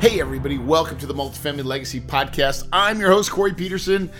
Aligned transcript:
Hey, 0.00 0.20
everybody, 0.20 0.58
welcome 0.58 0.96
to 0.98 1.06
the 1.06 1.12
Multifamily 1.12 1.64
Legacy 1.64 2.00
Podcast. 2.00 2.68
I'm 2.72 3.00
your 3.00 3.10
host, 3.10 3.32
Corey 3.32 3.52
Peterson. 3.52 4.12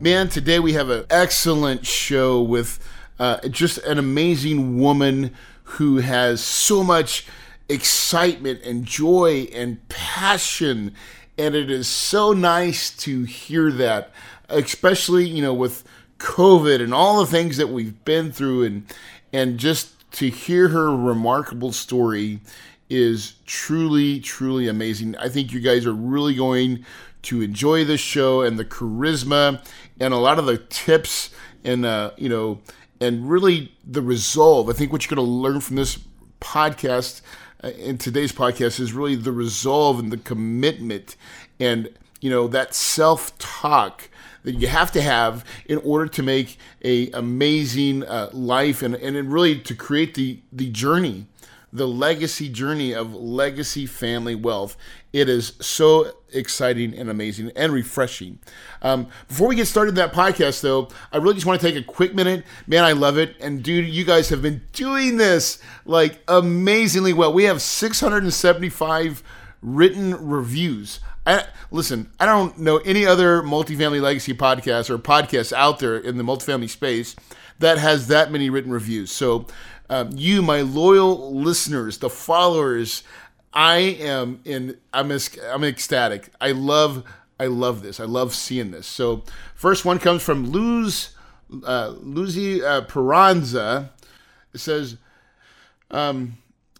Man, 0.00 0.30
today 0.30 0.60
we 0.60 0.72
have 0.72 0.88
an 0.88 1.04
excellent 1.10 1.84
show 1.84 2.40
with 2.40 2.78
uh, 3.18 3.46
just 3.48 3.76
an 3.84 3.98
amazing 3.98 4.78
woman 4.78 5.34
who 5.64 5.98
has 5.98 6.40
so 6.40 6.82
much 6.82 7.26
excitement 7.68 8.62
and 8.62 8.86
joy 8.86 9.46
and 9.52 9.86
passion. 9.90 10.94
And 11.36 11.54
it 11.54 11.70
is 11.70 11.86
so 11.86 12.32
nice 12.32 12.88
to 13.04 13.24
hear 13.24 13.70
that, 13.72 14.12
especially, 14.48 15.28
you 15.28 15.42
know, 15.42 15.52
with 15.52 15.84
COVID 16.16 16.80
and 16.80 16.94
all 16.94 17.20
the 17.20 17.30
things 17.30 17.58
that 17.58 17.68
we've 17.68 18.02
been 18.06 18.32
through 18.32 18.62
and, 18.62 18.86
and 19.34 19.58
just 19.58 19.92
to 20.12 20.30
hear 20.30 20.68
her 20.68 20.96
remarkable 20.96 21.72
story 21.72 22.40
is 22.88 23.34
truly, 23.46 24.20
truly 24.20 24.68
amazing. 24.68 25.16
I 25.16 25.28
think 25.28 25.52
you 25.52 25.60
guys 25.60 25.86
are 25.86 25.92
really 25.92 26.34
going 26.34 26.84
to 27.22 27.42
enjoy 27.42 27.84
this 27.84 28.00
show 28.00 28.42
and 28.42 28.58
the 28.58 28.64
charisma 28.64 29.64
and 29.98 30.14
a 30.14 30.18
lot 30.18 30.38
of 30.38 30.46
the 30.46 30.58
tips 30.58 31.30
and, 31.64 31.84
uh, 31.84 32.12
you 32.16 32.28
know, 32.28 32.60
and 33.00 33.28
really 33.28 33.72
the 33.84 34.02
resolve. 34.02 34.68
I 34.68 34.72
think 34.72 34.92
what 34.92 35.04
you're 35.04 35.16
going 35.16 35.26
to 35.26 35.32
learn 35.32 35.60
from 35.60 35.76
this 35.76 35.98
podcast 36.40 37.22
uh, 37.64 37.68
in 37.68 37.98
today's 37.98 38.32
podcast 38.32 38.78
is 38.78 38.92
really 38.92 39.16
the 39.16 39.32
resolve 39.32 39.98
and 39.98 40.12
the 40.12 40.18
commitment 40.18 41.16
and, 41.58 41.88
you 42.20 42.30
know, 42.30 42.46
that 42.48 42.74
self 42.74 43.36
talk 43.38 44.08
that 44.44 44.54
you 44.54 44.68
have 44.68 44.92
to 44.92 45.02
have 45.02 45.44
in 45.66 45.78
order 45.78 46.06
to 46.06 46.22
make 46.22 46.56
a 46.84 47.10
amazing 47.10 48.04
uh, 48.04 48.30
life 48.32 48.80
and, 48.80 48.94
and 48.94 49.32
really 49.32 49.58
to 49.58 49.74
create 49.74 50.14
the, 50.14 50.38
the 50.52 50.70
journey 50.70 51.26
the 51.76 51.86
legacy 51.86 52.48
journey 52.48 52.94
of 52.94 53.14
legacy 53.14 53.84
family 53.86 54.34
wealth. 54.34 54.76
It 55.12 55.28
is 55.28 55.52
so 55.60 56.12
exciting 56.32 56.94
and 56.94 57.10
amazing 57.10 57.52
and 57.54 57.72
refreshing. 57.72 58.38
Um, 58.82 59.08
before 59.28 59.48
we 59.48 59.56
get 59.56 59.66
started 59.66 59.94
that 59.96 60.12
podcast, 60.12 60.62
though, 60.62 60.88
I 61.12 61.18
really 61.18 61.34
just 61.34 61.46
want 61.46 61.60
to 61.60 61.66
take 61.66 61.76
a 61.76 61.86
quick 61.86 62.14
minute. 62.14 62.44
Man, 62.66 62.82
I 62.82 62.92
love 62.92 63.18
it. 63.18 63.36
And 63.40 63.62
dude, 63.62 63.88
you 63.88 64.04
guys 64.04 64.30
have 64.30 64.40
been 64.40 64.62
doing 64.72 65.18
this 65.18 65.58
like 65.84 66.18
amazingly 66.28 67.12
well. 67.12 67.32
We 67.32 67.44
have 67.44 67.60
675 67.60 69.22
written 69.60 70.14
reviews. 70.26 71.00
I, 71.26 71.44
listen, 71.70 72.10
I 72.18 72.24
don't 72.24 72.58
know 72.58 72.78
any 72.78 73.04
other 73.04 73.42
multifamily 73.42 74.00
legacy 74.00 74.32
podcast 74.32 74.88
or 74.88 74.98
podcasts 74.98 75.52
out 75.52 75.78
there 75.80 75.96
in 75.96 76.16
the 76.16 76.24
multifamily 76.24 76.70
space 76.70 77.16
that 77.58 77.78
has 77.78 78.08
that 78.08 78.30
many 78.30 78.50
written 78.50 78.70
reviews. 78.70 79.10
So 79.10 79.46
um, 79.88 80.10
you, 80.14 80.42
my 80.42 80.60
loyal 80.62 81.34
listeners, 81.34 81.98
the 81.98 82.10
followers, 82.10 83.02
I 83.52 83.78
am 83.78 84.40
in. 84.44 84.76
I'm 84.92 85.10
I'm 85.10 85.64
ecstatic. 85.64 86.30
I 86.40 86.52
love 86.52 87.04
I 87.38 87.46
love 87.46 87.82
this. 87.82 88.00
I 88.00 88.04
love 88.04 88.34
seeing 88.34 88.70
this. 88.70 88.86
So 88.86 89.22
first 89.54 89.84
one 89.84 89.98
comes 89.98 90.22
from 90.22 90.52
Luz 90.52 91.10
uh, 91.64 91.92
Luzi 91.94 92.62
uh, 92.62 92.82
Peranza. 92.82 93.90
It 94.52 94.58
says. 94.58 94.96
Um, 95.90 96.38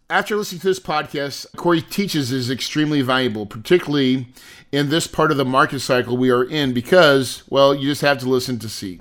after 0.09 0.37
listening 0.37 0.61
to 0.61 0.69
this 0.69 0.78
podcast, 0.78 1.47
Corey 1.56 1.83
teaches 1.83 2.31
is 2.31 2.49
extremely 2.49 3.03
valuable, 3.03 3.44
particularly 3.44 4.28
in 4.71 4.88
this 4.88 5.06
part 5.09 5.33
of 5.33 5.37
the 5.37 5.44
market 5.44 5.81
cycle 5.81 6.17
we 6.17 6.31
are 6.31 6.44
in, 6.44 6.73
because, 6.73 7.43
well, 7.49 7.75
you 7.75 7.88
just 7.88 8.03
have 8.03 8.19
to 8.19 8.28
listen 8.28 8.59
to 8.61 8.69
see. 8.69 9.00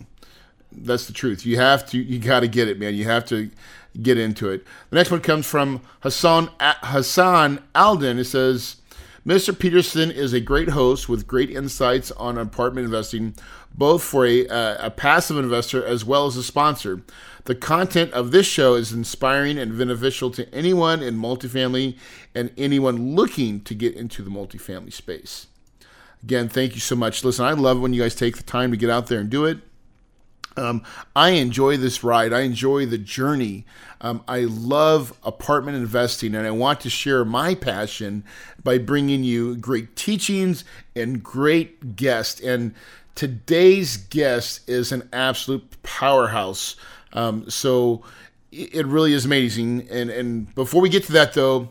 That's 0.72 1.06
the 1.06 1.14
truth. 1.14 1.46
You 1.46 1.58
have 1.58 1.88
to, 1.90 1.98
you 2.00 2.18
got 2.18 2.40
to 2.40 2.48
get 2.48 2.68
it, 2.68 2.80
man. 2.80 2.96
You 2.96 3.04
have 3.06 3.26
to 3.26 3.52
get 4.02 4.18
into 4.18 4.50
it. 4.50 4.66
The 4.90 4.96
next 4.96 5.12
one 5.12 5.22
comes 5.22 5.46
from 5.46 5.82
Hassan 6.02 6.50
Hassan 6.60 7.64
Alden. 7.74 8.20
It 8.20 8.26
says, 8.26 8.78
Mr. 9.26 9.58
Peterson 9.58 10.12
is 10.12 10.34
a 10.34 10.40
great 10.40 10.70
host 10.70 11.10
with 11.10 11.28
great 11.28 11.50
insights 11.50 12.12
on 12.12 12.38
apartment 12.38 12.86
investing, 12.86 13.34
both 13.74 14.04
for 14.04 14.26
a, 14.26 14.48
uh, 14.48 14.78
a 14.80 14.92
passive 14.92 15.38
investor 15.38 15.84
as 15.84 16.06
well 16.06 16.28
as 16.28 16.38
a 16.38 16.44
sponsor. 16.44 17.02
The 17.46 17.56
content 17.56 18.12
of 18.14 18.32
this 18.32 18.46
show 18.46 18.76
is 18.76 18.92
inspiring 18.92 19.58
and 19.58 19.78
beneficial 19.78 20.30
to 20.32 20.54
anyone 20.54 21.02
in 21.02 21.18
multifamily 21.18 21.98
and 22.36 22.52
anyone 22.56 23.16
looking 23.16 23.62
to 23.62 23.74
get 23.74 23.96
into 23.96 24.22
the 24.22 24.30
multifamily 24.30 24.94
space. 24.94 25.48
Again, 26.22 26.50
thank 26.50 26.74
you 26.74 26.80
so 26.80 26.96
much. 26.96 27.24
Listen, 27.24 27.46
I 27.46 27.54
love 27.54 27.80
when 27.80 27.94
you 27.94 28.02
guys 28.02 28.16
take 28.16 28.38
the 28.38 28.44
time 28.44 28.72
to 28.72 28.78
get 28.78 28.90
out 28.90 29.08
there 29.08 29.20
and 29.20 29.30
do 29.30 29.46
it. 29.46 29.60
Um, 30.58 30.84
I 31.16 31.32
enjoy 31.32 31.78
this 31.78 32.04
ride. 32.04 32.34
I 32.34 32.42
enjoy 32.42 32.86
the 32.86 32.98
journey. 32.98 33.66
Um, 34.02 34.24
I 34.28 34.42
love 34.42 35.18
apartment 35.24 35.78
investing, 35.78 36.36
and 36.36 36.46
I 36.46 36.52
want 36.52 36.80
to 36.82 36.90
share 36.90 37.26
my 37.26 37.56
passion 37.56 38.24
by 38.64 38.78
bringing 38.78 39.24
you 39.24 39.56
great 39.56 39.96
teachings 39.96 40.64
and 40.96 41.24
great 41.24 41.96
guests. 41.96 42.40
And 42.42 42.74
today's 43.16 43.98
guest 43.98 44.68
is 44.70 44.92
an 44.92 45.10
absolute 45.12 45.82
powerhouse. 45.84 46.76
Um, 47.14 47.50
so 47.50 48.04
it 48.52 48.86
really 48.86 49.14
is 49.14 49.26
amazing. 49.26 49.88
And, 49.90 50.10
and 50.10 50.54
before 50.56 50.82
we 50.82 50.90
get 50.90 51.04
to 51.06 51.12
that, 51.14 51.34
though, 51.34 51.70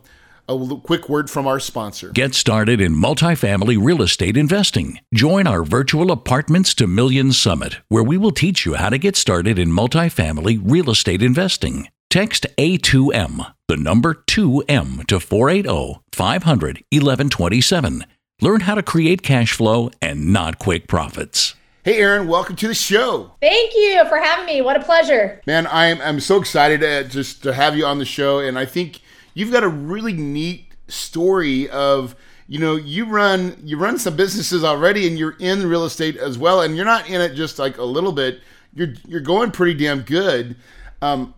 a 0.49 0.77
quick 0.77 1.09
word 1.09 1.31
from 1.31 1.47
our 1.47 1.59
sponsor. 1.59 2.11
Get 2.11 2.35
started 2.35 2.81
in 2.81 2.95
multifamily 2.95 3.83
real 3.83 4.03
estate 4.03 4.37
investing. 4.37 5.01
Join 5.13 5.47
our 5.47 5.65
virtual 5.65 6.11
Apartments 6.11 6.75
to 6.75 6.87
Millions 6.87 7.39
Summit, 7.39 7.81
where 7.89 8.03
we 8.03 8.19
will 8.19 8.31
teach 8.31 8.67
you 8.67 8.75
how 8.75 8.91
to 8.91 8.99
get 8.99 9.17
started 9.17 9.59
in 9.59 9.71
multifamily 9.71 10.61
real 10.63 10.91
estate 10.91 11.23
investing. 11.23 11.89
Text 12.11 12.47
A2M, 12.59 13.55
the 13.69 13.77
number 13.77 14.15
2M 14.15 15.07
to 15.07 15.19
480 15.19 16.01
500 16.13 16.85
1127. 16.91 18.05
Learn 18.41 18.61
how 18.61 18.75
to 18.75 18.83
create 18.83 19.23
cash 19.23 19.53
flow 19.53 19.91
and 20.03 20.33
not 20.33 20.59
quick 20.59 20.87
profits. 20.87 21.55
Hey, 21.85 21.99
Aaron, 21.99 22.29
welcome 22.29 22.57
to 22.57 22.69
the 22.69 22.75
show. 22.75 23.33
Thank 23.43 23.75
you 23.75 24.03
for 24.09 24.17
having 24.17 24.47
me. 24.47 24.63
What 24.63 24.77
a 24.77 24.83
pleasure. 24.83 25.43
Man, 25.47 25.67
I'm, 25.67 26.01
I'm 26.01 26.19
so 26.19 26.41
excited 26.41 26.81
to, 26.81 27.05
just 27.05 27.43
to 27.43 27.53
have 27.53 27.77
you 27.77 27.85
on 27.85 27.99
the 27.99 28.07
show. 28.07 28.39
And 28.39 28.59
I 28.59 28.65
think 28.65 29.01
you've 29.35 29.53
got 29.53 29.65
a 29.65 29.69
really 29.69 30.13
neat 30.13 30.75
story 30.89 31.69
of 31.71 32.15
you 32.47 32.59
know 32.59 32.77
you 32.77 33.07
run 33.07 33.57
you 33.63 33.77
run 33.77 33.99
some 33.99 34.17
businesses 34.17 34.65
already 34.65 35.07
and 35.07 35.19
you're 35.19 35.37
in 35.39 35.67
real 35.67 35.85
estate 35.85 36.17
as 36.17 36.39
well 36.39 36.61
and 36.63 36.77
you're 36.77 36.85
not 36.85 37.09
in 37.09 37.21
it 37.21 37.35
just 37.35 37.59
like 37.59 37.79
a 37.79 37.85
little 37.85 38.13
bit. 38.13 38.41
You're 38.73 38.95
you're 39.07 39.21
going 39.21 39.51
pretty 39.51 39.75
damn 39.75 40.03
good. 40.03 40.57
Um, 41.03 41.35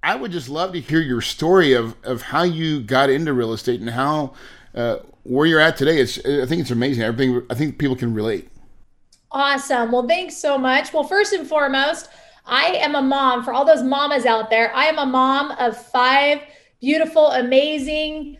i 0.00 0.14
would 0.14 0.30
just 0.30 0.48
love 0.48 0.72
to 0.72 0.80
hear 0.80 1.00
your 1.00 1.20
story 1.20 1.72
of 1.72 1.96
of 2.04 2.22
how 2.22 2.44
you 2.44 2.80
got 2.80 3.10
into 3.10 3.32
real 3.32 3.52
estate 3.52 3.80
and 3.80 3.90
how 3.90 4.32
uh, 4.74 4.98
where 5.24 5.46
you're 5.46 5.60
at 5.60 5.76
today. 5.76 5.98
It's 5.98 6.18
i 6.18 6.46
think 6.46 6.60
it's 6.60 6.70
amazing. 6.70 7.02
Everything 7.02 7.42
i 7.50 7.54
think 7.54 7.78
people 7.78 7.96
can 7.96 8.14
relate. 8.14 8.48
Awesome. 9.30 9.92
Well 9.92 10.06
thanks 10.06 10.36
so 10.36 10.58
much. 10.58 10.92
Well 10.92 11.04
first 11.04 11.32
and 11.32 11.46
foremost 11.46 12.08
i 12.46 12.66
am 12.76 12.94
a 12.94 13.02
mom. 13.02 13.44
For 13.44 13.52
all 13.52 13.64
those 13.64 13.82
mamas 13.82 14.26
out 14.26 14.50
there 14.50 14.74
i 14.74 14.86
am 14.86 14.98
a 14.98 15.06
mom 15.06 15.52
of 15.52 15.76
five 15.76 16.40
beautiful, 16.80 17.32
amazing 17.32 18.38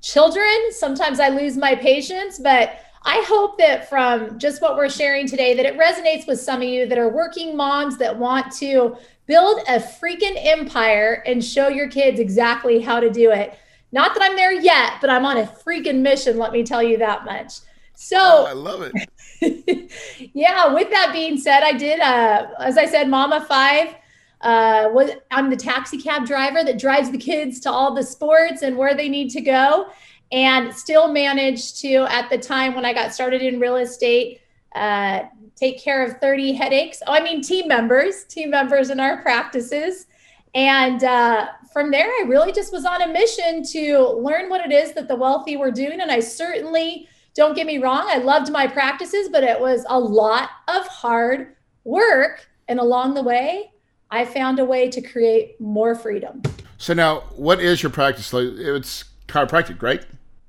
children. 0.00 0.70
Sometimes 0.70 1.20
I 1.20 1.28
lose 1.28 1.56
my 1.56 1.74
patience, 1.74 2.38
but 2.38 2.80
I 3.02 3.24
hope 3.26 3.58
that 3.58 3.88
from 3.88 4.38
just 4.38 4.60
what 4.60 4.76
we're 4.76 4.90
sharing 4.90 5.26
today 5.26 5.54
that 5.54 5.64
it 5.64 5.78
resonates 5.78 6.26
with 6.26 6.40
some 6.40 6.62
of 6.62 6.68
you 6.68 6.86
that 6.86 6.98
are 6.98 7.08
working 7.08 7.56
moms 7.56 7.96
that 7.98 8.16
want 8.16 8.52
to 8.56 8.96
build 9.26 9.60
a 9.68 9.78
freaking 9.78 10.34
empire 10.36 11.22
and 11.26 11.44
show 11.44 11.68
your 11.68 11.88
kids 11.88 12.18
exactly 12.18 12.80
how 12.80 12.98
to 12.98 13.10
do 13.10 13.30
it. 13.30 13.56
Not 13.92 14.14
that 14.14 14.22
I'm 14.22 14.36
there 14.36 14.52
yet, 14.52 14.94
but 15.00 15.10
I'm 15.10 15.24
on 15.24 15.38
a 15.38 15.44
freaking 15.44 16.00
mission, 16.00 16.36
let 16.36 16.52
me 16.52 16.64
tell 16.64 16.82
you 16.82 16.98
that 16.98 17.24
much. 17.24 17.60
So 17.94 18.16
oh, 18.18 18.46
I 18.46 18.52
love 18.52 18.82
it. 18.82 19.90
yeah, 20.34 20.72
with 20.72 20.90
that 20.90 21.10
being 21.12 21.36
said, 21.36 21.62
I 21.62 21.72
did 21.72 22.00
uh 22.00 22.48
as 22.60 22.78
I 22.78 22.86
said 22.86 23.08
Mama 23.08 23.44
5 23.48 23.94
uh, 24.40 24.88
I'm 25.30 25.50
the 25.50 25.56
taxi 25.56 25.98
cab 25.98 26.26
driver 26.26 26.62
that 26.64 26.78
drives 26.78 27.10
the 27.10 27.18
kids 27.18 27.60
to 27.60 27.70
all 27.70 27.94
the 27.94 28.02
sports 28.02 28.62
and 28.62 28.76
where 28.76 28.94
they 28.94 29.08
need 29.08 29.30
to 29.30 29.40
go, 29.40 29.88
and 30.30 30.74
still 30.74 31.12
managed 31.12 31.80
to, 31.80 32.06
at 32.10 32.30
the 32.30 32.38
time 32.38 32.74
when 32.74 32.84
I 32.84 32.92
got 32.92 33.14
started 33.14 33.42
in 33.42 33.58
real 33.58 33.76
estate, 33.76 34.40
uh, 34.74 35.22
take 35.56 35.80
care 35.80 36.04
of 36.04 36.18
30 36.18 36.52
headaches. 36.52 37.02
Oh, 37.06 37.12
I 37.12 37.20
mean, 37.20 37.42
team 37.42 37.66
members, 37.68 38.24
team 38.24 38.50
members 38.50 38.90
in 38.90 39.00
our 39.00 39.22
practices. 39.22 40.06
And 40.54 41.02
uh, 41.02 41.48
from 41.72 41.90
there, 41.90 42.08
I 42.08 42.24
really 42.26 42.52
just 42.52 42.72
was 42.72 42.84
on 42.84 43.02
a 43.02 43.08
mission 43.08 43.64
to 43.72 44.08
learn 44.18 44.48
what 44.48 44.64
it 44.64 44.72
is 44.72 44.92
that 44.94 45.08
the 45.08 45.16
wealthy 45.16 45.56
were 45.56 45.70
doing. 45.70 46.00
And 46.00 46.10
I 46.10 46.20
certainly 46.20 47.08
don't 47.34 47.54
get 47.54 47.66
me 47.66 47.78
wrong, 47.78 48.06
I 48.08 48.18
loved 48.18 48.50
my 48.50 48.66
practices, 48.66 49.28
but 49.28 49.44
it 49.44 49.60
was 49.60 49.84
a 49.88 49.98
lot 49.98 50.50
of 50.66 50.86
hard 50.88 51.54
work. 51.84 52.48
And 52.66 52.80
along 52.80 53.14
the 53.14 53.22
way, 53.22 53.70
I 54.10 54.24
found 54.24 54.58
a 54.58 54.64
way 54.64 54.88
to 54.88 55.00
create 55.00 55.60
more 55.60 55.94
freedom. 55.94 56.42
So 56.78 56.94
now, 56.94 57.20
what 57.36 57.60
is 57.60 57.82
your 57.82 57.90
practice? 57.90 58.32
Like 58.32 58.46
it's 58.46 59.04
chiropractic, 59.26 59.82
right? 59.82 60.04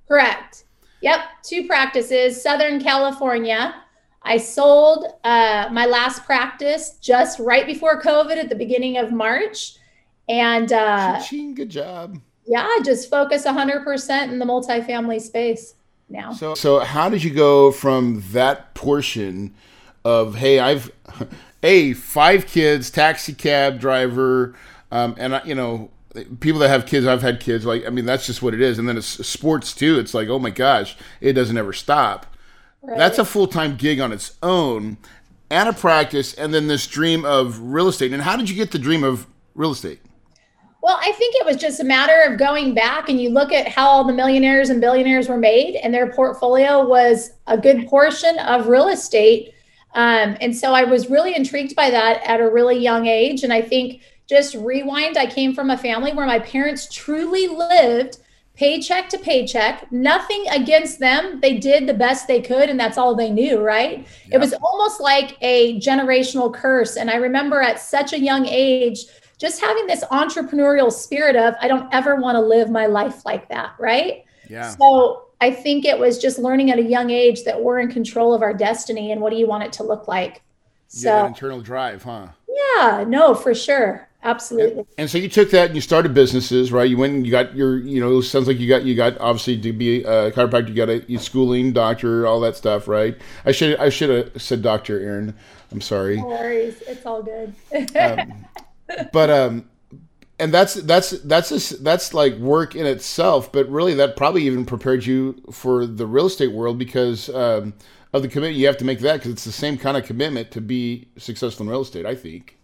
Correct. 0.07 0.63
Yep, 1.01 1.19
two 1.43 1.67
practices. 1.67 2.41
Southern 2.41 2.81
California. 2.81 3.75
I 4.23 4.37
sold 4.37 5.05
uh, 5.23 5.69
my 5.71 5.85
last 5.85 6.25
practice 6.25 6.97
just 7.01 7.39
right 7.39 7.65
before 7.65 8.01
COVID 8.01 8.35
at 8.35 8.49
the 8.49 8.55
beginning 8.55 8.97
of 8.97 9.11
March, 9.11 9.75
and 10.27 10.71
uh, 10.73 11.21
good 11.29 11.69
job. 11.69 12.19
Yeah, 12.45 12.67
just 12.83 13.09
focus 13.09 13.45
100% 13.45 14.29
in 14.29 14.39
the 14.39 14.45
multifamily 14.45 15.21
space 15.21 15.75
now. 16.09 16.33
So, 16.33 16.55
so 16.55 16.79
how 16.79 17.09
did 17.09 17.23
you 17.23 17.33
go 17.33 17.71
from 17.71 18.23
that 18.31 18.73
portion 18.73 19.53
of 20.03 20.35
hey, 20.35 20.59
I've 20.59 20.91
a 21.63 21.93
five 21.93 22.47
kids, 22.47 22.89
taxi 22.89 23.33
cab 23.33 23.79
driver, 23.79 24.55
um, 24.91 25.15
and 25.17 25.41
you 25.45 25.55
know 25.55 25.91
people 26.39 26.59
that 26.59 26.69
have 26.69 26.85
kids 26.85 27.05
i've 27.05 27.21
had 27.21 27.39
kids 27.39 27.65
like 27.65 27.85
i 27.85 27.89
mean 27.89 28.05
that's 28.05 28.25
just 28.25 28.41
what 28.41 28.53
it 28.53 28.61
is. 28.61 28.79
And 28.79 28.87
then 28.87 28.97
it's 28.97 29.27
sports 29.27 29.73
too. 29.73 29.99
It's 29.99 30.13
like 30.13 30.27
oh 30.29 30.39
my 30.39 30.49
gosh 30.49 30.97
it 31.21 31.33
doesn't 31.33 31.57
ever 31.57 31.73
stop. 31.73 32.25
Right. 32.81 32.97
that's 32.97 33.17
a 33.17 33.25
full-time 33.25 33.75
gig 33.75 33.99
on 33.99 34.13
its 34.13 34.37
own 34.41 34.97
and 35.49 35.67
a 35.67 35.73
practice 35.73 36.33
and 36.33 36.53
then 36.53 36.67
this 36.67 36.87
dream 36.87 37.25
of 37.25 37.59
real 37.59 37.89
estate. 37.89 38.13
And 38.13 38.21
how 38.21 38.37
did 38.37 38.49
you 38.49 38.55
get 38.55 38.71
the 38.71 38.79
dream 38.79 39.03
of 39.03 39.27
real 39.53 39.71
estate? 39.71 40.01
Well 40.81 40.97
i 41.01 41.11
think 41.11 41.35
it 41.35 41.45
was 41.45 41.57
just 41.57 41.79
a 41.79 41.83
matter 41.83 42.21
of 42.31 42.39
going 42.39 42.73
back 42.73 43.09
and 43.09 43.21
you 43.21 43.29
look 43.29 43.51
at 43.51 43.67
how 43.67 43.87
all 43.87 44.03
the 44.03 44.13
millionaires 44.13 44.69
and 44.69 44.81
billionaires 44.81 45.29
were 45.29 45.37
made 45.37 45.75
and 45.75 45.93
their 45.93 46.11
portfolio 46.11 46.87
was 46.87 47.33
a 47.47 47.57
good 47.57 47.87
portion 47.87 48.39
of 48.39 48.67
real 48.67 48.87
estate 48.87 49.53
um, 49.95 50.37
and 50.41 50.55
so 50.55 50.73
i 50.73 50.83
was 50.83 51.09
really 51.09 51.35
intrigued 51.35 51.75
by 51.75 51.89
that 51.89 52.21
at 52.23 52.39
a 52.39 52.49
really 52.49 52.77
young 52.77 53.07
age 53.07 53.43
and 53.43 53.51
i 53.51 53.61
think 53.61 54.01
just 54.29 54.53
rewind, 54.53 55.17
I 55.17 55.25
came 55.25 55.55
from 55.55 55.71
a 55.71 55.77
family 55.77 56.13
where 56.13 56.27
my 56.27 56.37
parents 56.37 56.87
truly 56.93 57.47
lived 57.47 58.19
paycheck 58.53 59.09
to 59.09 59.17
paycheck. 59.17 59.91
Nothing 59.91 60.45
against 60.51 60.99
them. 60.99 61.39
They 61.41 61.57
did 61.57 61.87
the 61.87 61.95
best 61.95 62.27
they 62.27 62.39
could, 62.39 62.69
and 62.69 62.79
that's 62.79 62.97
all 62.97 63.15
they 63.15 63.31
knew, 63.31 63.59
right? 63.59 64.07
Yeah. 64.27 64.35
It 64.35 64.39
was 64.39 64.53
almost 64.61 65.01
like 65.01 65.35
a 65.41 65.79
generational 65.79 66.53
curse. 66.53 66.95
And 66.95 67.09
I 67.09 67.15
remember 67.15 67.59
at 67.59 67.79
such 67.79 68.13
a 68.13 68.19
young 68.19 68.45
age, 68.45 68.99
just 69.39 69.61
having 69.61 69.87
this 69.87 70.03
entrepreneurial 70.11 70.91
spirit 70.91 71.35
of, 71.35 71.55
I 71.59 71.67
don't 71.67 71.91
ever 71.91 72.17
want 72.17 72.35
to 72.35 72.41
live 72.41 72.69
my 72.69 72.85
life 72.85 73.25
like 73.25 73.49
that, 73.49 73.73
right? 73.79 74.25
Yeah. 74.47 74.75
So 74.75 75.28
I 75.41 75.51
think 75.51 75.85
it 75.85 75.97
was 75.97 76.17
just 76.17 76.37
learning 76.39 76.71
at 76.71 76.79
a 76.79 76.83
young 76.83 77.09
age 77.09 77.43
that 77.45 77.61
we're 77.61 77.79
in 77.79 77.89
control 77.89 78.33
of 78.33 78.41
our 78.41 78.53
destiny 78.53 79.11
and 79.11 79.21
what 79.21 79.31
do 79.31 79.37
you 79.37 79.47
want 79.47 79.63
it 79.63 79.73
to 79.73 79.83
look 79.83 80.07
like? 80.07 80.41
So, 80.87 81.09
yeah, 81.09 81.27
internal 81.27 81.61
drive, 81.61 82.03
huh? 82.03 82.29
Yeah, 82.47 83.05
no, 83.07 83.33
for 83.35 83.53
sure. 83.53 84.09
Absolutely. 84.21 84.79
And, 84.79 84.87
and, 84.97 85.09
so 85.09 85.17
you 85.17 85.29
took 85.29 85.49
that 85.51 85.67
and 85.67 85.75
you 85.75 85.81
started 85.81 86.13
businesses, 86.13 86.73
right? 86.73 86.89
You 86.89 86.97
went 86.97 87.13
and 87.13 87.25
you 87.25 87.31
got 87.31 87.55
your, 87.55 87.77
you 87.77 88.01
know, 88.01 88.19
sounds 88.19 88.47
like 88.47 88.59
you 88.59 88.67
got 88.67 88.83
you 88.83 88.93
got 88.93 89.17
obviously 89.19 89.57
to 89.61 89.71
be 89.71 90.03
a 90.03 90.31
chiropractor, 90.31 90.67
you 90.67 90.75
got 90.75 90.89
a 90.89 91.17
schooling, 91.17 91.71
doctor, 91.71 92.27
all 92.27 92.41
that 92.41 92.57
stuff, 92.57 92.89
right? 92.89 93.17
I 93.45 93.53
should 93.53 93.79
I 93.79 93.87
should 93.87 94.09
have 94.09 94.41
said 94.41 94.61
Doctor 94.61 94.99
Aaron. 94.99 95.35
I'm 95.71 95.79
sorry. 95.79 96.17
No 96.17 96.27
worries, 96.27 96.81
it's 96.85 97.05
all 97.05 97.23
good. 97.23 97.53
um, 97.95 98.45
but 99.13 99.29
um, 99.29 99.68
and 100.39 100.53
that's 100.53 100.75
that's 100.75 101.11
that's 101.11 101.69
that's 101.69 102.13
like 102.13 102.35
work 102.37 102.75
in 102.75 102.85
itself. 102.85 103.51
But 103.51 103.69
really, 103.69 103.93
that 103.95 104.15
probably 104.15 104.43
even 104.43 104.65
prepared 104.65 105.05
you 105.05 105.41
for 105.51 105.85
the 105.85 106.07
real 106.07 106.27
estate 106.27 106.53
world 106.53 106.77
because 106.77 107.29
um, 107.29 107.73
of 108.13 108.21
the 108.21 108.27
commitment 108.27 108.55
you 108.55 108.67
have 108.67 108.77
to 108.77 108.85
make 108.85 108.99
that 108.99 109.17
because 109.17 109.31
it's 109.31 109.45
the 109.45 109.51
same 109.51 109.77
kind 109.77 109.97
of 109.97 110.05
commitment 110.05 110.51
to 110.51 110.61
be 110.61 111.09
successful 111.17 111.65
in 111.65 111.69
real 111.69 111.81
estate. 111.81 112.05
I 112.05 112.15
think. 112.15 112.58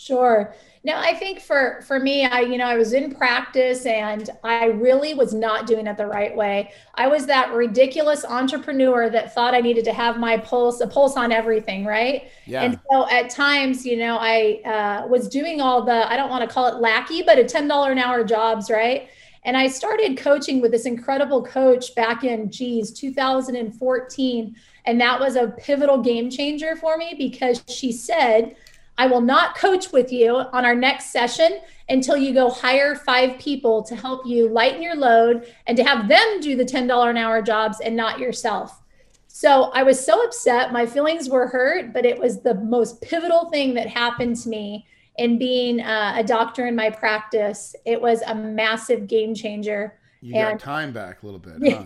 Sure. 0.00 0.54
No, 0.82 0.96
I 0.96 1.12
think 1.12 1.40
for 1.40 1.82
for 1.86 2.00
me, 2.00 2.24
I 2.24 2.40
you 2.40 2.56
know 2.56 2.64
I 2.64 2.78
was 2.78 2.94
in 2.94 3.14
practice 3.14 3.84
and 3.84 4.30
I 4.42 4.66
really 4.66 5.12
was 5.12 5.34
not 5.34 5.66
doing 5.66 5.86
it 5.86 5.98
the 5.98 6.06
right 6.06 6.34
way. 6.34 6.72
I 6.94 7.06
was 7.06 7.26
that 7.26 7.52
ridiculous 7.52 8.24
entrepreneur 8.24 9.10
that 9.10 9.34
thought 9.34 9.54
I 9.54 9.60
needed 9.60 9.84
to 9.84 9.92
have 9.92 10.18
my 10.18 10.38
pulse 10.38 10.80
a 10.80 10.86
pulse 10.86 11.18
on 11.18 11.32
everything, 11.32 11.84
right? 11.84 12.30
Yeah. 12.46 12.62
And 12.62 12.80
so 12.90 13.10
at 13.10 13.28
times, 13.28 13.84
you 13.84 13.98
know, 13.98 14.16
I 14.18 14.62
uh, 14.64 15.06
was 15.06 15.28
doing 15.28 15.60
all 15.60 15.84
the 15.84 16.10
I 16.10 16.16
don't 16.16 16.30
want 16.30 16.48
to 16.48 16.54
call 16.54 16.66
it 16.68 16.76
lackey, 16.76 17.22
but 17.22 17.38
a 17.38 17.44
ten 17.44 17.68
dollar 17.68 17.92
an 17.92 17.98
hour 17.98 18.24
jobs, 18.24 18.70
right? 18.70 19.10
And 19.44 19.54
I 19.54 19.68
started 19.68 20.16
coaching 20.16 20.62
with 20.62 20.70
this 20.70 20.86
incredible 20.86 21.42
coach 21.42 21.94
back 21.94 22.24
in 22.24 22.50
geez 22.50 22.90
2014, 22.92 24.56
and 24.86 25.00
that 25.00 25.20
was 25.20 25.36
a 25.36 25.48
pivotal 25.58 25.98
game 25.98 26.30
changer 26.30 26.74
for 26.76 26.96
me 26.96 27.14
because 27.18 27.62
she 27.68 27.92
said 27.92 28.56
I 29.00 29.06
will 29.06 29.22
not 29.22 29.56
coach 29.56 29.92
with 29.92 30.12
you 30.12 30.36
on 30.36 30.66
our 30.66 30.74
next 30.74 31.06
session 31.06 31.60
until 31.88 32.18
you 32.18 32.34
go 32.34 32.50
hire 32.50 32.94
five 32.94 33.38
people 33.38 33.82
to 33.84 33.96
help 33.96 34.26
you 34.26 34.46
lighten 34.50 34.82
your 34.82 34.94
load 34.94 35.50
and 35.66 35.74
to 35.78 35.82
have 35.82 36.06
them 36.06 36.40
do 36.42 36.54
the 36.54 36.66
$10 36.66 37.08
an 37.08 37.16
hour 37.16 37.40
jobs 37.40 37.80
and 37.80 37.96
not 37.96 38.18
yourself. 38.18 38.82
So 39.26 39.70
I 39.72 39.84
was 39.84 40.04
so 40.04 40.22
upset. 40.22 40.70
My 40.70 40.84
feelings 40.84 41.30
were 41.30 41.46
hurt, 41.46 41.94
but 41.94 42.04
it 42.04 42.18
was 42.18 42.42
the 42.42 42.56
most 42.56 43.00
pivotal 43.00 43.48
thing 43.48 43.72
that 43.72 43.86
happened 43.86 44.36
to 44.42 44.50
me 44.50 44.86
in 45.16 45.38
being 45.38 45.80
uh, 45.80 46.16
a 46.18 46.22
doctor 46.22 46.66
in 46.66 46.76
my 46.76 46.90
practice. 46.90 47.74
It 47.86 48.02
was 48.02 48.20
a 48.26 48.34
massive 48.34 49.06
game 49.06 49.34
changer. 49.34 49.98
You 50.20 50.34
and, 50.34 50.58
got 50.58 50.62
time 50.62 50.92
back 50.92 51.22
a 51.22 51.26
little 51.26 51.40
bit, 51.40 51.72
huh? 51.74 51.84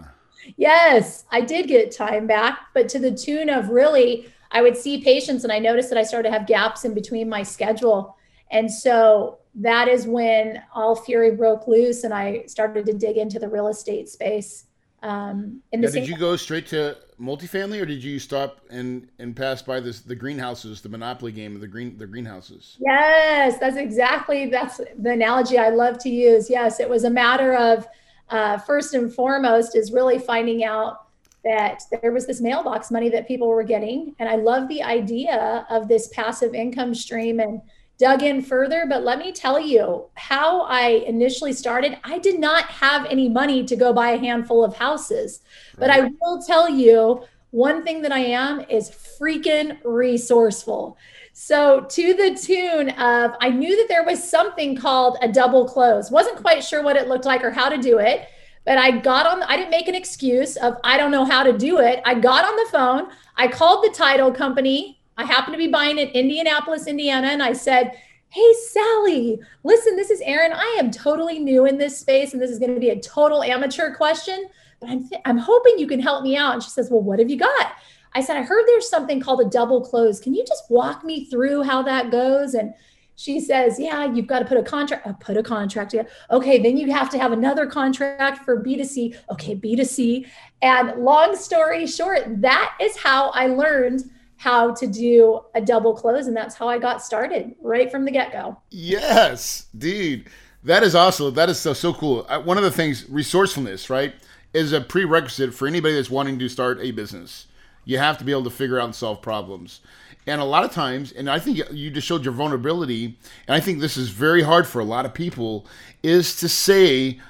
yes, 0.57 1.27
I 1.31 1.43
did 1.43 1.69
get 1.69 1.93
time 1.93 2.27
back, 2.27 2.59
but 2.75 2.89
to 2.89 2.99
the 2.99 3.13
tune 3.13 3.51
of 3.51 3.69
really 3.69 4.27
I 4.55 4.63
would 4.63 4.77
see 4.77 5.03
patients 5.03 5.43
and 5.43 5.53
I 5.53 5.59
noticed 5.59 5.91
that 5.91 5.99
I 5.99 6.05
started 6.05 6.31
to 6.31 6.33
have 6.33 6.47
gaps 6.47 6.85
in 6.85 6.95
between 6.95 7.29
my 7.29 7.43
schedule. 7.43 8.17
And 8.53 8.73
so 8.73 9.39
that 9.57 9.89
is 9.89 10.07
when 10.07 10.63
all 10.73 10.95
fury 10.95 11.33
broke 11.33 11.67
loose 11.67 12.05
and 12.05 12.15
I 12.15 12.45
started 12.47 12.87
to 12.87 12.93
dig 12.95 13.17
into 13.17 13.41
the 13.41 13.49
real 13.49 13.67
estate 13.67 14.09
space. 14.09 14.67
Um, 15.03 15.61
in 15.73 15.81
the 15.81 15.91
did 15.91 16.09
you 16.09 16.17
go 16.17 16.37
straight 16.37 16.69
to 16.69 16.97
multifamily 17.21 17.83
or 17.83 17.85
did 17.85 18.03
you 18.03 18.19
stop 18.19 18.61
and, 18.71 19.09
and 19.19 19.35
pass 19.35 19.61
by 19.61 19.81
this, 19.81 20.01
the 20.01 20.15
greenhouses, 20.15 20.81
the 20.81 20.89
monopoly 20.89 21.33
game 21.33 21.57
of 21.57 21.61
the 21.61 21.69
green, 21.69 21.99
the 21.99 22.07
greenhouses? 22.07 22.77
Yes, 22.79 23.59
that's 23.59 23.77
exactly, 23.77 24.49
that's 24.49 24.81
the 24.99 25.11
analogy 25.11 25.59
I 25.59 25.71
love 25.71 25.99
to 25.99 26.09
use. 26.09 26.49
Yes. 26.49 26.79
It 26.79 26.89
was 26.89 27.03
a 27.03 27.11
matter 27.11 27.55
of, 27.55 27.89
uh, 28.31 28.57
first 28.59 28.95
and 28.95 29.13
foremost 29.13 29.77
is 29.77 29.93
really 29.93 30.19
finding 30.19 30.65
out 30.65 31.04
that 31.45 31.83
there 32.03 32.13
was 32.13 32.27
this 32.27 32.41
mailbox 32.41 32.91
money 32.91 33.09
that 33.11 33.29
people 33.29 33.49
were 33.49 33.63
getting. 33.63 34.15
And 34.19 34.29
I 34.29 34.37
love 34.37 34.69
the 34.69 34.83
idea 34.83 35.67
of 35.71 35.89
this 35.89 36.09
passive 36.09 36.55
income 36.55 36.95
stream 36.95 37.41
and 37.41 37.61
dug 37.99 38.23
in 38.23 38.43
further. 38.43 38.87
But 38.89 39.05
let 39.05 39.19
me 39.19 39.31
tell 39.31 39.61
you 39.61 40.07
how 40.15 40.63
I 40.63 41.05
initially 41.07 41.53
started. 41.53 41.99
I 42.03 42.19
did 42.19 42.41
not 42.41 42.65
have 42.67 43.07
any 43.07 43.29
money 43.29 43.65
to 43.65 43.77
go 43.77 43.93
buy 43.93 44.11
a 44.11 44.19
handful 44.19 44.65
of 44.65 44.77
houses. 44.77 45.41
But 45.79 45.91
I 45.91 46.11
will 46.21 46.43
tell 46.43 46.69
you 46.69 47.25
one 47.51 47.85
thing 47.85 48.03
that 48.03 48.11
I 48.11 48.21
am 48.21 48.63
is 48.69 48.91
freaking 48.91 49.79
resourceful. 49.85 50.99
So, 51.37 51.81
to 51.81 52.15
the 52.15 52.35
tune 52.41 52.91
of, 52.91 53.33
I 53.41 53.51
knew 53.51 53.77
that 53.77 53.89
there 53.89 54.05
was 54.05 54.23
something 54.23 54.77
called 54.77 55.19
a 55.21 55.31
double 55.31 55.67
close. 55.69 56.11
Wasn't 56.11 56.37
quite 56.37 56.63
sure 56.63 56.83
what 56.83 56.97
it 56.97 57.09
looked 57.09 57.25
like 57.25 57.43
or 57.43 57.51
how 57.51 57.69
to 57.69 57.77
do 57.77 57.99
it. 57.99 58.29
But 58.65 58.79
I 58.79 58.93
got 58.93 59.27
on, 59.27 59.43
I 59.43 59.57
didn't 59.57 59.71
make 59.71 59.89
an 59.89 59.95
excuse 59.95 60.57
of 60.57 60.77
I 60.85 60.97
don't 60.97 61.11
know 61.11 61.25
how 61.25 61.43
to 61.43 61.57
do 61.57 61.81
it. 61.81 62.01
I 62.05 62.15
got 62.15 62.45
on 62.45 62.57
the 62.57 62.71
phone, 62.71 63.09
I 63.37 63.49
called 63.49 63.85
the 63.85 63.91
title 63.91 64.33
company. 64.33 65.01
I 65.17 65.25
happened 65.25 65.55
to 65.55 65.59
be 65.59 65.69
buying 65.69 65.99
in 65.99 66.09
Indianapolis, 66.09 66.87
Indiana, 66.87 67.29
and 67.29 67.43
I 67.43 67.53
said, 67.53 67.93
Hey, 68.31 68.53
Sally, 68.69 69.39
listen, 69.63 69.95
this 69.95 70.11
is 70.11 70.21
Aaron. 70.23 70.53
I 70.53 70.77
am 70.81 70.91
totally 70.91 71.39
new 71.39 71.67
in 71.67 71.79
this 71.79 71.99
space, 71.99 72.33
and 72.33 72.43
this 72.43 72.51
is 72.51 72.59
going 72.59 72.75
to 72.75 72.81
be 72.81 72.91
a 72.91 73.01
total 73.01 73.45
amateur 73.45 73.95
question, 73.95 74.49
but 74.81 74.91
I'm, 74.91 75.09
th- 75.09 75.21
I'm 75.25 75.39
hoping 75.39 75.79
you 75.79 75.87
can 75.87 76.01
help 76.01 76.25
me 76.25 76.37
out. 76.37 76.55
And 76.55 76.63
she 76.63 76.71
says, 76.71 76.91
Well, 76.91 77.03
what 77.03 77.21
have 77.21 77.31
you 77.31 77.39
got? 77.39 77.73
I 78.15 78.23
said, 78.23 78.37
I 78.37 78.43
heard 78.43 78.65
there's 78.67 78.89
something 78.89 79.21
called 79.21 79.41
a 79.41 79.51
double 79.51 79.85
close. 79.85 80.21
Can 80.21 80.35
you 80.35 80.45
just 80.45 80.65
walk 80.71 81.05
me 81.05 81.25
through 81.27 81.63
how 81.63 81.83
that 81.83 82.11
goes? 82.11 82.55
And 82.55 82.73
she 83.17 83.41
says, 83.41 83.79
Yeah, 83.79 84.13
you've 84.13 84.27
got 84.27 84.41
to 84.41 84.45
put 84.45 84.57
a 84.57 84.63
contract, 84.63 85.07
uh, 85.07 85.13
put 85.15 85.37
a 85.37 85.43
contract 85.43 85.91
together. 85.91 86.09
Okay, 86.31 86.63
then 86.63 86.77
you 86.77 86.93
have 86.93 87.11
to 87.11 87.19
have 87.19 87.33
another 87.33 87.67
contract 87.67 88.45
for 88.45 88.63
B2C. 88.63 89.17
Okay, 89.31 89.57
B2C. 89.57 90.27
And 90.63 91.03
long 91.03 91.37
story 91.37 91.87
short, 91.87 92.41
that 92.41 92.77
is 92.81 92.97
how 92.97 93.31
I 93.31 93.47
learned 93.47 94.11
how 94.37 94.75
to 94.75 94.87
do 94.87 95.41
a 95.55 95.61
double 95.61 95.95
close. 95.95 96.27
And 96.27 96.37
that's 96.37 96.55
how 96.55 96.69
I 96.69 96.79
got 96.79 97.03
started 97.03 97.55
right 97.63 97.91
from 97.91 98.05
the 98.05 98.11
get 98.11 98.33
go. 98.33 98.61
Yes, 98.71 99.67
dude. 99.77 100.29
That 100.65 100.83
is 100.83 100.95
awesome. 100.95 101.35
That 101.35 101.51
is 101.51 101.59
so, 101.59 101.75
so 101.75 101.93
cool. 101.93 102.27
Uh, 102.29 102.41
one 102.41 102.57
of 102.57 102.65
the 102.65 102.71
things, 102.71 103.09
resourcefulness, 103.11 103.91
right, 103.91 104.15
is 104.55 104.73
a 104.73 104.81
prerequisite 104.81 105.53
for 105.53 105.69
anybody 105.69 105.95
that's 105.95 106.11
wanting 106.11 106.39
to 106.39 106.49
start 106.49 106.79
a 106.81 106.91
business. 106.91 107.47
You 107.85 107.99
have 107.99 108.19
to 108.19 108.25
be 108.25 108.33
able 108.33 108.45
to 108.45 108.51
figure 108.51 108.79
out 108.79 108.87
and 108.87 108.95
solve 108.95 109.23
problems. 109.23 109.81
And 110.27 110.41
a 110.41 110.45
lot 110.45 110.65
of 110.65 110.73
times, 110.73 111.13
and 111.13 111.29
I 111.29 111.39
think 111.39 111.61
you 111.71 111.91
just 111.91 112.07
showed 112.07 112.25
your 112.25 112.33
vulnerability, 112.33 113.19
and 113.47 113.55
I 113.55 113.61
think 113.61 113.81
this 113.81 113.97
is 113.97 114.09
very 114.09 114.43
hard 114.43 114.67
for 114.67 114.81
a 114.81 114.85
lot 114.85 115.05
of 115.05 115.13
people, 115.13 115.67
is 116.03 116.37
to 116.37 116.49
say, 116.49 117.21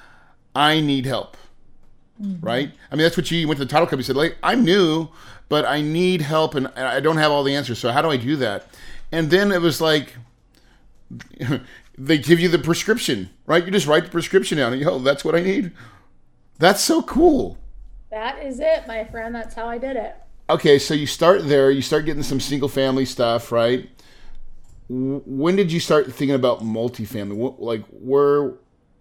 I 0.55 0.81
need 0.81 1.05
help. 1.07 1.37
mm-hmm. 2.21 2.45
right? 2.45 2.73
I 2.91 2.95
mean, 2.95 3.03
that's 3.03 3.17
what 3.17 3.31
you 3.31 3.49
went 3.49 3.59
to 3.59 3.65
the 3.65 3.71
title 3.71 3.87
company 3.87 4.05
said, 4.05 4.17
like, 4.17 4.37
I'm 4.43 4.65
new, 4.65 5.09
but 5.49 5.65
I 5.65 5.81
need 5.81 6.23
help 6.23 6.55
and 6.55 6.69
I 6.69 7.01
don't 7.01 7.17
have 7.17 7.33
all 7.33 7.43
the 7.43 7.55
answers. 7.55 7.79
So 7.79 7.91
how 7.93 8.03
do 8.03 8.11
I 8.11 8.17
do 8.17 8.37
that? 8.37 8.67
And 9.13 9.31
then 9.31 9.53
it 9.53 9.61
was 9.61 9.81
like, 9.81 10.17
they 11.99 12.19
give 12.19 12.41
you 12.41 12.49
the 12.49 12.59
prescription, 12.59 13.31
right? 13.47 13.65
You 13.65 13.71
just 13.71 13.87
write 13.87 14.05
the 14.05 14.11
prescription 14.11 14.59
down 14.59 14.73
and 14.73 14.83
yo, 14.83 14.99
that's 14.99 15.25
what 15.25 15.35
I 15.35 15.41
need. 15.41 15.73
That's 16.59 16.83
so 16.83 17.03
cool. 17.03 17.59
That 18.11 18.45
is 18.45 18.61
it, 18.61 18.87
my 18.87 19.05
friend. 19.05 19.35
That's 19.35 19.55
how 19.55 19.67
I 19.67 19.79
did 19.79 19.97
it. 19.97 20.17
Okay, 20.49 20.79
so 20.79 20.93
you 20.93 21.07
start 21.07 21.49
there, 21.49 21.71
you 21.71 21.81
start 21.81 22.05
getting 22.05 22.23
some 22.23 22.41
single 22.41 22.69
family 22.69 23.07
stuff, 23.07 23.51
right? 23.51 23.89
When 24.89 25.57
did 25.57 25.73
you 25.73 25.81
start 25.81 26.13
thinking 26.13 26.35
about 26.35 26.61
multifamily? 26.61 27.35
What, 27.35 27.63
like 27.63 27.85
where 27.91 28.55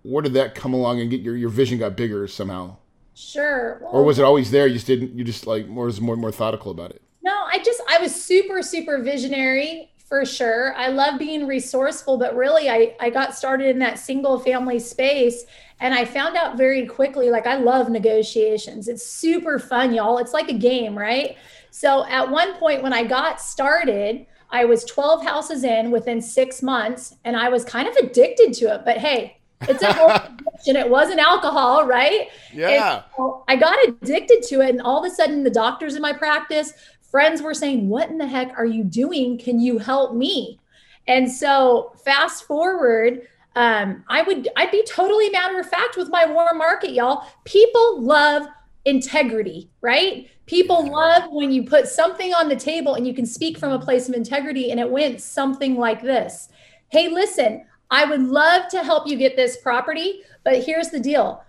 where 0.04 0.22
did 0.22 0.34
that 0.34 0.56
come 0.56 0.74
along 0.74 1.02
and 1.02 1.10
get 1.10 1.22
your 1.22 1.36
your 1.36 1.50
vision 1.50 1.80
got 1.80 1.98
bigger 1.98 2.28
somehow? 2.28 2.78
Sure. 3.14 3.80
Well, 3.82 3.92
or 3.92 4.04
was 4.04 4.20
it 4.20 4.24
always 4.24 4.52
there? 4.52 4.66
You 4.68 4.76
just 4.76 4.88
didn't. 4.88 5.18
You 5.18 5.26
just 5.26 5.46
like 5.46 5.68
more 5.68 5.86
was 5.86 6.00
more 6.00 6.16
more 6.16 6.32
thoughtful 6.32 6.72
about 6.72 6.92
it. 6.92 7.02
No, 7.22 7.34
I 7.34 7.62
just 7.62 7.82
I 7.90 7.98
was 8.00 8.16
super 8.16 8.62
super 8.64 9.04
visionary 9.04 9.92
for 10.06 10.26
sure. 10.26 10.74
I 10.76 10.90
love 10.90 11.18
being 11.18 11.48
resourceful, 11.48 12.18
but 12.18 12.36
really 12.36 12.70
I 12.70 12.96
I 13.00 13.10
got 13.10 13.36
started 13.36 13.68
in 13.68 13.80
that 13.80 14.00
single 14.00 14.40
family 14.40 14.80
space 14.80 15.46
and 15.80 15.94
I 15.94 16.06
found 16.06 16.36
out 16.36 16.58
very 16.58 16.86
quickly 16.86 17.30
like 17.30 17.48
I 17.48 17.56
love 17.56 17.90
negotiations. 17.90 18.88
It's 18.88 19.06
super 19.06 19.60
fun, 19.60 19.94
y'all. 19.94 20.18
It's 20.18 20.34
like 20.34 20.50
a 20.50 20.54
game, 20.54 20.98
right? 20.98 21.38
So 21.72 22.06
at 22.06 22.30
one 22.30 22.56
point 22.56 22.84
when 22.84 22.94
I 22.94 23.04
got 23.04 23.42
started, 23.42 24.26
I 24.50 24.66
was 24.66 24.86
12 24.86 25.26
houses 25.26 25.64
in 25.64 25.90
within 25.90 26.22
6 26.22 26.62
months 26.62 27.16
and 27.24 27.36
I 27.36 27.50
was 27.50 27.66
kind 27.66 27.88
of 27.88 27.96
addicted 27.96 28.54
to 28.54 28.76
it. 28.76 28.82
But 28.86 28.98
hey, 28.98 29.38
it's 29.62 29.82
a 29.82 29.94
whole 29.94 30.10
addiction. 30.12 30.76
It 30.76 30.90
wasn't 30.90 31.20
alcohol, 31.20 31.86
right? 31.86 32.28
Yeah. 32.54 33.04
So 33.18 33.44
I 33.48 33.56
got 33.56 33.78
addicted 33.88 34.44
to 34.44 34.62
it. 34.62 34.70
And 34.70 34.82
all 34.82 35.04
of 35.04 35.12
a 35.12 35.14
sudden, 35.14 35.44
the 35.44 35.50
doctors 35.50 35.96
in 35.96 36.02
my 36.02 36.14
practice, 36.14 36.74
friends 37.14 37.44
were 37.44 37.54
saying, 37.54 37.88
What 37.88 38.10
in 38.10 38.18
the 38.18 38.26
heck 38.26 38.58
are 38.58 38.66
you 38.66 38.84
doing? 38.84 39.38
Can 39.38 39.60
you 39.60 39.78
help 39.78 40.16
me? 40.16 40.60
And 41.08 41.32
so, 41.32 41.94
fast 42.04 42.46
forward, 42.46 43.28
um, 43.56 44.04
I 44.10 44.24
would, 44.24 44.48
I'd 44.56 44.72
be 44.72 44.84
totally 44.84 45.30
matter 45.30 45.60
of 45.60 45.70
fact 45.70 45.96
with 45.96 46.10
my 46.10 46.26
warm 46.26 46.58
market, 46.58 46.90
y'all. 46.90 47.28
People 47.44 48.02
love 48.02 48.48
integrity, 48.86 49.70
right? 49.82 50.28
People 50.48 50.92
love 50.92 51.26
when 51.30 51.52
you 51.52 51.64
put 51.64 51.88
something 51.88 52.34
on 52.34 52.50
the 52.50 52.56
table 52.56 52.96
and 52.96 53.06
you 53.06 53.14
can 53.14 53.28
speak 53.28 53.60
from 53.60 53.72
a 53.72 53.80
place 53.80 54.10
of 54.10 54.16
integrity. 54.16 54.72
And 54.72 54.80
it 54.80 54.90
went 54.90 55.22
something 55.22 55.76
like 55.76 56.02
this 56.02 56.50
Hey, 56.90 57.10
listen, 57.10 57.64
I 57.92 58.06
would 58.06 58.24
love 58.24 58.70
to 58.70 58.84
help 58.84 59.08
you 59.08 59.18
get 59.18 59.36
this 59.36 59.58
property, 59.58 60.22
but 60.44 60.64
here's 60.64 60.90
the 60.90 61.00
deal. 61.00 61.44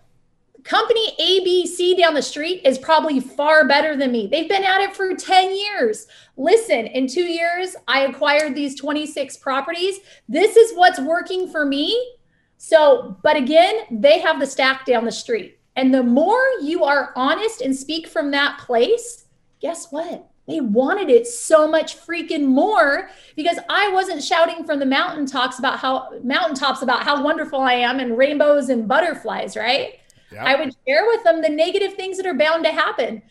Company 0.64 1.14
ABC 1.20 1.96
down 1.98 2.14
the 2.14 2.22
street 2.22 2.62
is 2.64 2.78
probably 2.78 3.20
far 3.20 3.68
better 3.68 3.96
than 3.96 4.10
me. 4.10 4.26
They've 4.26 4.48
been 4.48 4.64
at 4.64 4.80
it 4.80 4.96
for 4.96 5.14
10 5.14 5.54
years. 5.54 6.06
Listen, 6.38 6.86
in 6.86 7.06
two 7.06 7.24
years, 7.24 7.76
I 7.86 8.06
acquired 8.06 8.54
these 8.54 8.74
26 8.74 9.36
properties. 9.36 9.98
This 10.26 10.56
is 10.56 10.74
what's 10.74 10.98
working 10.98 11.50
for 11.50 11.66
me. 11.66 12.16
So, 12.56 13.18
but 13.22 13.36
again, 13.36 13.80
they 13.90 14.20
have 14.20 14.40
the 14.40 14.46
stack 14.46 14.86
down 14.86 15.04
the 15.04 15.12
street. 15.12 15.58
And 15.76 15.92
the 15.92 16.02
more 16.02 16.42
you 16.62 16.82
are 16.84 17.12
honest 17.14 17.60
and 17.60 17.76
speak 17.76 18.06
from 18.06 18.30
that 18.30 18.58
place, 18.58 19.26
guess 19.60 19.92
what? 19.92 20.30
They 20.48 20.60
wanted 20.60 21.10
it 21.10 21.26
so 21.26 21.68
much 21.68 21.98
freaking 21.98 22.46
more 22.46 23.10
because 23.36 23.58
I 23.68 23.90
wasn't 23.92 24.22
shouting 24.22 24.64
from 24.64 24.78
the 24.78 24.86
mountaintops 24.86 25.58
about 25.58 25.78
how 25.78 26.10
mountaintops 26.22 26.80
about 26.80 27.02
how 27.02 27.22
wonderful 27.22 27.60
I 27.60 27.74
am 27.74 27.98
and 28.00 28.16
rainbows 28.16 28.70
and 28.70 28.88
butterflies, 28.88 29.56
right? 29.56 30.00
Yep. 30.34 30.44
I 30.44 30.56
would 30.56 30.74
share 30.86 31.06
with 31.06 31.24
them 31.24 31.42
the 31.42 31.48
negative 31.48 31.94
things 31.94 32.16
that 32.16 32.26
are 32.26 32.34
bound 32.34 32.64
to 32.64 32.72
happen. 32.72 33.22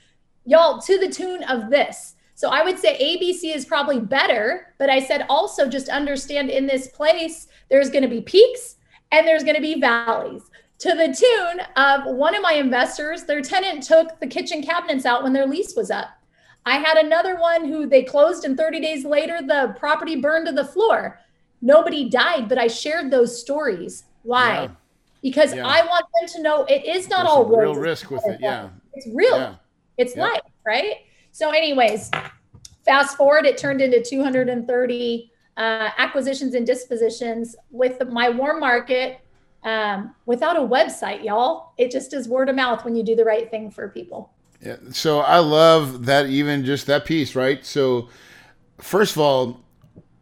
Y'all, 0.46 0.82
to 0.82 1.00
the 1.00 1.10
tune 1.10 1.44
of 1.44 1.70
this. 1.70 2.16
So 2.36 2.50
I 2.50 2.64
would 2.64 2.80
say 2.80 2.98
ABC 2.98 3.56
is 3.56 3.66
probably 3.66 4.00
better, 4.00 4.74
but 4.80 4.90
I 4.90 5.00
said 5.00 5.26
also 5.30 5.70
just 5.70 5.90
understand 5.90 6.50
in 6.50 6.66
this 6.66 6.88
place, 6.88 7.48
there's 7.70 7.90
going 7.90 8.02
to 8.02 8.10
be 8.10 8.22
peaks 8.22 8.76
and 9.12 9.28
there's 9.28 9.44
going 9.44 9.56
to 9.56 9.62
be 9.62 9.80
valleys 9.80 10.50
to 10.84 10.90
the 10.90 11.16
tune 11.16 11.62
of 11.78 12.04
one 12.14 12.36
of 12.36 12.42
my 12.42 12.54
investors, 12.54 13.24
their 13.24 13.42
tenant 13.42 13.84
took 13.84 14.20
the 14.20 14.28
kitchen 14.28 14.62
cabinets 14.62 15.06
out 15.06 15.24
when 15.24 15.32
their 15.32 15.48
lease 15.48 15.76
was 15.78 15.90
up. 15.90 16.10
I 16.66 16.78
had 16.78 16.98
another 16.98 17.38
one 17.38 17.66
who 17.66 17.88
they 17.88 18.04
closed, 18.04 18.44
and 18.44 18.58
30 18.58 18.82
days 18.82 19.06
later, 19.06 19.40
the 19.42 19.76
property 19.80 20.18
burned 20.18 20.48
to 20.48 20.52
the 20.52 20.66
floor. 20.66 21.22
Nobody 21.62 22.10
died, 22.10 22.50
but 22.50 22.58
I 22.58 22.68
shared 22.68 23.12
those 23.12 23.40
stories. 23.40 24.04
Why? 24.24 24.64
Yeah. 24.64 24.72
Because 25.24 25.56
yeah. 25.56 25.66
I 25.66 25.84
want 25.86 26.06
them 26.20 26.30
to 26.36 26.42
know 26.44 26.66
it 26.66 26.86
is 26.86 27.10
not 27.10 27.24
There's 27.24 27.30
all 27.30 27.46
real 27.46 27.76
risk 27.76 28.12
with 28.12 28.24
it. 28.28 28.40
Yeah, 28.40 28.70
it's 28.94 29.08
real. 29.12 29.38
Yeah. 29.38 29.56
It's 29.98 30.16
life, 30.16 30.42
right? 30.66 30.98
So, 31.32 31.50
anyways, 31.50 32.12
fast 32.86 33.18
forward, 33.18 33.46
it 33.46 33.58
turned 33.58 33.82
into 33.82 34.04
230 34.04 35.32
uh, 35.56 35.90
acquisitions 35.98 36.54
and 36.54 36.68
dispositions 36.68 37.56
with 37.72 38.08
my 38.10 38.30
warm 38.30 38.60
market. 38.60 39.20
Um, 39.64 40.14
without 40.26 40.58
a 40.58 40.60
website, 40.60 41.24
y'all, 41.24 41.74
it 41.78 41.90
just 41.90 42.14
is 42.14 42.28
word 42.28 42.50
of 42.50 42.56
mouth 42.56 42.84
when 42.84 42.96
you 42.96 43.04
do 43.04 43.16
the 43.16 43.24
right 43.24 43.50
thing 43.50 43.72
for 43.72 43.88
people. 43.88 44.34
Yeah. 44.62 44.76
So 44.92 45.20
I 45.20 45.40
love 45.40 46.06
that 46.06 46.28
even 46.28 46.66
just 46.66 46.86
that 46.88 47.06
piece, 47.06 47.34
right? 47.34 47.66
So 47.66 48.10
first 48.80 49.16
of 49.16 49.22
all, 49.22 49.63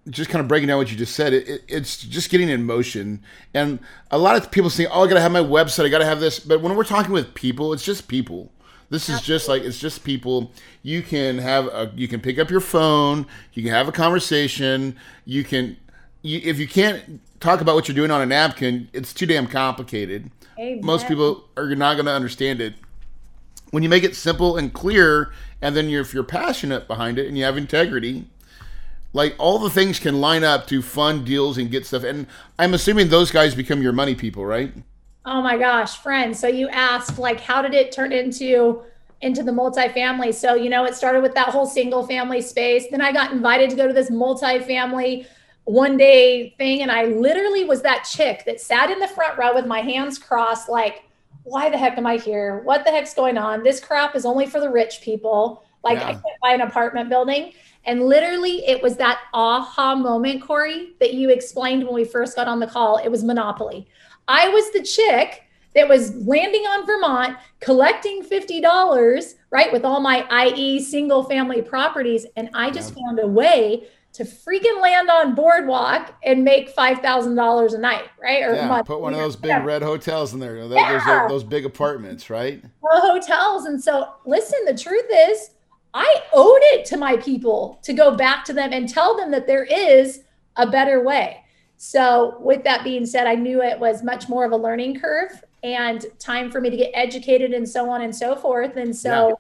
just 0.10 0.30
kind 0.30 0.42
of 0.42 0.48
breaking 0.48 0.68
down 0.68 0.78
what 0.78 0.92
you 0.92 0.98
just 0.98 1.16
said, 1.16 1.34
it, 1.34 1.48
it, 1.48 1.64
it's 1.68 1.98
just 1.98 2.30
getting 2.30 2.50
in 2.50 2.64
motion. 2.66 3.22
And 3.54 3.80
a 4.10 4.18
lot 4.18 4.36
of 4.36 4.52
people 4.52 4.70
say, 4.70 4.86
"Oh, 4.88 5.04
I 5.04 5.08
got 5.08 5.16
to 5.16 5.22
have 5.22 5.32
my 5.32 5.42
website. 5.42 5.86
I 5.86 5.90
got 5.90 6.00
to 6.00 6.06
have 6.06 6.20
this." 6.20 6.40
But 6.40 6.62
when 6.62 6.76
we're 6.76 6.84
talking 6.84 7.12
with 7.12 7.34
people, 7.34 7.74
it's 7.74 7.84
just 7.84 8.08
people. 8.08 8.52
This 8.90 9.08
is 9.08 9.22
just 9.22 9.48
like 9.48 9.64
it's 9.64 9.80
just 9.80 10.04
people. 10.04 10.52
You 10.84 11.02
can 11.02 11.38
have 11.38 11.68
a, 11.68 11.92
you 11.96 12.08
can 12.08 12.20
pick 12.20 12.40
up 12.40 12.50
your 12.50 12.60
phone. 12.60 13.26
You 13.54 13.64
can 13.64 13.72
have 13.72 13.88
a 13.88 13.92
conversation. 13.92 14.98
You 15.24 15.44
can, 15.44 15.78
you, 16.24 16.42
if 16.44 16.60
you 16.60 16.68
can't 16.68 17.22
talk 17.40 17.62
about 17.62 17.76
what 17.76 17.88
you're 17.88 17.96
doing 17.96 18.12
on 18.12 18.22
a 18.22 18.26
napkin, 18.26 18.90
it's 18.92 19.14
too 19.14 19.26
damn 19.26 19.48
complicated. 19.48 20.30
Amen. 20.60 20.86
Most 20.86 21.08
people 21.08 21.48
are 21.56 21.74
not 21.74 21.94
going 21.94 22.06
to 22.06 22.12
understand 22.12 22.60
it 22.60 22.74
when 23.72 23.84
you 23.84 23.90
make 23.90 24.04
it 24.04 24.16
simple 24.16 24.58
and 24.58 24.72
clear, 24.72 25.32
and 25.62 25.76
then 25.76 25.90
you're, 25.90 26.02
if 26.02 26.14
you're 26.14 26.24
passionate 26.24 26.88
behind 26.88 27.18
it 27.18 27.28
and 27.28 27.38
you 27.38 27.44
have 27.44 27.58
integrity, 27.58 28.26
like 29.14 29.36
all 29.38 29.60
the 29.60 29.70
things 29.70 30.00
can 30.00 30.22
line 30.22 30.44
up 30.44 30.68
to 30.68 30.82
fund 30.82 31.26
deals 31.26 31.58
and 31.58 31.70
get 31.70 31.86
stuff. 31.86 32.04
And 32.04 32.28
I'm 32.58 32.74
assuming 32.74 33.10
those 33.10 33.32
guys 33.32 33.56
become 33.56 33.82
your 33.82 33.94
money 33.94 34.16
people, 34.16 34.46
right? 34.46 34.74
Oh 35.26 35.42
my 35.42 35.58
gosh, 35.58 35.98
friend. 35.98 36.36
So 36.36 36.48
you 36.48 36.68
asked 36.70 37.20
like, 37.20 37.40
how 37.40 37.62
did 37.62 37.74
it 37.74 37.92
turn 37.92 38.12
into 38.12 38.84
into 39.22 39.44
the 39.44 39.52
multifamily? 39.52 40.34
So 40.34 40.56
you 40.56 40.70
know, 40.70 40.86
it 40.86 40.96
started 40.96 41.22
with 41.22 41.36
that 41.36 41.50
whole 41.50 41.66
single 41.66 42.06
family 42.08 42.42
space. 42.42 42.86
Then 42.90 43.02
I 43.02 43.12
got 43.12 43.32
invited 43.32 43.70
to 43.70 43.76
go 43.76 43.88
to 43.88 43.94
this 43.94 44.10
multifamily 44.10 45.28
one 45.66 45.96
day 45.96 46.56
thing, 46.58 46.82
and 46.82 46.92
I 46.92 47.06
literally 47.06 47.66
was 47.66 47.82
that 47.84 48.04
chick 48.04 48.44
that 48.46 48.60
sat 48.60 48.90
in 48.90 49.00
the 49.00 49.08
front 49.08 49.38
row 49.38 49.54
with 49.54 49.68
my 49.68 49.82
hands 49.82 50.18
crossed, 50.18 50.70
like 50.70 51.04
why 51.44 51.70
the 51.70 51.78
heck 51.78 51.98
am 51.98 52.06
I 52.06 52.18
here? 52.18 52.62
What 52.64 52.86
the 52.86 52.92
heck's 52.92 53.14
going 53.14 53.38
on? 53.38 53.64
This 53.64 53.80
crap 53.80 54.16
is 54.16 54.26
only 54.26 54.46
for 54.46 54.60
the 54.60 54.70
rich 54.70 55.02
people. 55.02 55.64
Like 55.84 56.00
yeah. 56.00 56.08
I 56.08 56.12
can't 56.12 56.40
buy 56.42 56.54
an 56.54 56.62
apartment 56.62 57.10
building. 57.10 57.54
And 57.86 58.04
literally, 58.04 58.66
it 58.68 58.82
was 58.82 58.98
that 58.98 59.20
aha 59.34 59.96
moment, 59.96 60.42
Corey, 60.42 60.94
that 61.00 61.14
you 61.14 61.30
explained 61.30 61.84
when 61.84 61.94
we 61.94 62.04
first 62.04 62.36
got 62.36 62.48
on 62.48 62.60
the 62.60 62.68
call. 62.68 62.98
It 62.98 63.10
was 63.10 63.24
Monopoly. 63.24 63.88
I 64.28 64.50
was 64.50 64.72
the 64.72 64.84
chick 64.84 65.44
that 65.74 65.88
was 65.88 66.16
landing 66.16 66.62
on 66.62 66.86
Vermont, 66.86 67.38
collecting 67.60 68.24
$50, 68.24 69.34
right, 69.50 69.72
with 69.72 69.86
all 69.86 70.00
my 70.00 70.28
IE 70.46 70.80
single 70.82 71.24
family 71.24 71.62
properties. 71.62 72.26
And 72.36 72.50
I 72.54 72.70
just 72.72 72.94
yeah. 72.96 73.06
found 73.06 73.20
a 73.20 73.28
way 73.28 73.88
to 74.14 74.24
freaking 74.26 74.82
land 74.82 75.10
on 75.10 75.36
boardwalk 75.36 76.14
and 76.24 76.44
make 76.44 76.70
five 76.70 77.00
thousand 77.00 77.36
dollars 77.36 77.74
a 77.74 77.78
night, 77.78 78.10
right? 78.22 78.44
Or 78.44 78.54
yeah, 78.54 78.82
put 78.82 79.00
one 79.00 79.14
of 79.14 79.20
those 79.20 79.38
big 79.38 79.50
yeah. 79.50 79.64
red 79.64 79.82
hotels 79.82 80.34
in 80.34 80.40
there. 80.40 80.68
Those, 80.68 80.78
yeah. 80.78 81.28
those, 81.28 81.30
those 81.30 81.44
big 81.46 81.66
apartments, 81.66 82.30
right? 82.30 82.62
Well, 82.82 83.02
hotels. 83.02 83.66
And 83.66 83.82
so, 83.82 84.14
listen. 84.26 84.60
The 84.66 84.78
truth 84.78 85.06
is, 85.10 85.52
I 85.94 86.24
owed 86.34 86.62
it 86.62 86.86
to 86.86 86.98
my 86.98 87.18
people 87.18 87.80
to 87.84 87.94
go 87.94 88.16
back 88.16 88.46
to 88.46 88.54
them 88.54 88.72
and 88.72 88.88
tell 88.88 89.18
them 89.18 89.32
that 89.32 89.48
there 89.48 89.66
is 89.66 90.24
a 90.56 90.70
better 90.70 91.04
way. 91.04 91.44
So, 91.78 92.38
with 92.40 92.64
that 92.64 92.84
being 92.84 93.06
said, 93.06 93.26
I 93.26 93.36
knew 93.36 93.62
it 93.62 93.80
was 93.80 94.04
much 94.04 94.30
more 94.30 94.46
of 94.46 94.52
a 94.52 94.58
learning 94.58 95.00
curve 95.00 95.44
and 95.64 96.06
time 96.20 96.52
for 96.52 96.62
me 96.62 96.70
to 96.70 96.78
get 96.78 96.92
educated 96.94 97.54
and 97.54 97.68
so 97.68 97.90
on 97.90 98.04
and 98.04 98.16
so 98.16 98.36
forth. 98.36 98.78
And 98.78 98.96
so, 98.96 99.30
yeah. 99.30 99.36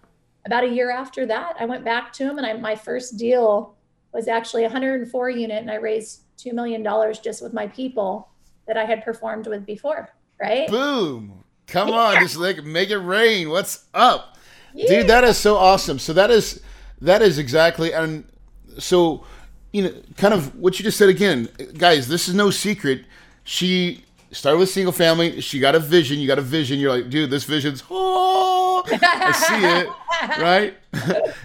about 0.45 0.63
a 0.63 0.69
year 0.69 0.89
after 0.89 1.25
that, 1.27 1.55
I 1.59 1.65
went 1.65 1.85
back 1.85 2.11
to 2.13 2.23
them 2.25 2.37
and 2.39 2.47
I 2.47 2.53
my 2.53 2.75
first 2.75 3.17
deal 3.17 3.75
was 4.11 4.27
actually 4.27 4.63
104 4.63 5.29
unit 5.29 5.61
and 5.61 5.71
I 5.71 5.75
raised 5.75 6.23
$2 6.37 6.53
million 6.53 6.83
just 7.23 7.41
with 7.41 7.53
my 7.53 7.67
people 7.67 8.29
that 8.67 8.75
I 8.75 8.85
had 8.85 9.03
performed 9.03 9.47
with 9.47 9.65
before. 9.65 10.09
Right. 10.41 10.67
Boom. 10.67 11.43
Come 11.67 11.89
yeah. 11.89 11.95
on. 11.95 12.19
Just 12.21 12.37
like 12.37 12.63
make 12.63 12.89
it 12.89 12.97
rain. 12.97 13.49
What's 13.49 13.85
up? 13.93 14.30
Dude, 14.75 15.07
that 15.07 15.23
is 15.23 15.37
so 15.37 15.55
awesome. 15.57 15.99
So 15.99 16.13
that 16.13 16.31
is, 16.31 16.61
that 17.01 17.21
is 17.21 17.37
exactly, 17.37 17.93
and 17.93 18.23
so, 18.77 19.25
you 19.71 19.83
know, 19.83 19.93
kind 20.17 20.33
of 20.33 20.55
what 20.55 20.79
you 20.79 20.83
just 20.83 20.97
said 20.97 21.09
again, 21.09 21.49
guys, 21.77 22.07
this 22.07 22.27
is 22.27 22.35
no 22.35 22.49
secret. 22.49 23.05
She 23.43 24.03
started 24.31 24.57
with 24.59 24.69
single 24.69 24.93
family. 24.93 25.41
She 25.41 25.59
got 25.59 25.75
a 25.75 25.79
vision. 25.79 26.19
You 26.19 26.27
got 26.27 26.39
a 26.39 26.43
vision. 26.43 26.79
You're 26.79 26.91
like, 26.91 27.09
dude, 27.09 27.29
this 27.29 27.43
vision's, 27.43 27.83
oh, 27.89 28.83
I 28.91 29.31
see 29.31 29.65
it, 29.65 30.41
right? 30.41 30.75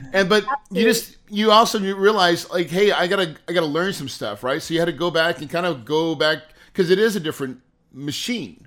and 0.13 0.29
but 0.29 0.45
you 0.71 0.85
just 0.85 1.17
you 1.29 1.51
also 1.51 1.81
realize 1.81 2.49
like, 2.51 2.69
hey, 2.69 2.93
I 2.93 3.07
gotta 3.07 3.37
I 3.49 3.53
gotta 3.53 3.67
learn 3.67 3.93
some 3.93 4.09
stuff, 4.09 4.43
right? 4.43 4.63
So 4.63 4.75
you 4.75 4.81
had 4.81 4.87
to 4.87 4.93
go 4.93 5.11
back 5.11 5.41
and 5.41 5.51
kind 5.51 5.67
of 5.67 5.85
go 5.85 6.15
back 6.15 6.39
because 6.67 6.91
it 6.91 6.99
is 6.99 7.17
a 7.17 7.21
different 7.21 7.61
machine, 7.93 8.66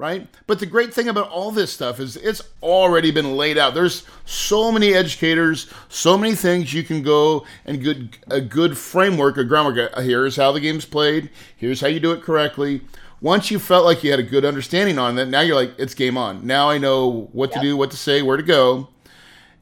right? 0.00 0.26
But 0.46 0.60
the 0.60 0.66
great 0.66 0.94
thing 0.94 1.10
about 1.10 1.28
all 1.28 1.50
this 1.50 1.70
stuff 1.70 2.00
is 2.00 2.16
it's 2.16 2.40
already 2.62 3.10
been 3.10 3.36
laid 3.36 3.58
out. 3.58 3.74
There's 3.74 4.02
so 4.24 4.72
many 4.72 4.94
educators, 4.94 5.70
so 5.90 6.16
many 6.16 6.34
things 6.34 6.72
you 6.72 6.82
can 6.82 7.02
go 7.02 7.44
and 7.66 7.84
good 7.84 8.16
a 8.28 8.40
good 8.40 8.78
framework, 8.78 9.36
a 9.36 9.44
groundwork. 9.44 9.92
Uh, 9.92 10.00
here's 10.00 10.36
how 10.36 10.52
the 10.52 10.60
game's 10.60 10.86
played. 10.86 11.28
Here's 11.54 11.82
how 11.82 11.88
you 11.88 12.00
do 12.00 12.12
it 12.12 12.22
correctly. 12.22 12.80
Once 13.20 13.50
you 13.50 13.58
felt 13.58 13.84
like 13.84 14.02
you 14.02 14.10
had 14.10 14.18
a 14.18 14.22
good 14.22 14.46
understanding 14.46 14.98
on 14.98 15.16
that, 15.16 15.26
now 15.26 15.42
you're 15.42 15.54
like, 15.54 15.72
it's 15.76 15.92
game 15.92 16.16
on. 16.16 16.46
Now 16.46 16.70
I 16.70 16.78
know 16.78 17.28
what 17.32 17.50
yep. 17.50 17.60
to 17.60 17.60
do, 17.60 17.76
what 17.76 17.90
to 17.90 17.98
say, 17.98 18.22
where 18.22 18.38
to 18.38 18.42
go, 18.42 18.88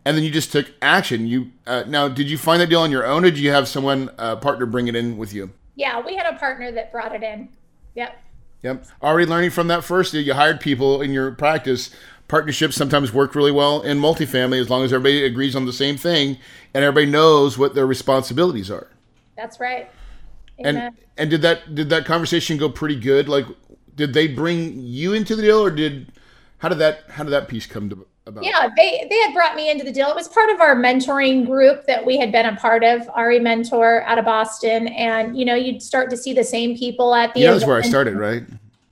and 0.04 0.16
then 0.16 0.22
you 0.22 0.30
just 0.30 0.52
took 0.52 0.70
action. 0.80 1.26
You 1.26 1.50
uh, 1.66 1.82
now, 1.88 2.06
did 2.06 2.30
you 2.30 2.38
find 2.38 2.60
that 2.60 2.68
deal 2.68 2.82
on 2.82 2.92
your 2.92 3.04
own, 3.04 3.24
or 3.24 3.30
did 3.32 3.40
you 3.40 3.50
have 3.50 3.66
someone 3.66 4.08
uh, 4.16 4.36
partner 4.36 4.66
bring 4.66 4.86
it 4.86 4.94
in 4.94 5.18
with 5.18 5.34
you? 5.34 5.50
Yeah, 5.74 6.00
we 6.00 6.14
had 6.14 6.32
a 6.32 6.38
partner 6.38 6.70
that 6.70 6.92
brought 6.92 7.12
it 7.12 7.24
in. 7.24 7.48
Yep. 7.96 8.16
Yep. 8.62 8.86
Already 9.02 9.28
learning 9.28 9.50
from 9.50 9.68
that 9.68 9.84
first, 9.84 10.14
you 10.14 10.34
hired 10.34 10.60
people 10.60 11.00
in 11.00 11.12
your 11.12 11.30
practice. 11.32 11.90
Partnerships 12.26 12.76
sometimes 12.76 13.12
work 13.12 13.34
really 13.34 13.52
well 13.52 13.80
in 13.80 13.98
multifamily 13.98 14.60
as 14.60 14.68
long 14.68 14.84
as 14.84 14.92
everybody 14.92 15.24
agrees 15.24 15.56
on 15.56 15.64
the 15.64 15.72
same 15.72 15.96
thing 15.96 16.36
and 16.74 16.84
everybody 16.84 17.10
knows 17.10 17.56
what 17.56 17.74
their 17.74 17.86
responsibilities 17.86 18.70
are. 18.70 18.88
That's 19.36 19.60
right. 19.60 19.90
Amen. 20.60 20.76
And 20.76 20.96
and 21.16 21.30
did 21.30 21.42
that 21.42 21.74
did 21.74 21.88
that 21.90 22.04
conversation 22.04 22.58
go 22.58 22.68
pretty 22.68 22.98
good? 22.98 23.28
Like, 23.28 23.46
did 23.94 24.12
they 24.12 24.28
bring 24.28 24.80
you 24.80 25.14
into 25.14 25.36
the 25.36 25.42
deal, 25.42 25.64
or 25.64 25.70
did 25.70 26.12
how 26.58 26.68
did 26.68 26.78
that 26.78 27.04
how 27.08 27.24
did 27.24 27.30
that 27.30 27.48
piece 27.48 27.66
come 27.66 27.88
to? 27.90 28.06
About? 28.28 28.44
Yeah, 28.44 28.68
they 28.76 29.06
they 29.08 29.16
had 29.20 29.32
brought 29.32 29.56
me 29.56 29.70
into 29.70 29.84
the 29.84 29.90
deal. 29.90 30.08
It 30.08 30.14
was 30.14 30.28
part 30.28 30.50
of 30.50 30.60
our 30.60 30.76
mentoring 30.76 31.46
group 31.46 31.86
that 31.86 32.04
we 32.04 32.18
had 32.18 32.30
been 32.30 32.44
a 32.44 32.54
part 32.56 32.84
of, 32.84 33.08
RE 33.16 33.38
Mentor 33.38 34.02
out 34.02 34.18
of 34.18 34.26
Boston, 34.26 34.88
and 34.88 35.36
you 35.36 35.46
know 35.46 35.54
you'd 35.54 35.82
start 35.82 36.10
to 36.10 36.16
see 36.16 36.34
the 36.34 36.44
same 36.44 36.76
people 36.76 37.14
at 37.14 37.32
the. 37.32 37.40
Yeah, 37.40 37.52
that's 37.52 37.64
where 37.64 37.78
I 37.78 37.82
started, 37.82 38.16
right? 38.16 38.42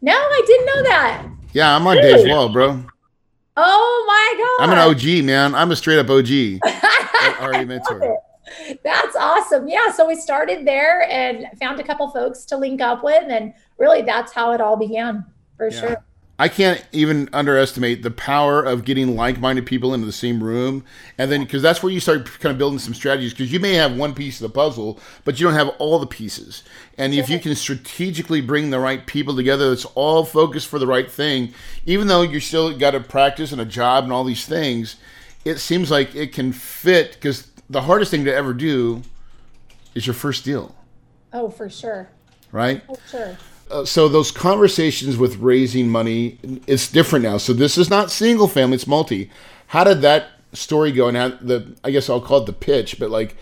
No, 0.01 0.15
I 0.15 0.43
didn't 0.47 0.67
know 0.67 0.83
that. 0.85 1.27
Yeah, 1.53 1.77
I'm 1.77 1.87
on 1.87 1.97
Dave's 1.97 2.27
wall, 2.29 2.49
bro. 2.49 2.83
Oh 3.59 4.05
my 4.07 4.57
god! 4.59 4.65
I'm 4.65 4.73
an 4.73 4.79
OG, 4.79 5.25
man. 5.25 5.55
I'm 5.55 5.71
a 5.71 5.77
straight 5.77 5.99
up 5.99 6.09
OG. 6.09 6.29
RE 7.51 7.65
Mentor. 7.67 8.19
That's 8.83 9.17
awesome. 9.17 9.69
Yeah, 9.69 9.91
so 9.93 10.07
we 10.07 10.15
started 10.15 10.67
there 10.67 11.07
and 11.11 11.47
found 11.59 11.79
a 11.79 11.85
couple 11.85 12.09
folks 12.11 12.47
to 12.47 12.57
link 12.57 12.81
up 12.81 13.05
with, 13.05 13.25
and 13.29 13.53
really 13.77 14.01
that's 14.01 14.33
how 14.33 14.53
it 14.53 14.63
all 14.63 14.77
began, 14.77 15.27
for 15.59 15.69
yeah. 15.69 15.81
sure. 15.81 16.05
I 16.39 16.49
can't 16.49 16.85
even 16.93 17.31
underestimate 17.33 18.03
the 18.03 18.11
power 18.11 18.63
of 18.63 18.85
getting 18.85 19.17
like-minded 19.17 19.65
people 19.65 19.95
into 19.95 20.05
the 20.05 20.13
same 20.13 20.45
room, 20.45 20.85
and 21.17 21.33
then 21.33 21.45
because 21.45 21.63
that's 21.63 21.83
where 21.83 21.91
you 21.91 21.99
start 21.99 22.27
kind 22.41 22.53
of 22.53 22.59
building 22.59 22.79
some 22.79 22.93
strategies. 22.93 23.33
Because 23.33 23.51
you 23.51 23.59
may 23.59 23.73
have 23.75 23.97
one 23.97 24.15
piece 24.15 24.39
of 24.39 24.43
the 24.43 24.55
puzzle, 24.55 25.01
but 25.25 25.41
you 25.41 25.47
don't 25.47 25.55
have 25.55 25.71
all 25.79 25.99
the 25.99 26.07
pieces. 26.07 26.63
And 26.99 27.15
if 27.15 27.31
you 27.31 27.39
can 27.39 27.55
strategically 27.55 28.43
bring 28.43 28.69
the 28.69 28.79
right 28.79 29.07
people 29.07 29.35
together, 29.35 29.71
that's 29.71 29.87
all 29.95 30.25
focused 30.25 30.69
for 30.69 30.79
the 30.79 30.87
right 30.87 31.11
thing, 31.11 31.55
even 31.87 32.07
though 32.07 32.23
you 32.23 32.39
still 32.41 32.77
got 32.77 32.91
to 32.91 33.01
practice 33.01 33.53
and 33.53 33.61
a 33.61 33.67
job 33.67 34.05
and 34.05 34.13
all 34.13 34.25
these 34.25 34.45
things, 34.45 34.97
it 35.45 35.57
seems 35.57 35.91
like 35.91 36.15
it 36.15 36.35
can 36.35 36.53
fit. 36.53 37.15
Because 37.15 37.51
the 37.71 37.83
hardest 37.83 38.11
thing 38.11 38.27
to 38.27 38.35
ever 38.35 38.53
do 38.53 39.01
is 39.95 40.07
your 40.07 40.15
first 40.15 40.45
deal. 40.45 40.75
Oh, 41.33 41.49
for 41.49 41.71
sure. 41.71 42.11
Right. 42.53 42.83
For 42.87 42.99
sure. 43.09 43.39
Uh, 43.71 43.85
so 43.85 44.09
those 44.09 44.31
conversations 44.31 45.17
with 45.17 45.37
raising 45.39 45.89
money 45.89 46.39
it's 46.67 46.91
different 46.91 47.25
now. 47.25 47.37
So 47.37 47.53
this 47.53 47.77
is 47.77 47.91
not 47.91 48.11
single 48.11 48.49
family 48.49 48.77
it's 48.77 48.87
multi. 48.87 49.31
How 49.69 49.85
did 49.85 50.03
that 50.03 50.29
story 50.53 50.93
go? 50.93 51.09
And 51.09 51.17
how 51.17 51.29
the 51.29 51.77
i 51.85 51.91
guess 51.91 52.09
i'll 52.09 52.21
call 52.21 52.39
it 52.39 52.47
the 52.47 52.53
pitch 52.53 52.99
but 52.99 53.11
like 53.11 53.37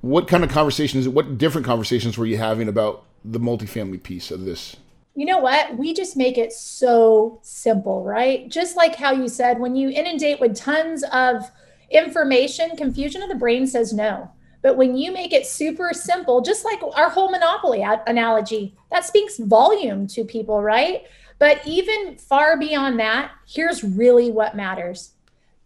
what 0.00 0.26
kind 0.26 0.42
of 0.42 0.50
conversations 0.50 1.06
what 1.08 1.36
different 1.36 1.66
conversations 1.66 2.16
were 2.16 2.26
you 2.26 2.38
having 2.38 2.68
about 2.68 3.04
the 3.24 3.38
multifamily 3.38 4.02
piece 4.02 4.30
of 4.30 4.44
this? 4.44 4.76
You 5.14 5.26
know 5.26 5.38
what? 5.38 5.76
We 5.76 5.92
just 5.92 6.16
make 6.16 6.38
it 6.38 6.52
so 6.52 7.38
simple 7.42 8.02
right? 8.04 8.48
Just 8.48 8.76
like 8.76 8.96
how 8.96 9.12
you 9.12 9.28
said 9.28 9.58
when 9.58 9.76
you 9.76 9.90
inundate 9.90 10.40
with 10.40 10.56
tons 10.56 11.04
of 11.12 11.50
information 11.90 12.76
confusion 12.76 13.22
of 13.22 13.28
the 13.28 13.34
brain 13.34 13.66
says 13.66 13.92
no 13.92 14.30
but 14.62 14.76
when 14.76 14.96
you 14.96 15.12
make 15.12 15.32
it 15.32 15.46
super 15.46 15.92
simple, 15.92 16.40
just 16.40 16.64
like 16.64 16.80
our 16.94 17.08
whole 17.08 17.30
monopoly 17.30 17.86
analogy, 18.06 18.74
that 18.90 19.04
speaks 19.04 19.38
volume 19.38 20.06
to 20.08 20.24
people, 20.24 20.62
right? 20.62 21.04
But 21.38 21.66
even 21.66 22.16
far 22.16 22.58
beyond 22.58 23.00
that, 23.00 23.32
here's 23.48 23.82
really 23.82 24.30
what 24.30 24.54
matters. 24.54 25.12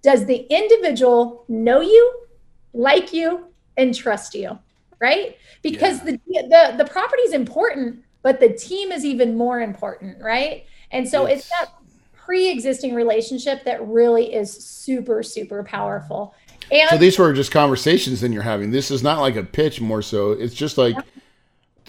Does 0.03 0.27
the 0.27 0.47
individual 0.49 1.45
know 1.49 1.81
you, 1.81 2.27
like 2.73 3.13
you, 3.13 3.47
and 3.77 3.95
trust 3.95 4.35
you? 4.35 4.59
Right? 5.01 5.37
Because 5.63 5.99
yeah. 6.05 6.13
the, 6.13 6.49
the 6.49 6.85
the 6.85 6.91
property 6.91 7.23
is 7.23 7.33
important, 7.33 8.05
but 8.23 8.39
the 8.39 8.51
team 8.51 8.93
is 8.93 9.05
even 9.05 9.37
more 9.37 9.61
important, 9.61 10.23
right? 10.23 10.65
And 10.93 11.09
so 11.09 11.27
yes. 11.27 11.41
it's 11.41 11.49
that 11.49 11.73
pre-existing 12.15 12.95
relationship 12.95 13.65
that 13.65 13.87
really 13.87 14.33
is 14.33 14.51
super 14.51 15.23
super 15.23 15.63
powerful 15.65 16.35
and 16.71 16.91
so 16.91 16.97
these 16.97 17.19
were 17.19 17.33
just 17.33 17.53
conversations 17.53 18.21
then 18.21 18.33
you're 18.33 18.43
having. 18.43 18.71
This 18.71 18.91
is 18.91 19.03
not 19.03 19.21
like 19.21 19.37
a 19.37 19.45
pitch 19.45 19.81
more 19.81 20.03
so. 20.03 20.33
It's 20.33 20.55
just 20.55 20.79
like 20.79 20.97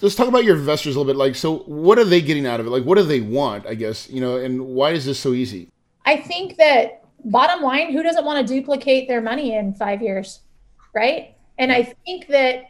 let's 0.00 0.14
talk 0.14 0.28
about 0.28 0.44
your 0.44 0.56
investors 0.56 0.94
a 0.94 0.98
little 0.98 1.12
bit. 1.12 1.18
Like, 1.18 1.34
so 1.34 1.58
what 1.60 1.98
are 1.98 2.04
they 2.04 2.20
getting 2.20 2.46
out 2.46 2.60
of 2.60 2.66
it? 2.66 2.70
Like, 2.70 2.84
what 2.84 2.98
do 2.98 3.04
they 3.04 3.20
want? 3.20 3.66
I 3.66 3.74
guess 3.74 4.08
you 4.10 4.20
know, 4.20 4.36
and 4.36 4.66
why 4.66 4.90
is 4.90 5.04
this 5.04 5.18
so 5.18 5.32
easy? 5.32 5.68
I 6.04 6.16
think 6.16 6.56
that 6.56 7.04
bottom 7.24 7.62
line, 7.62 7.92
who 7.92 8.02
doesn't 8.02 8.24
want 8.24 8.46
to 8.46 8.54
duplicate 8.54 9.08
their 9.08 9.20
money 9.20 9.54
in 9.54 9.74
five 9.74 10.02
years, 10.02 10.40
right? 10.94 11.34
And 11.58 11.72
I 11.72 11.82
think 12.04 12.28
that 12.28 12.64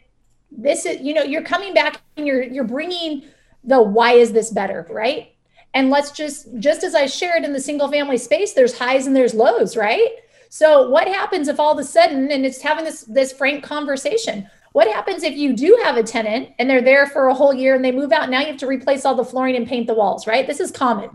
this 0.51 0.85
is, 0.85 1.01
you 1.01 1.13
know, 1.13 1.23
you're 1.23 1.43
coming 1.43 1.73
back 1.73 2.01
and 2.15 2.25
you're 2.25 2.43
you're 2.43 2.63
bringing 2.63 3.23
the 3.63 3.81
why 3.81 4.13
is 4.13 4.31
this 4.31 4.49
better, 4.49 4.87
right? 4.89 5.33
And 5.73 5.89
let's 5.89 6.11
just 6.11 6.47
just 6.59 6.83
as 6.83 6.95
I 6.95 7.05
shared 7.05 7.43
in 7.43 7.53
the 7.53 7.59
single 7.59 7.89
family 7.89 8.17
space, 8.17 8.53
there's 8.53 8.77
highs 8.77 9.07
and 9.07 9.15
there's 9.15 9.33
lows, 9.33 9.75
right? 9.75 10.09
So 10.49 10.89
what 10.89 11.07
happens 11.07 11.47
if 11.47 11.59
all 11.59 11.73
of 11.73 11.79
a 11.79 11.83
sudden, 11.83 12.31
and 12.31 12.45
it's 12.45 12.61
having 12.61 12.85
this 12.85 13.01
this 13.01 13.31
frank 13.31 13.63
conversation, 13.63 14.49
what 14.73 14.87
happens 14.87 15.23
if 15.23 15.35
you 15.35 15.53
do 15.53 15.79
have 15.83 15.97
a 15.97 16.03
tenant 16.03 16.49
and 16.59 16.69
they're 16.69 16.81
there 16.81 17.07
for 17.07 17.27
a 17.27 17.33
whole 17.33 17.53
year 17.53 17.75
and 17.75 17.83
they 17.83 17.91
move 17.91 18.11
out? 18.11 18.29
Now 18.29 18.41
you 18.41 18.47
have 18.47 18.57
to 18.57 18.67
replace 18.67 19.05
all 19.05 19.15
the 19.15 19.25
flooring 19.25 19.55
and 19.55 19.67
paint 19.67 19.87
the 19.87 19.93
walls, 19.93 20.27
right? 20.27 20.45
This 20.45 20.59
is 20.59 20.71
common. 20.71 21.09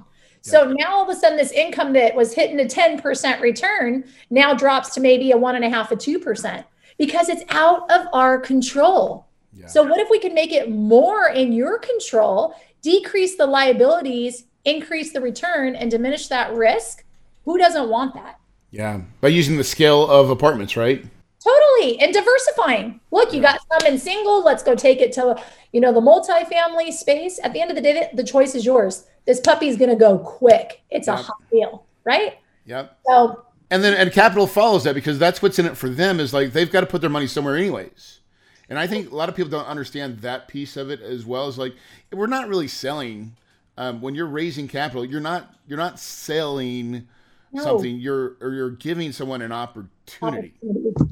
So 0.45 0.75
now 0.77 0.95
all 0.95 1.09
of 1.09 1.09
a 1.09 1.18
sudden, 1.18 1.38
this 1.38 1.53
income 1.53 1.92
that 1.92 2.16
was 2.16 2.35
hitting 2.35 2.59
a 2.59 2.64
10% 2.64 3.40
return 3.40 4.05
now 4.29 4.55
drops 4.55 4.92
to 4.95 5.01
maybe 5.01 5.31
a 5.31 5.37
one 5.37 5.55
and 5.55 5.64
a 5.64 5.71
half, 5.71 5.92
a 5.92 5.97
2% 5.97 6.64
because 6.99 7.29
it's 7.29 7.45
out 7.51 7.90
of 7.90 8.07
our 8.12 8.38
control. 8.38 9.27
Yeah. 9.53 9.66
So, 9.66 9.83
what 9.83 10.01
if 10.01 10.09
we 10.11 10.18
can 10.18 10.35
make 10.35 10.53
it 10.53 10.71
more 10.71 11.29
in 11.29 11.53
your 11.53 11.79
control, 11.79 12.55
decrease 12.81 13.37
the 13.37 13.47
liabilities, 13.47 14.45
increase 14.64 15.12
the 15.12 15.21
return, 15.21 15.75
and 15.75 15.90
diminish 15.90 16.29
that 16.29 16.55
risk? 16.55 17.05
Who 17.45 17.59
doesn't 17.59 17.88
want 17.88 18.14
that? 18.14 18.38
Yeah, 18.72 19.02
by 19.20 19.28
using 19.28 19.58
the 19.58 19.64
scale 19.64 20.11
of 20.11 20.30
apartments, 20.30 20.76
right? 20.76 21.04
Totally, 21.44 22.00
and 22.00 22.12
diversifying. 22.12 23.00
Look, 23.11 23.32
you 23.32 23.42
got 23.42 23.61
some 23.70 23.87
in 23.87 23.98
single. 23.98 24.42
Let's 24.42 24.62
go 24.62 24.74
take 24.74 25.00
it 25.00 25.12
to 25.12 25.40
you 25.72 25.80
know 25.80 25.92
the 25.92 26.00
multifamily 26.00 26.92
space. 26.92 27.38
At 27.44 27.52
the 27.52 27.61
end 27.61 27.70
of 27.70 27.76
the 27.76 27.82
day, 27.82 28.08
the 28.14 28.24
choice 28.24 28.54
is 28.54 28.64
yours. 28.64 29.04
This 29.26 29.40
puppy's 29.40 29.76
gonna 29.76 29.94
go 29.94 30.18
quick. 30.18 30.82
It's 30.90 31.06
yep. 31.06 31.18
a 31.18 31.22
hot 31.22 31.42
deal, 31.50 31.85
right? 32.04 32.38
Yep. 32.64 32.98
So 33.06 33.44
and 33.70 33.85
then 33.85 33.94
and 33.94 34.11
capital 34.11 34.46
follows 34.46 34.85
that 34.85 34.94
because 34.94 35.18
that's 35.18 35.42
what's 35.42 35.58
in 35.58 35.66
it 35.66 35.76
for 35.76 35.88
them 35.88 36.18
is 36.18 36.32
like 36.32 36.52
they've 36.52 36.70
got 36.70 36.80
to 36.80 36.87
put 36.87 37.00
their 37.00 37.11
money 37.11 37.26
somewhere 37.26 37.56
anyways. 37.56 38.20
And 38.68 38.78
I 38.78 38.87
think 38.87 39.11
a 39.11 39.14
lot 39.14 39.28
of 39.28 39.35
people 39.35 39.50
don't 39.50 39.66
understand 39.66 40.20
that 40.20 40.48
piece 40.48 40.78
of 40.78 40.90
it 40.90 41.02
as 41.02 41.26
well 41.26 41.46
as 41.46 41.58
like 41.58 41.74
we're 42.11 42.26
not 42.26 42.48
really 42.48 42.68
selling 42.68 43.37
um, 43.76 44.00
when 44.00 44.14
you're 44.14 44.26
raising 44.26 44.68
capital. 44.68 45.04
You're 45.04 45.20
not 45.20 45.54
you're 45.66 45.78
not 45.78 45.98
selling 45.98 47.08
no. 47.53 47.62
something 47.62 47.99
you're 47.99 48.37
or 48.41 48.53
you're 48.53 48.71
giving 48.71 49.12
someone 49.12 49.43
an 49.43 49.53
opportunity. 49.53 50.55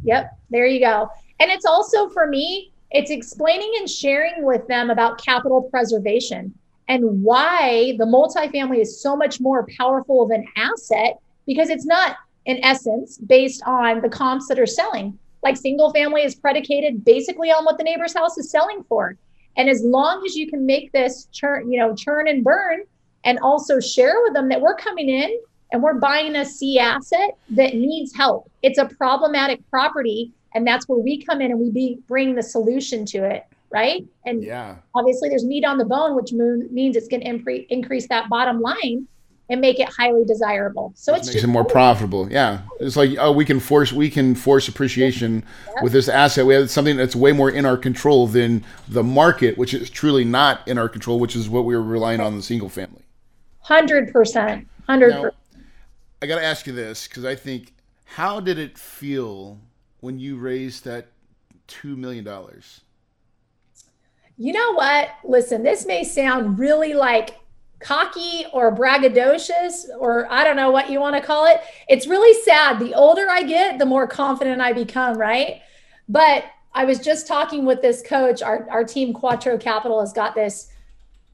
Yep, 0.04 0.38
there 0.50 0.66
you 0.66 0.80
go. 0.80 1.08
And 1.38 1.50
it's 1.50 1.64
also 1.64 2.08
for 2.08 2.26
me, 2.26 2.72
it's 2.90 3.10
explaining 3.10 3.72
and 3.78 3.88
sharing 3.88 4.44
with 4.44 4.66
them 4.66 4.90
about 4.90 5.22
capital 5.22 5.62
preservation 5.62 6.52
and 6.88 7.22
why 7.22 7.94
the 7.98 8.04
multifamily 8.04 8.80
is 8.80 9.00
so 9.00 9.16
much 9.16 9.40
more 9.40 9.66
powerful 9.78 10.22
of 10.22 10.30
an 10.30 10.44
asset 10.56 11.18
because 11.46 11.70
it's 11.70 11.86
not 11.86 12.16
in 12.46 12.62
essence 12.64 13.18
based 13.18 13.62
on 13.64 14.00
the 14.00 14.08
comps 14.08 14.48
that 14.48 14.58
are 14.58 14.66
selling. 14.66 15.16
Like 15.42 15.56
single 15.56 15.92
family 15.92 16.22
is 16.22 16.34
predicated 16.34 17.04
basically 17.04 17.50
on 17.50 17.64
what 17.64 17.78
the 17.78 17.84
neighbor's 17.84 18.14
house 18.14 18.36
is 18.38 18.50
selling 18.50 18.82
for. 18.88 19.16
And 19.56 19.68
as 19.68 19.82
long 19.82 20.24
as 20.26 20.36
you 20.36 20.48
can 20.48 20.66
make 20.66 20.92
this 20.92 21.28
churn, 21.32 21.70
you 21.70 21.78
know, 21.78 21.94
churn 21.94 22.28
and 22.28 22.42
burn 22.42 22.80
and 23.24 23.38
also 23.40 23.78
share 23.78 24.16
with 24.22 24.32
them 24.32 24.48
that 24.48 24.60
we're 24.60 24.74
coming 24.74 25.08
in 25.08 25.38
and 25.72 25.82
we're 25.82 25.94
buying 25.94 26.36
a 26.36 26.44
C 26.44 26.78
asset 26.78 27.36
that 27.50 27.74
needs 27.74 28.14
help. 28.14 28.50
It's 28.62 28.78
a 28.78 28.86
problematic 28.86 29.60
property, 29.70 30.32
and 30.54 30.66
that's 30.66 30.88
where 30.88 30.98
we 30.98 31.22
come 31.22 31.40
in 31.40 31.50
and 31.50 31.60
we 31.60 31.70
be, 31.70 31.98
bring 32.08 32.34
the 32.34 32.42
solution 32.42 33.04
to 33.06 33.18
it, 33.18 33.44
right? 33.70 34.04
And 34.26 34.42
yeah, 34.42 34.76
obviously 34.94 35.28
there's 35.28 35.44
meat 35.44 35.64
on 35.64 35.78
the 35.78 35.84
bone, 35.84 36.16
which 36.16 36.32
means 36.32 36.96
it's 36.96 37.08
going 37.08 37.22
to 37.22 37.72
increase 37.72 38.08
that 38.08 38.28
bottom 38.28 38.60
line. 38.60 39.06
and 39.50 39.60
make 39.60 39.80
it 39.80 39.88
highly 39.88 40.24
desirable. 40.24 40.92
So 40.94 41.12
it 41.12 41.26
makes 41.26 41.42
it 41.42 41.46
more 41.48 41.64
profitable. 41.64 42.30
Yeah, 42.30 42.60
it's 42.78 42.96
like 42.96 43.10
oh, 43.18 43.32
we 43.32 43.44
can 43.44 43.58
force 43.58 43.92
we 43.92 44.08
can 44.08 44.36
force 44.36 44.68
appreciation 44.68 45.44
yep. 45.74 45.82
with 45.82 45.92
this 45.92 46.08
asset. 46.08 46.46
We 46.46 46.54
have 46.54 46.70
something 46.70 46.96
that's 46.96 47.16
way 47.16 47.32
more 47.32 47.50
in 47.50 47.66
our 47.66 47.76
control 47.76 48.28
than 48.28 48.64
the 48.88 49.02
market, 49.02 49.58
which 49.58 49.74
is 49.74 49.90
truly 49.90 50.24
not 50.24 50.66
in 50.68 50.78
our 50.78 50.88
control, 50.88 51.18
which 51.18 51.34
is 51.34 51.48
what 51.48 51.64
we 51.64 51.74
were 51.74 51.82
relying 51.82 52.20
on 52.20 52.36
the 52.36 52.42
single 52.42 52.68
family. 52.68 53.02
Hundred 53.62 54.12
percent, 54.12 54.68
hundred 54.86 55.14
percent. 55.14 55.34
I 56.22 56.26
got 56.26 56.36
to 56.36 56.44
ask 56.44 56.66
you 56.66 56.72
this 56.72 57.08
because 57.08 57.24
I 57.24 57.34
think, 57.34 57.72
how 58.04 58.40
did 58.40 58.58
it 58.58 58.76
feel 58.76 59.58
when 60.00 60.18
you 60.18 60.36
raised 60.36 60.84
that 60.84 61.06
two 61.66 61.96
million 61.96 62.24
dollars? 62.24 62.82
You 64.36 64.52
know 64.52 64.72
what? 64.72 65.10
Listen, 65.24 65.62
this 65.62 65.86
may 65.86 66.04
sound 66.04 66.58
really 66.58 66.94
like 66.94 67.38
cocky 67.78 68.44
or 68.52 68.74
braggadocious 68.74 69.86
or 69.98 70.30
I 70.30 70.44
don't 70.44 70.56
know 70.56 70.70
what 70.70 70.90
you 70.90 71.00
want 71.00 71.16
to 71.16 71.22
call 71.22 71.46
it. 71.46 71.60
It's 71.88 72.06
really 72.06 72.38
sad. 72.42 72.78
The 72.78 72.94
older 72.94 73.28
I 73.28 73.42
get, 73.42 73.78
the 73.78 73.86
more 73.86 74.06
confident 74.06 74.60
I 74.60 74.72
become, 74.72 75.16
right? 75.16 75.62
But 76.08 76.44
I 76.74 76.84
was 76.84 76.98
just 76.98 77.26
talking 77.26 77.64
with 77.64 77.80
this 77.80 78.02
coach. 78.02 78.42
Our, 78.42 78.68
our 78.70 78.84
team, 78.84 79.12
Quattro 79.12 79.56
Capital, 79.56 80.00
has 80.00 80.12
got 80.12 80.34
this 80.34 80.70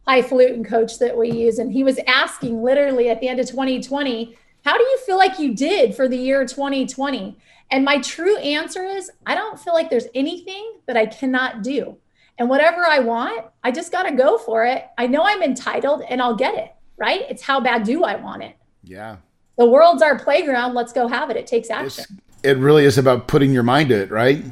highfalutin 0.06 0.64
coach 0.64 0.98
that 0.98 1.16
we 1.16 1.30
use. 1.30 1.58
And 1.58 1.72
he 1.72 1.82
was 1.82 1.98
asking 2.06 2.62
literally 2.62 3.10
at 3.10 3.20
the 3.20 3.28
end 3.28 3.40
of 3.40 3.46
2020, 3.46 4.36
how 4.66 4.76
do 4.76 4.82
you 4.82 4.98
feel 5.06 5.16
like 5.16 5.38
you 5.38 5.54
did 5.54 5.94
for 5.94 6.08
the 6.08 6.16
year 6.16 6.44
2020? 6.44 7.38
And 7.70 7.84
my 7.84 8.00
true 8.00 8.36
answer 8.38 8.84
is 8.84 9.12
I 9.24 9.36
don't 9.36 9.60
feel 9.60 9.72
like 9.74 9.90
there's 9.90 10.08
anything 10.12 10.78
that 10.86 10.96
I 10.96 11.06
cannot 11.06 11.62
do. 11.62 11.96
And 12.36 12.48
whatever 12.48 12.84
I 12.84 12.98
want, 12.98 13.46
I 13.62 13.70
just 13.70 13.92
got 13.92 14.08
to 14.08 14.16
go 14.16 14.38
for 14.38 14.64
it. 14.64 14.86
I 14.98 15.06
know 15.06 15.22
I'm 15.22 15.40
entitled 15.40 16.02
and 16.10 16.20
I'll 16.20 16.34
get 16.34 16.56
it, 16.56 16.74
right? 16.96 17.22
It's 17.30 17.42
how 17.42 17.60
bad 17.60 17.84
do 17.84 18.02
I 18.02 18.16
want 18.16 18.42
it? 18.42 18.56
Yeah. 18.82 19.18
The 19.56 19.66
world's 19.66 20.02
our 20.02 20.18
playground. 20.18 20.74
Let's 20.74 20.92
go 20.92 21.06
have 21.06 21.30
it. 21.30 21.36
It 21.36 21.46
takes 21.46 21.70
action. 21.70 22.04
It's, 22.18 22.42
it 22.42 22.58
really 22.58 22.86
is 22.86 22.98
about 22.98 23.28
putting 23.28 23.52
your 23.52 23.62
mind 23.62 23.90
to 23.90 24.02
it, 24.02 24.10
right? 24.10 24.44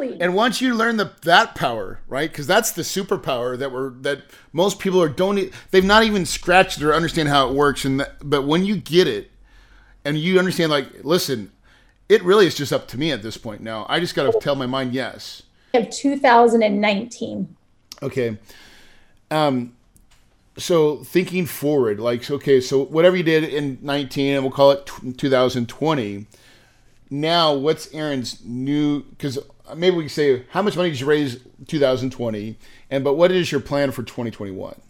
Totally. 0.00 0.20
And 0.20 0.34
once 0.34 0.60
you 0.60 0.74
learn 0.74 0.96
the 0.96 1.12
that 1.22 1.54
power, 1.54 2.00
right? 2.08 2.30
Because 2.30 2.46
that's 2.46 2.72
the 2.72 2.82
superpower 2.82 3.58
that 3.58 3.72
we're 3.72 3.90
that 4.00 4.22
most 4.52 4.78
people 4.78 5.02
are 5.02 5.08
don't 5.08 5.52
they've 5.70 5.84
not 5.84 6.04
even 6.04 6.26
scratched 6.26 6.80
or 6.82 6.94
understand 6.94 7.28
how 7.28 7.48
it 7.48 7.54
works. 7.54 7.84
And 7.84 8.00
that, 8.00 8.16
but 8.22 8.42
when 8.42 8.64
you 8.64 8.76
get 8.76 9.06
it, 9.06 9.30
and 10.04 10.16
you 10.16 10.38
understand, 10.38 10.70
like, 10.70 11.04
listen, 11.04 11.52
it 12.08 12.22
really 12.22 12.46
is 12.46 12.54
just 12.54 12.72
up 12.72 12.88
to 12.88 12.98
me 12.98 13.12
at 13.12 13.22
this 13.22 13.36
point 13.36 13.60
now. 13.60 13.86
I 13.88 14.00
just 14.00 14.14
got 14.14 14.32
to 14.32 14.38
tell 14.40 14.54
my 14.54 14.66
mind 14.66 14.94
yes 14.94 15.42
of 15.74 15.90
2019. 15.90 17.56
Okay. 18.02 18.38
Um, 19.30 19.74
so 20.56 20.96
thinking 21.04 21.46
forward, 21.46 22.00
like, 22.00 22.28
okay, 22.30 22.60
so 22.60 22.84
whatever 22.84 23.16
you 23.16 23.22
did 23.22 23.44
in 23.44 23.78
19, 23.82 24.34
and 24.34 24.42
we'll 24.42 24.52
call 24.52 24.70
it 24.72 24.86
2020. 25.18 26.26
Now, 27.10 27.54
what's 27.54 27.92
aaron's 27.94 28.44
new? 28.44 29.02
Because 29.02 29.38
maybe 29.76 29.96
we 29.96 30.04
can 30.04 30.10
say, 30.10 30.44
how 30.50 30.62
much 30.62 30.76
money 30.76 30.90
did 30.90 31.00
you 31.00 31.06
raise 31.06 31.40
2020? 31.66 32.56
And 32.90 33.04
but 33.04 33.14
what 33.14 33.30
is 33.30 33.50
your 33.50 33.60
plan 33.60 33.90
for 33.90 34.02
2021? 34.02 34.80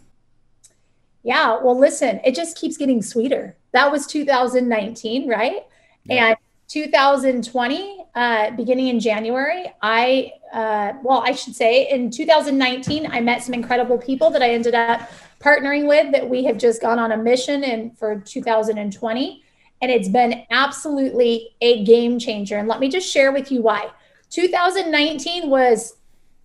Yeah, 1.22 1.58
well, 1.62 1.78
listen, 1.78 2.20
it 2.24 2.34
just 2.34 2.56
keeps 2.56 2.76
getting 2.76 3.02
sweeter. 3.02 3.56
That 3.72 3.90
was 3.90 4.06
2019, 4.06 5.28
right? 5.28 5.64
Yeah. 6.04 6.28
And 6.28 6.36
2020, 6.68 8.04
uh, 8.14 8.50
beginning 8.52 8.88
in 8.88 9.00
January, 9.00 9.66
I, 9.82 10.32
uh, 10.52 10.92
well, 11.02 11.22
I 11.24 11.32
should 11.32 11.54
say 11.54 11.88
in 11.88 12.10
2019, 12.10 13.06
I 13.10 13.20
met 13.20 13.42
some 13.42 13.54
incredible 13.54 13.98
people 13.98 14.30
that 14.30 14.42
I 14.42 14.50
ended 14.50 14.74
up 14.74 15.10
partnering 15.40 15.86
with 15.86 16.12
that 16.12 16.28
we 16.28 16.44
have 16.44 16.58
just 16.58 16.80
gone 16.80 16.98
on 16.98 17.12
a 17.12 17.16
mission 17.16 17.64
and 17.64 17.96
for 17.96 18.20
2020. 18.20 19.44
And 19.80 19.90
it's 19.90 20.08
been 20.08 20.44
absolutely 20.50 21.50
a 21.60 21.84
game 21.84 22.18
changer. 22.18 22.56
And 22.56 22.68
let 22.68 22.80
me 22.80 22.88
just 22.88 23.08
share 23.10 23.32
with 23.32 23.52
you 23.52 23.62
why. 23.62 23.90
2019 24.30 25.48
was 25.50 25.96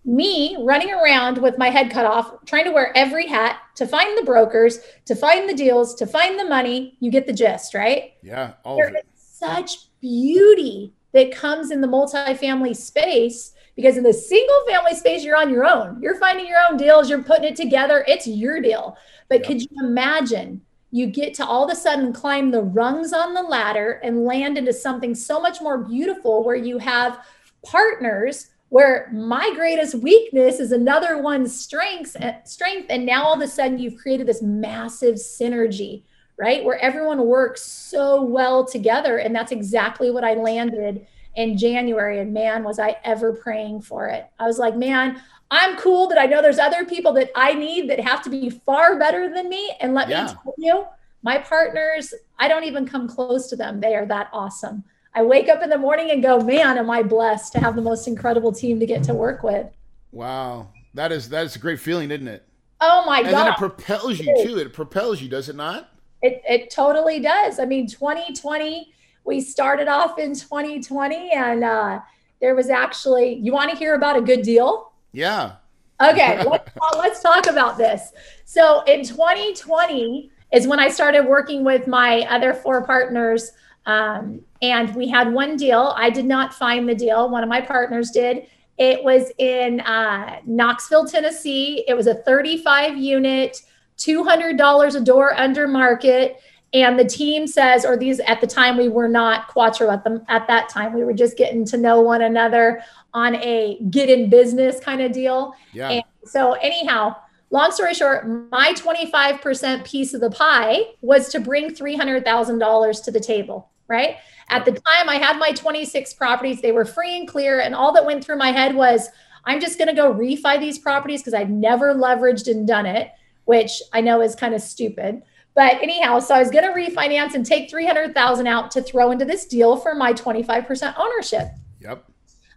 me 0.04 0.56
running 0.60 0.92
around 0.92 1.38
with 1.38 1.56
my 1.56 1.70
head 1.70 1.90
cut 1.90 2.04
off, 2.04 2.44
trying 2.44 2.64
to 2.64 2.72
wear 2.72 2.96
every 2.96 3.26
hat 3.26 3.58
to 3.76 3.86
find 3.86 4.16
the 4.18 4.24
brokers, 4.24 4.80
to 5.06 5.14
find 5.14 5.48
the 5.48 5.54
deals, 5.54 5.94
to 5.94 6.06
find 6.06 6.38
the 6.38 6.44
money. 6.44 6.96
You 7.00 7.10
get 7.10 7.26
the 7.26 7.32
gist, 7.32 7.74
right? 7.74 8.12
Yeah, 8.22 8.52
all 8.64 8.76
there 8.76 8.88
of 8.88 8.94
it. 8.94 9.06
such 9.16 9.88
beauty 10.00 10.92
that 11.12 11.32
comes 11.32 11.70
in 11.70 11.80
the 11.80 11.88
multifamily 11.88 12.76
space 12.76 13.52
because 13.76 13.96
in 13.96 14.02
the 14.04 14.12
single 14.12 14.64
family 14.68 14.94
space 14.94 15.24
you're 15.24 15.36
on 15.36 15.50
your 15.50 15.64
own 15.64 16.00
you're 16.02 16.18
finding 16.18 16.46
your 16.46 16.58
own 16.68 16.76
deals 16.76 17.08
you're 17.08 17.22
putting 17.22 17.44
it 17.44 17.56
together 17.56 18.04
it's 18.06 18.26
your 18.26 18.60
deal 18.60 18.96
but 19.28 19.42
could 19.42 19.62
you 19.62 19.68
imagine 19.80 20.60
you 20.90 21.06
get 21.06 21.34
to 21.34 21.44
all 21.44 21.64
of 21.64 21.72
a 21.72 21.74
sudden 21.74 22.12
climb 22.12 22.50
the 22.50 22.62
rungs 22.62 23.12
on 23.12 23.32
the 23.32 23.42
ladder 23.42 24.00
and 24.04 24.24
land 24.24 24.58
into 24.58 24.72
something 24.72 25.14
so 25.14 25.40
much 25.40 25.60
more 25.60 25.78
beautiful 25.78 26.44
where 26.44 26.54
you 26.54 26.78
have 26.78 27.18
partners 27.64 28.48
where 28.70 29.10
my 29.12 29.52
greatest 29.54 29.94
weakness 29.96 30.58
is 30.58 30.72
another 30.72 31.20
one's 31.20 31.58
strengths 31.58 32.16
eh, 32.16 32.42
strength 32.44 32.86
and 32.90 33.06
now 33.06 33.24
all 33.24 33.34
of 33.34 33.40
a 33.40 33.46
sudden 33.48 33.78
you've 33.78 33.96
created 33.96 34.26
this 34.26 34.42
massive 34.42 35.16
synergy 35.16 36.02
right? 36.36 36.64
Where 36.64 36.78
everyone 36.78 37.26
works 37.26 37.62
so 37.62 38.22
well 38.22 38.64
together. 38.64 39.18
And 39.18 39.34
that's 39.34 39.52
exactly 39.52 40.10
what 40.10 40.24
I 40.24 40.34
landed 40.34 41.06
in 41.36 41.56
January. 41.56 42.20
And 42.20 42.32
man, 42.32 42.64
was 42.64 42.78
I 42.78 42.96
ever 43.04 43.32
praying 43.32 43.82
for 43.82 44.08
it. 44.08 44.26
I 44.38 44.46
was 44.46 44.58
like, 44.58 44.76
man, 44.76 45.20
I'm 45.50 45.76
cool, 45.76 46.08
but 46.08 46.18
I 46.18 46.26
know 46.26 46.42
there's 46.42 46.58
other 46.58 46.84
people 46.84 47.12
that 47.14 47.30
I 47.36 47.54
need 47.54 47.88
that 47.90 48.00
have 48.00 48.22
to 48.22 48.30
be 48.30 48.50
far 48.50 48.98
better 48.98 49.32
than 49.32 49.48
me. 49.48 49.72
And 49.80 49.94
let 49.94 50.08
yeah. 50.08 50.24
me 50.24 50.28
tell 50.28 50.54
you, 50.58 50.84
my 51.22 51.38
partners, 51.38 52.12
I 52.38 52.48
don't 52.48 52.64
even 52.64 52.86
come 52.86 53.08
close 53.08 53.48
to 53.48 53.56
them. 53.56 53.80
They 53.80 53.94
are 53.94 54.06
that 54.06 54.28
awesome. 54.32 54.84
I 55.14 55.22
wake 55.22 55.48
up 55.48 55.62
in 55.62 55.70
the 55.70 55.78
morning 55.78 56.10
and 56.10 56.22
go, 56.22 56.40
man, 56.40 56.76
am 56.76 56.90
I 56.90 57.02
blessed 57.02 57.52
to 57.52 57.60
have 57.60 57.76
the 57.76 57.82
most 57.82 58.08
incredible 58.08 58.52
team 58.52 58.80
to 58.80 58.86
get 58.86 59.04
to 59.04 59.14
work 59.14 59.42
with. 59.42 59.66
Wow. 60.10 60.68
That 60.94 61.12
is 61.12 61.28
that 61.30 61.44
is 61.44 61.56
a 61.56 61.58
great 61.58 61.80
feeling, 61.80 62.10
isn't 62.10 62.28
it? 62.28 62.46
Oh 62.80 63.04
my 63.06 63.22
god. 63.22 63.28
And 63.28 63.36
then 63.36 63.46
it 63.48 63.56
propels 63.56 64.18
you 64.18 64.44
too. 64.44 64.58
It 64.58 64.72
propels 64.72 65.20
you, 65.20 65.28
does 65.28 65.48
it 65.48 65.56
not? 65.56 65.90
It, 66.22 66.42
it 66.48 66.70
totally 66.70 67.20
does. 67.20 67.58
I 67.58 67.64
mean, 67.64 67.86
2020, 67.86 68.92
we 69.24 69.40
started 69.40 69.88
off 69.88 70.18
in 70.18 70.34
2020 70.34 71.30
and 71.32 71.64
uh, 71.64 72.00
there 72.40 72.54
was 72.54 72.70
actually, 72.70 73.34
you 73.34 73.52
want 73.52 73.70
to 73.70 73.76
hear 73.76 73.94
about 73.94 74.16
a 74.16 74.20
good 74.20 74.42
deal? 74.42 74.92
Yeah. 75.12 75.56
Okay, 76.00 76.42
let's, 76.48 76.70
let's 76.96 77.22
talk 77.22 77.46
about 77.46 77.76
this. 77.76 78.12
So 78.44 78.82
in 78.82 79.04
2020 79.04 80.30
is 80.52 80.66
when 80.66 80.78
I 80.78 80.88
started 80.88 81.26
working 81.26 81.64
with 81.64 81.86
my 81.86 82.20
other 82.30 82.52
four 82.52 82.84
partners. 82.84 83.52
Um, 83.86 84.40
and 84.62 84.94
we 84.94 85.08
had 85.08 85.32
one 85.32 85.56
deal. 85.56 85.94
I 85.96 86.10
did 86.10 86.24
not 86.24 86.54
find 86.54 86.88
the 86.88 86.94
deal. 86.94 87.28
One 87.28 87.42
of 87.42 87.48
my 87.48 87.60
partners 87.60 88.10
did. 88.10 88.46
It 88.78 89.04
was 89.04 89.30
in 89.38 89.80
uh, 89.80 90.40
Knoxville, 90.46 91.06
Tennessee. 91.06 91.84
It 91.86 91.94
was 91.94 92.06
a 92.06 92.14
35 92.14 92.96
unit 92.96 93.62
$200 93.98 94.94
a 94.94 95.00
door 95.00 95.34
under 95.38 95.68
market 95.68 96.40
and 96.72 96.98
the 96.98 97.04
team 97.04 97.46
says 97.46 97.84
or 97.84 97.96
these 97.96 98.18
at 98.20 98.40
the 98.40 98.46
time 98.46 98.76
we 98.76 98.88
were 98.88 99.08
not 99.08 99.48
quattro 99.48 99.90
at 99.90 100.02
them 100.04 100.24
at 100.28 100.46
that 100.48 100.68
time 100.68 100.92
we 100.92 101.04
were 101.04 101.12
just 101.12 101.36
getting 101.36 101.64
to 101.64 101.76
know 101.76 102.00
one 102.00 102.22
another 102.22 102.82
on 103.14 103.36
a 103.36 103.78
get 103.90 104.10
in 104.10 104.28
business 104.28 104.80
kind 104.80 105.00
of 105.00 105.12
deal 105.12 105.54
yeah. 105.72 105.88
and 105.88 106.04
so 106.24 106.54
anyhow 106.54 107.14
long 107.50 107.70
story 107.70 107.94
short 107.94 108.28
my 108.50 108.72
25% 108.74 109.84
piece 109.84 110.12
of 110.12 110.20
the 110.20 110.30
pie 110.30 110.82
was 111.00 111.28
to 111.28 111.38
bring 111.38 111.70
$300000 111.70 113.04
to 113.04 113.10
the 113.12 113.20
table 113.20 113.70
right 113.88 114.16
at 114.50 114.64
the 114.64 114.72
time 114.72 115.08
i 115.08 115.16
had 115.16 115.38
my 115.38 115.52
26 115.52 116.14
properties 116.14 116.60
they 116.60 116.72
were 116.72 116.84
free 116.84 117.16
and 117.16 117.28
clear 117.28 117.60
and 117.60 117.74
all 117.74 117.92
that 117.92 118.04
went 118.04 118.24
through 118.24 118.36
my 118.36 118.50
head 118.50 118.74
was 118.74 119.08
i'm 119.44 119.60
just 119.60 119.78
going 119.78 119.88
to 119.88 119.94
go 119.94 120.12
refi 120.12 120.58
these 120.58 120.78
properties 120.78 121.20
because 121.20 121.34
I've 121.34 121.50
never 121.50 121.94
leveraged 121.94 122.50
and 122.50 122.66
done 122.66 122.86
it 122.86 123.10
which 123.44 123.82
I 123.92 124.00
know 124.00 124.20
is 124.20 124.34
kind 124.34 124.54
of 124.54 124.60
stupid. 124.60 125.22
But 125.54 125.74
anyhow, 125.82 126.18
so 126.18 126.34
I 126.34 126.40
was 126.40 126.50
going 126.50 126.64
to 126.64 126.72
refinance 126.72 127.34
and 127.34 127.46
take 127.46 127.70
300,000 127.70 128.46
out 128.46 128.70
to 128.72 128.82
throw 128.82 129.10
into 129.12 129.24
this 129.24 129.46
deal 129.46 129.76
for 129.76 129.94
my 129.94 130.12
25% 130.12 130.98
ownership. 130.98 131.48
Yep. 131.80 132.04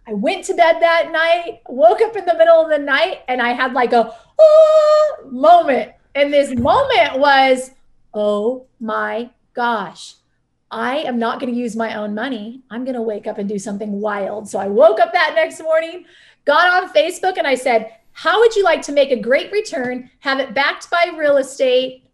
I 0.06 0.14
went 0.14 0.44
to 0.46 0.54
bed 0.54 0.78
that 0.80 1.12
night, 1.12 1.60
woke 1.68 2.00
up 2.00 2.16
in 2.16 2.24
the 2.24 2.36
middle 2.36 2.60
of 2.60 2.70
the 2.70 2.78
night, 2.78 3.20
and 3.28 3.40
I 3.40 3.52
had 3.52 3.72
like 3.74 3.92
a 3.92 4.16
oh, 4.38 5.28
moment. 5.30 5.92
And 6.14 6.32
this 6.32 6.58
moment 6.58 7.18
was, 7.18 7.70
oh 8.14 8.66
my 8.80 9.30
gosh, 9.52 10.14
I 10.70 10.98
am 10.98 11.18
not 11.18 11.40
going 11.40 11.52
to 11.52 11.58
use 11.58 11.74
my 11.76 11.94
own 11.94 12.14
money. 12.14 12.62
I'm 12.70 12.84
going 12.84 12.94
to 12.94 13.02
wake 13.02 13.26
up 13.26 13.38
and 13.38 13.48
do 13.48 13.58
something 13.58 14.00
wild. 14.00 14.48
So 14.48 14.58
I 14.58 14.66
woke 14.66 15.00
up 15.00 15.12
that 15.12 15.32
next 15.34 15.62
morning, 15.62 16.04
got 16.44 16.82
on 16.82 16.90
Facebook, 16.90 17.38
and 17.38 17.46
I 17.46 17.54
said, 17.54 17.94
how 18.12 18.40
would 18.40 18.54
you 18.56 18.64
like 18.64 18.82
to 18.82 18.92
make 18.92 19.10
a 19.10 19.20
great 19.20 19.52
return, 19.52 20.10
have 20.20 20.40
it 20.40 20.52
backed 20.52 20.90
by 20.90 21.12
real 21.16 21.36
estate? 21.36 22.04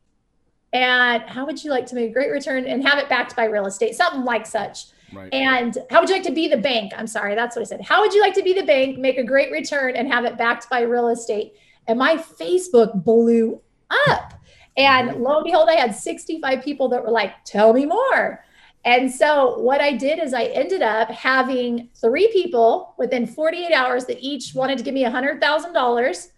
And 0.72 1.22
how 1.22 1.46
would 1.46 1.62
you 1.64 1.70
like 1.70 1.86
to 1.86 1.94
make 1.94 2.10
a 2.10 2.12
great 2.12 2.30
return 2.30 2.66
and 2.66 2.86
have 2.86 2.98
it 2.98 3.08
backed 3.08 3.34
by 3.34 3.46
real 3.46 3.66
estate? 3.66 3.94
Something 3.94 4.24
like 4.24 4.46
such. 4.46 4.86
Right. 5.12 5.32
And 5.32 5.78
how 5.90 6.00
would 6.00 6.08
you 6.08 6.16
like 6.16 6.24
to 6.24 6.32
be 6.32 6.48
the 6.48 6.56
bank? 6.56 6.92
I'm 6.96 7.06
sorry, 7.06 7.34
that's 7.34 7.56
what 7.56 7.62
I 7.62 7.64
said. 7.64 7.80
How 7.80 8.00
would 8.00 8.12
you 8.12 8.20
like 8.20 8.34
to 8.34 8.42
be 8.42 8.52
the 8.52 8.64
bank, 8.64 8.98
make 8.98 9.16
a 9.16 9.24
great 9.24 9.50
return, 9.52 9.96
and 9.96 10.12
have 10.12 10.24
it 10.24 10.36
backed 10.36 10.68
by 10.68 10.82
real 10.82 11.08
estate? 11.08 11.54
And 11.86 11.98
my 11.98 12.16
Facebook 12.16 13.04
blew 13.04 13.60
up. 14.08 14.34
And 14.76 15.10
mm-hmm. 15.10 15.22
lo 15.22 15.36
and 15.36 15.44
behold, 15.44 15.68
I 15.68 15.74
had 15.74 15.94
65 15.94 16.62
people 16.62 16.88
that 16.88 17.02
were 17.02 17.10
like, 17.10 17.44
tell 17.44 17.72
me 17.72 17.86
more. 17.86 18.44
And 18.84 19.10
so 19.10 19.58
what 19.58 19.80
I 19.80 19.92
did 19.92 20.18
is 20.18 20.34
I 20.34 20.44
ended 20.44 20.82
up 20.82 21.10
having 21.10 21.88
three 21.94 22.28
people 22.32 22.94
within 22.98 23.26
48 23.26 23.72
hours 23.72 24.04
that 24.06 24.18
each 24.20 24.54
wanted 24.54 24.76
to 24.78 24.84
give 24.84 24.92
me 24.92 25.04
$100,000. 25.04 26.28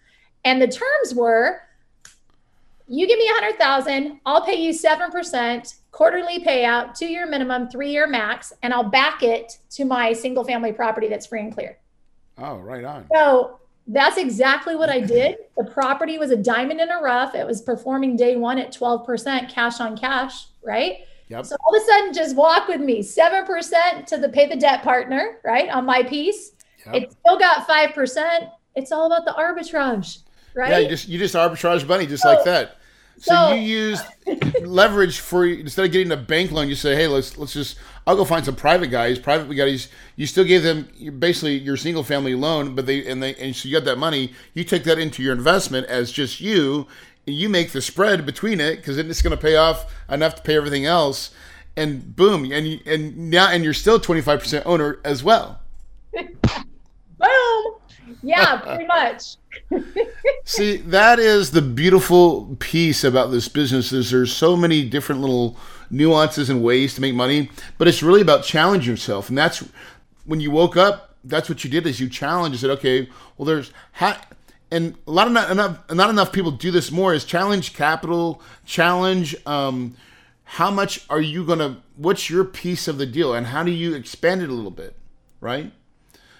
And 0.45 0.63
the 0.63 0.69
terms 0.69 1.15
were 1.15 1.63
you 2.89 3.07
give 3.07 3.19
me 3.19 3.27
100,000, 3.27 4.21
I'll 4.27 4.45
pay 4.45 4.55
you 4.55 4.73
7% 4.73 5.75
quarterly 5.91 6.39
payout, 6.39 6.97
two 6.97 7.07
year 7.07 7.27
minimum, 7.27 7.69
three 7.69 7.91
year 7.91 8.07
max, 8.07 8.53
and 8.63 8.73
I'll 8.73 8.89
back 8.89 9.23
it 9.23 9.59
to 9.71 9.85
my 9.85 10.13
single 10.13 10.45
family 10.45 10.73
property 10.73 11.09
that's 11.09 11.27
free 11.27 11.41
and 11.41 11.53
clear. 11.53 11.79
Oh, 12.39 12.59
right 12.59 12.85
on. 12.85 13.07
So 13.13 13.59
that's 13.87 14.19
exactly 14.19 14.75
what 14.77 14.91
I 14.91 15.01
did. 15.01 15.37
The 15.57 15.65
property 15.65 16.19
was 16.19 16.31
a 16.31 16.37
diamond 16.37 16.81
in 16.81 16.91
a 16.91 17.01
rough. 17.01 17.35
It 17.35 17.47
was 17.47 17.63
performing 17.63 18.17
day 18.17 18.37
one 18.37 18.59
at 18.59 18.73
12% 18.73 19.49
cash 19.49 19.81
on 19.81 19.97
cash, 19.97 20.47
right? 20.65 20.99
Yep. 21.29 21.47
So 21.47 21.57
all 21.65 21.77
of 21.77 21.83
a 21.83 21.87
sudden, 21.87 22.15
just 22.15 22.37
walk 22.37 22.69
with 22.69 22.81
me 22.81 23.03
7% 23.03 24.07
to 24.07 24.17
the 24.17 24.29
pay 24.29 24.49
the 24.49 24.57
debt 24.57 24.83
partner, 24.83 25.39
right? 25.45 25.69
On 25.71 25.85
my 25.85 26.03
piece. 26.03 26.53
Yep. 26.87 26.95
It 26.95 27.13
still 27.13 27.39
got 27.39 27.67
5%. 27.67 28.51
It's 28.77 28.93
all 28.93 29.07
about 29.07 29.25
the 29.25 29.33
arbitrage 29.33 30.21
right? 30.57 30.71
Yeah, 30.71 30.79
you 30.79 30.89
just 30.89 31.09
you 31.09 31.19
just 31.19 31.35
arbitrage 31.35 31.87
money 31.87 32.07
just 32.07 32.23
so, 32.23 32.31
like 32.31 32.45
that. 32.45 32.79
So, 33.19 33.35
so 33.35 33.55
you 33.55 33.61
use 33.61 34.01
uh, 34.27 34.35
leverage 34.63 35.21
for 35.21 35.47
instead 35.47 35.87
of 35.87 35.93
getting 35.93 36.13
a 36.13 36.17
bank 36.17 36.53
loan, 36.53 36.69
you 36.69 36.75
say, 36.75 36.95
"Hey, 36.95 37.07
let's 37.07 37.39
let's 37.39 37.53
just 37.53 37.79
I'll 38.07 38.17
go 38.17 38.25
find 38.25 38.45
some 38.45 38.55
private 38.55 38.89
guys, 38.89 39.19
private 39.19 39.53
guys. 39.55 39.89
You 40.15 40.27
still 40.27 40.45
gave 40.45 40.63
them 40.63 40.89
basically 41.19 41.59
your 41.59 41.77
single 41.77 42.05
family 42.05 42.35
loan, 42.35 42.75
but 42.75 42.87
they 42.87 43.07
and 43.07 43.23
they 43.23 43.35
and 43.37 43.55
so 43.55 43.69
you 43.69 43.77
got 43.77 43.85
that 43.87 43.99
money. 43.99 44.33
You 44.55 44.65
take 44.65 44.85
that 44.85 44.99
into 44.99 45.23
your 45.23 45.33
investment 45.33 45.87
as 45.87 46.13
just 46.13 46.41
you. 46.41 46.87
You 47.25 47.49
make 47.49 47.73
the 47.73 47.83
spread 47.83 48.25
between 48.25 48.61
it 48.61 48.77
because 48.77 48.99
it's 48.99 49.23
going 49.23 49.37
to 49.37 49.43
pay 49.43 49.57
off 49.57 49.93
enough 50.09 50.37
to 50.37 50.43
pay 50.43 50.57
everything 50.57 50.85
else, 50.87 51.33
and 51.77 52.15
boom, 52.15 52.53
and 52.53 52.81
and 52.87 53.31
now 53.31 53.49
and 53.51 53.65
you're 53.65 53.75
still 53.75 53.99
twenty 53.99 54.21
five 54.21 54.41
percent 54.41 54.65
owner 54.67 55.01
as 55.05 55.25
well. 55.25 55.61
boom. 56.13 57.75
Yeah, 58.23 58.43
uh, 58.43 58.57
uh, 58.57 58.61
pretty 58.61 58.87
much. 58.87 59.37
See, 60.45 60.77
that 60.77 61.19
is 61.19 61.51
the 61.51 61.63
beautiful 61.63 62.57
piece 62.59 63.05
about 63.05 63.31
this 63.31 63.49
business 63.49 63.93
is 63.93 64.11
there's 64.11 64.33
so 64.33 64.57
many 64.57 64.89
different 64.89 65.21
little 65.21 65.57
nuances 65.91 66.51
and 66.51 66.63
ways 66.63 66.95
to 66.95 67.01
make 67.01 67.15
money, 67.15 67.51
but 67.79 67.89
it's 67.89 68.03
really 68.03 68.21
about 68.21 68.45
challenging 68.45 68.91
yourself. 68.91 69.29
And 69.29 69.37
that's 69.37 69.65
when 70.25 70.41
you 70.41 70.51
woke 70.51 70.77
up, 70.77 71.15
that's 71.25 71.49
what 71.49 71.65
you 71.65 71.71
did 71.71 71.87
is 71.87 72.01
you 72.01 72.09
challenged 72.09 72.55
and 72.55 72.61
said, 72.61 72.71
okay, 72.71 73.09
well 73.37 73.47
there's 73.47 73.73
ha-, 73.93 74.23
and 74.71 74.97
a 75.07 75.11
lot 75.11 75.27
of 75.27 75.33
not 75.33 75.51
enough 75.51 75.79
not 75.93 76.11
enough 76.11 76.33
people 76.33 76.51
do 76.51 76.71
this 76.71 76.91
more 76.91 77.15
is 77.15 77.25
challenge 77.25 77.75
capital, 77.75 78.41
challenge 78.65 79.37
um, 79.47 79.97
how 80.45 80.71
much 80.71 81.05
are 81.11 81.21
you 81.21 81.45
gonna 81.45 81.83
what's 81.97 82.31
your 82.31 82.45
piece 82.45 82.89
of 82.89 82.99
the 82.99 83.07
deal 83.07 83.35
and 83.35 83.49
how 83.49 83.63
do 83.63 83.71
you 83.71 83.95
expand 83.95 84.43
it 84.43 84.49
a 84.49 84.53
little 84.53 84.71
bit, 84.71 84.97
right? 85.41 85.73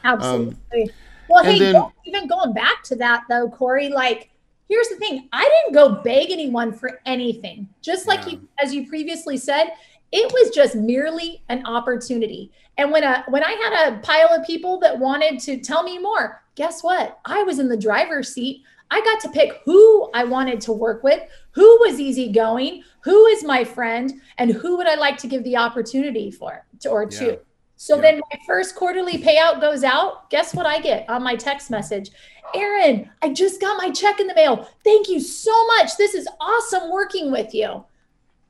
Absolutely. 0.05 0.83
Um, 0.83 0.89
well, 1.29 1.45
and 1.45 1.57
hey, 1.57 1.73
then, 1.73 1.85
even 2.05 2.27
going 2.27 2.53
back 2.53 2.83
to 2.85 2.97
that 2.97 3.25
though, 3.29 3.49
Corey, 3.49 3.89
like 3.89 4.31
here's 4.69 4.89
the 4.89 4.97
thing 4.97 5.29
I 5.33 5.43
didn't 5.43 5.75
go 5.75 6.03
beg 6.03 6.31
anyone 6.31 6.73
for 6.73 7.01
anything. 7.07 7.69
Just 7.83 8.07
like 8.07 8.25
yeah. 8.25 8.33
you, 8.33 8.49
as 8.59 8.75
you 8.75 8.89
previously 8.89 9.37
said, 9.37 9.73
it 10.13 10.33
was 10.33 10.55
just 10.55 10.77
merely 10.77 11.43
an 11.49 11.65
opportunity. 11.67 12.53
And 12.79 12.93
when 12.93 13.05
a 13.05 13.25
when 13.29 13.43
I 13.43 13.53
had 13.53 13.93
a 13.93 13.99
pile 13.99 14.29
of 14.31 14.47
people 14.47 14.79
that 14.81 14.99
wanted 14.99 15.41
to 15.41 15.59
tell 15.59 15.83
me 15.83 15.99
more, 15.99 16.43
guess 16.55 16.83
what? 16.83 17.19
I 17.25 17.43
was 17.43 17.59
in 17.59 17.69
the 17.69 17.77
driver's 17.77 18.33
seat. 18.33 18.63
I 18.91 19.01
got 19.01 19.21
to 19.21 19.31
pick 19.31 19.63
who 19.65 20.11
I 20.15 20.23
wanted 20.25 20.61
to 20.63 20.73
work 20.73 21.03
with, 21.03 21.21
who 21.51 21.65
was 21.81 21.99
easygoing, 21.99 22.85
who 23.01 23.27
is 23.27 23.43
my 23.43 23.65
friend, 23.65 24.21
and 24.39 24.53
who 24.53 24.77
would 24.77 24.87
I 24.87 24.95
like 24.95 25.19
to 25.19 25.27
give 25.27 25.43
the 25.43 25.57
opportunity 25.57 26.31
for 26.31 26.65
to, 26.81 26.91
or 26.91 27.05
yeah. 27.05 27.19
to. 27.19 27.41
So 27.77 27.97
yeah. 27.97 28.03
then 28.03 28.21
my 28.33 28.39
first 28.47 28.75
quarterly 28.75 29.19
payout 29.23 29.61
goes 29.61 29.85
out. 29.85 30.31
Guess 30.31 30.55
what 30.55 30.67
I 30.67 30.81
get 30.81 31.09
on 31.09 31.23
my 31.23 31.37
text 31.37 31.71
message? 31.71 32.11
Aaron, 32.55 33.11
I 33.23 33.33
just 33.33 33.61
got 33.61 33.77
my 33.77 33.91
check 33.91 34.19
in 34.19 34.27
the 34.27 34.35
mail. 34.35 34.69
Thank 34.83 35.09
you 35.09 35.21
so 35.21 35.67
much. 35.69 35.97
This 35.97 36.15
is 36.15 36.29
awesome 36.41 36.91
working 36.91 37.31
with 37.31 37.55
you. 37.55 37.85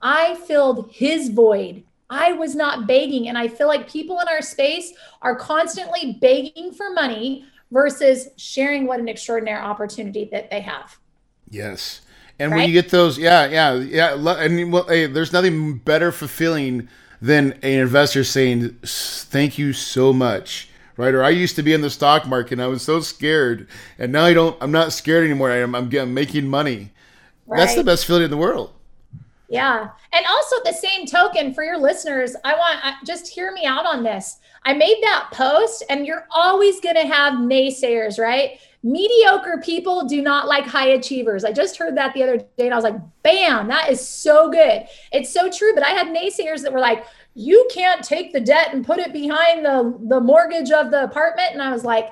I 0.00 0.36
filled 0.46 0.90
his 0.92 1.30
void. 1.30 1.82
I 2.08 2.32
was 2.32 2.54
not 2.54 2.86
begging. 2.86 3.28
And 3.28 3.36
I 3.36 3.48
feel 3.48 3.66
like 3.66 3.90
people 3.90 4.20
in 4.20 4.28
our 4.28 4.42
space 4.42 4.92
are 5.22 5.34
constantly 5.34 6.18
begging 6.20 6.72
for 6.72 6.90
money 6.90 7.46
versus 7.72 8.28
sharing 8.36 8.86
what 8.86 9.00
an 9.00 9.08
extraordinary 9.08 9.60
opportunity 9.60 10.28
that 10.30 10.50
they 10.50 10.60
have. 10.60 10.98
Yes. 11.50 12.02
And 12.38 12.52
right? 12.52 12.58
when 12.58 12.68
you 12.68 12.74
get 12.74 12.90
those, 12.90 13.18
yeah, 13.18 13.46
yeah, 13.46 13.74
yeah. 13.74 14.34
And 14.38 14.72
well, 14.72 14.84
hey, 14.84 15.06
there's 15.06 15.32
nothing 15.32 15.78
better 15.78 16.12
fulfilling 16.12 16.88
than 17.20 17.52
an 17.62 17.81
investor 17.81 18.24
saying, 18.24 18.79
"Thank 18.83 19.59
you 19.59 19.72
so 19.72 20.12
much." 20.12 20.68
Right? 20.96 21.12
Or 21.12 21.22
I 21.22 21.29
used 21.29 21.57
to 21.57 21.62
be 21.62 21.74
in 21.74 21.83
the 21.83 21.90
stock 21.90 22.26
market 22.26 22.52
and 22.52 22.62
I 22.62 22.68
was 22.68 22.81
so 22.83 23.00
scared, 23.00 23.68
and 23.98 24.12
now 24.12 24.24
I 24.24 24.33
don't. 24.33 24.57
I'm 24.62 24.72
not 24.72 24.92
scared 24.92 25.24
anymore. 25.24 25.52
I'm, 25.52 25.74
I'm, 25.74 25.94
I'm 25.94 26.14
making 26.14 26.48
money. 26.48 26.92
Right. 27.46 27.59
That's 27.59 27.74
the 27.74 27.85
best 27.85 28.07
feeling 28.07 28.24
in 28.24 28.31
the 28.31 28.37
world. 28.37 28.72
Yeah. 29.48 29.90
And 30.12 30.26
also, 30.26 30.57
the 30.64 30.72
same 30.72 31.07
token 31.07 31.55
for 31.55 31.62
your 31.62 31.79
listeners, 31.79 32.35
I 32.44 32.55
want 32.55 32.85
uh, 32.85 32.92
just 33.05 33.29
hear 33.29 33.52
me 33.52 33.64
out 33.64 33.87
on 33.87 34.02
this. 34.02 34.38
I 34.64 34.72
made 34.72 34.98
that 35.02 35.29
post, 35.33 35.85
and 35.88 36.07
you're 36.07 36.26
always 36.31 36.81
going 36.81 36.96
to 36.96 37.07
have 37.07 37.35
naysayers, 37.35 38.18
right? 38.18 38.59
Mediocre 38.87 39.61
people 39.64 40.07
do 40.07 40.22
not 40.22 40.46
like 40.46 40.64
high 40.64 40.90
achievers. 40.90 41.44
I 41.44 41.51
just 41.51 41.77
heard 41.77 41.96
that 41.96 42.14
the 42.14 42.22
other 42.22 42.37
day, 42.37 42.66
and 42.66 42.72
I 42.72 42.77
was 42.77 42.85
like, 42.85 43.01
bam, 43.25 43.66
that 43.66 43.90
is 43.90 44.07
so 44.07 44.49
good. 44.49 44.87
It's 45.11 45.33
so 45.33 45.51
true. 45.51 45.75
But 45.75 45.85
I 45.85 45.90
had 45.90 46.07
naysayers 46.07 46.62
that 46.62 46.72
were 46.72 46.79
like, 46.79 47.05
you 47.35 47.68
can't 47.75 48.05
take 48.05 48.33
the 48.33 48.40
debt 48.40 48.72
and 48.72 48.87
put 48.87 49.01
it 49.01 49.12
behind 49.12 49.64
the, 49.64 49.99
the 50.09 50.20
mortgage 50.20 50.70
of 50.70 50.92
the 50.92 51.03
apartment. 51.03 51.51
And 51.53 51.61
I 51.61 51.72
was 51.72 51.83
like, 51.83 52.11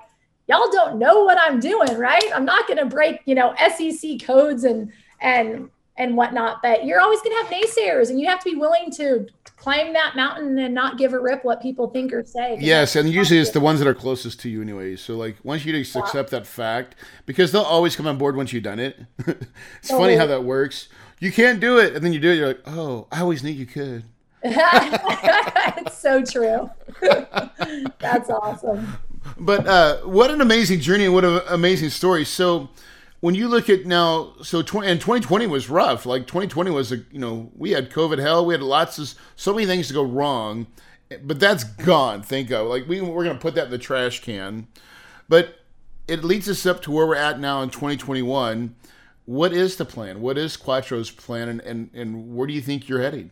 y'all 0.49 0.69
don't 0.73 0.99
know 0.99 1.23
what 1.23 1.39
I'm 1.41 1.61
doing, 1.61 1.97
right? 1.97 2.25
I'm 2.35 2.45
not 2.45 2.67
going 2.67 2.79
to 2.79 2.87
break, 2.87 3.21
you 3.25 3.37
know, 3.37 3.55
SEC 3.77 4.21
codes 4.23 4.65
and, 4.65 4.93
and 5.21 5.71
and 5.97 6.17
whatnot. 6.17 6.61
But 6.63 6.85
you're 6.85 7.01
always 7.01 7.21
going 7.21 7.37
to 7.37 7.43
have 7.45 7.53
naysayers, 7.53 8.11
and 8.11 8.21
you 8.21 8.27
have 8.27 8.43
to 8.43 8.51
be 8.51 8.57
willing 8.57 8.91
to 8.93 9.27
climb 9.65 9.95
that 9.95 10.15
mountain 10.15 10.59
and 10.59 10.75
not 10.75 10.99
give 10.99 11.15
a 11.15 11.19
rip 11.19 11.43
what 11.43 11.63
people 11.63 11.89
think 11.89 12.13
or 12.13 12.23
say. 12.23 12.59
Yes, 12.61 12.97
and 12.97 13.09
usually 13.09 13.41
it's 13.41 13.51
the 13.51 13.61
ones 13.61 13.79
that 13.79 13.89
are 13.89 13.95
closest 13.95 14.39
to 14.41 14.51
you, 14.51 14.61
anyways. 14.61 15.01
So 15.01 15.17
like 15.17 15.37
once 15.43 15.65
you 15.65 15.73
just 15.73 15.97
accept 15.97 16.31
that 16.33 16.47
fact, 16.47 16.97
because 17.25 17.51
they'll 17.51 17.63
always 17.63 17.97
come 17.97 18.07
on 18.07 18.19
board 18.19 18.37
once 18.37 18.53
you've 18.53 18.63
done 18.63 18.79
it. 18.79 19.01
it's 19.27 19.89
funny 19.89 20.17
how 20.17 20.27
that 20.27 20.45
works. 20.45 20.89
You 21.19 21.33
can't 21.33 21.61
do 21.61 21.79
it, 21.79 21.95
and 21.95 22.05
then 22.05 22.13
you 22.13 22.21
do 22.21 22.31
it. 22.31 22.35
You're 22.35 22.49
like, 22.49 22.61
oh, 22.67 23.07
I 23.11 23.21
always 23.21 23.43
knew 23.43 23.51
you 23.51 23.65
could. 23.65 24.05
it's 24.43 25.97
so 25.97 26.23
true. 26.23 26.71
That's 27.99 28.29
awesome. 28.29 28.99
But 29.39 29.67
uh, 29.67 30.01
what 30.01 30.31
an 30.31 30.43
amazing 30.43 30.81
journey 30.81 31.07
and 31.07 31.15
what 31.15 31.25
an 31.25 31.41
amazing 31.49 31.89
story. 31.89 32.27
So 32.27 32.69
when 33.25 33.35
you 33.35 33.49
look 33.49 33.71
at 33.71 33.87
now, 33.87 34.35
so 34.43 34.61
20, 34.61 34.87
and 34.87 35.01
2020 35.01 35.47
was 35.47 35.71
rough. 35.71 36.05
Like 36.05 36.27
2020 36.27 36.71
was 36.71 36.93
a, 36.93 36.99
you 37.11 37.19
know, 37.19 37.51
we 37.57 37.71
had 37.71 37.91
COVID 37.91 38.19
hell. 38.19 38.45
We 38.45 38.53
had 38.53 38.63
lots 38.63 38.99
of, 38.99 39.15
so 39.35 39.55
many 39.55 39.65
things 39.65 39.89
to 39.89 39.95
go 39.95 40.03
wrong, 40.03 40.67
but 41.23 41.41
that's 41.41 41.65
gone. 41.65 42.21
Thank 42.21 42.51
God. 42.51 42.65
Like 42.65 42.87
we, 42.87 43.01
we're 43.01 43.25
to 43.25 43.35
put 43.35 43.55
that 43.55 43.65
in 43.65 43.71
the 43.71 43.79
trash 43.79 44.21
can. 44.21 44.67
But 45.27 45.55
it 46.07 46.23
leads 46.23 46.51
us 46.51 46.67
up 46.67 46.83
to 46.83 46.91
where 46.91 47.07
we're 47.07 47.15
at 47.15 47.41
now 47.41 47.63
in 47.63 47.71
2021. 47.71 48.77
What 49.25 49.55
is 49.55 49.77
the 49.77 49.87
plan? 49.87 50.21
What 50.21 50.37
is 50.37 50.59
Quattro's 50.59 51.11
plan 51.11 51.49
and, 51.49 51.63
and, 51.63 51.89
and 51.95 52.37
where 52.37 52.47
do 52.47 52.53
you 52.53 52.61
think 52.61 52.91
you're 52.91 53.01
heading? 53.01 53.31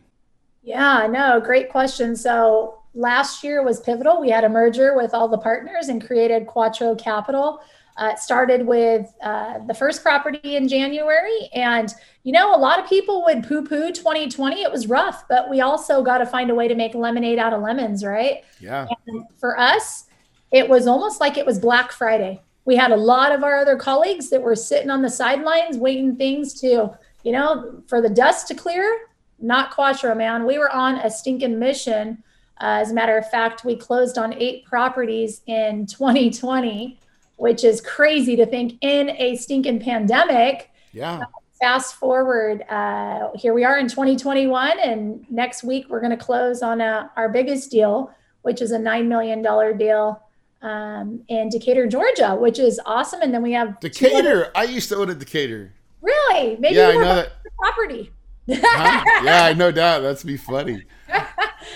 Yeah, 0.63 1.05
no, 1.05 1.39
great 1.39 1.69
question. 1.69 2.15
So 2.15 2.79
last 2.95 3.43
year 3.43 3.63
was 3.63 3.79
pivotal. 3.79 4.19
We 4.19 4.31
had 4.31 4.43
a 4.43 4.49
merger 4.49 4.95
with 4.95 5.13
all 5.13 5.27
the 5.27 5.37
partners 5.37 5.89
and 5.89 6.03
created 6.03 6.47
Quattro 6.47 6.95
Capital. 6.95 7.61
Uh, 7.95 8.15
started 8.15 8.65
with 8.65 9.13
uh, 9.21 9.59
the 9.67 9.73
first 9.73 10.01
property 10.01 10.55
in 10.55 10.67
January. 10.67 11.47
And, 11.53 11.93
you 12.23 12.31
know, 12.31 12.55
a 12.55 12.57
lot 12.57 12.79
of 12.79 12.89
people 12.89 13.23
would 13.25 13.43
poo 13.43 13.63
poo 13.63 13.91
2020. 13.91 14.63
It 14.63 14.71
was 14.71 14.87
rough, 14.87 15.27
but 15.27 15.47
we 15.47 15.61
also 15.61 16.01
got 16.01 16.17
to 16.17 16.25
find 16.25 16.49
a 16.49 16.55
way 16.55 16.67
to 16.67 16.73
make 16.73 16.95
lemonade 16.95 17.37
out 17.37 17.53
of 17.53 17.61
lemons, 17.61 18.03
right? 18.03 18.45
Yeah. 18.59 18.87
And 19.05 19.25
for 19.37 19.59
us, 19.59 20.05
it 20.51 20.67
was 20.67 20.87
almost 20.87 21.21
like 21.21 21.37
it 21.37 21.45
was 21.45 21.59
Black 21.59 21.91
Friday. 21.91 22.41
We 22.65 22.75
had 22.75 22.91
a 22.91 22.95
lot 22.95 23.31
of 23.31 23.43
our 23.43 23.59
other 23.59 23.75
colleagues 23.75 24.31
that 24.31 24.41
were 24.41 24.55
sitting 24.55 24.89
on 24.89 25.03
the 25.03 25.09
sidelines 25.09 25.77
waiting 25.77 26.15
things 26.15 26.59
to, 26.61 26.97
you 27.23 27.31
know, 27.31 27.83
for 27.85 28.01
the 28.01 28.09
dust 28.09 28.47
to 28.47 28.55
clear. 28.55 29.07
Not 29.39 29.71
Quattro, 29.71 30.15
man. 30.15 30.45
We 30.45 30.57
were 30.57 30.71
on 30.71 30.95
a 30.95 31.11
stinking 31.11 31.59
mission. 31.59 32.23
Uh, 32.61 32.81
as 32.81 32.91
a 32.91 32.93
matter 32.93 33.17
of 33.17 33.29
fact, 33.29 33.65
we 33.65 33.75
closed 33.75 34.17
on 34.17 34.33
eight 34.33 34.65
properties 34.65 35.41
in 35.47 35.85
2020 35.85 36.99
which 37.37 37.63
is 37.63 37.81
crazy 37.81 38.35
to 38.35 38.45
think 38.45 38.77
in 38.81 39.09
a 39.11 39.35
stinking 39.35 39.79
pandemic. 39.79 40.69
Yeah. 40.91 41.17
Uh, 41.17 41.25
fast 41.59 41.95
forward, 41.95 42.61
uh, 42.69 43.29
here 43.35 43.53
we 43.53 43.63
are 43.63 43.77
in 43.77 43.87
2021, 43.87 44.79
and 44.79 45.25
next 45.29 45.63
week 45.63 45.85
we're 45.89 46.01
going 46.01 46.17
to 46.17 46.23
close 46.23 46.61
on 46.61 46.81
a, 46.81 46.85
uh, 46.85 47.07
our 47.15 47.29
biggest 47.29 47.71
deal, 47.71 48.11
which 48.41 48.61
is 48.61 48.71
a 48.71 48.77
$9 48.77 49.07
million 49.07 49.41
deal 49.77 50.21
um, 50.61 51.21
in 51.27 51.49
Decatur, 51.49 51.87
Georgia, 51.87 52.35
which 52.35 52.59
is 52.59 52.79
awesome. 52.85 53.21
And 53.21 53.33
then 53.33 53.41
we 53.41 53.51
have 53.53 53.79
Decatur. 53.79 54.51
I 54.55 54.63
used 54.63 54.89
to 54.89 54.97
own 54.97 55.09
a 55.09 55.15
Decatur. 55.15 55.73
Really? 56.01 56.57
Maybe 56.57 56.75
yeah, 56.75 56.89
I 56.89 56.93
know 56.93 57.15
that. 57.15 57.31
property. 57.57 58.11
huh? 58.49 59.21
Yeah, 59.23 59.53
no 59.55 59.71
doubt. 59.71 60.01
That's 60.01 60.23
be 60.23 60.37
funny. 60.37 60.83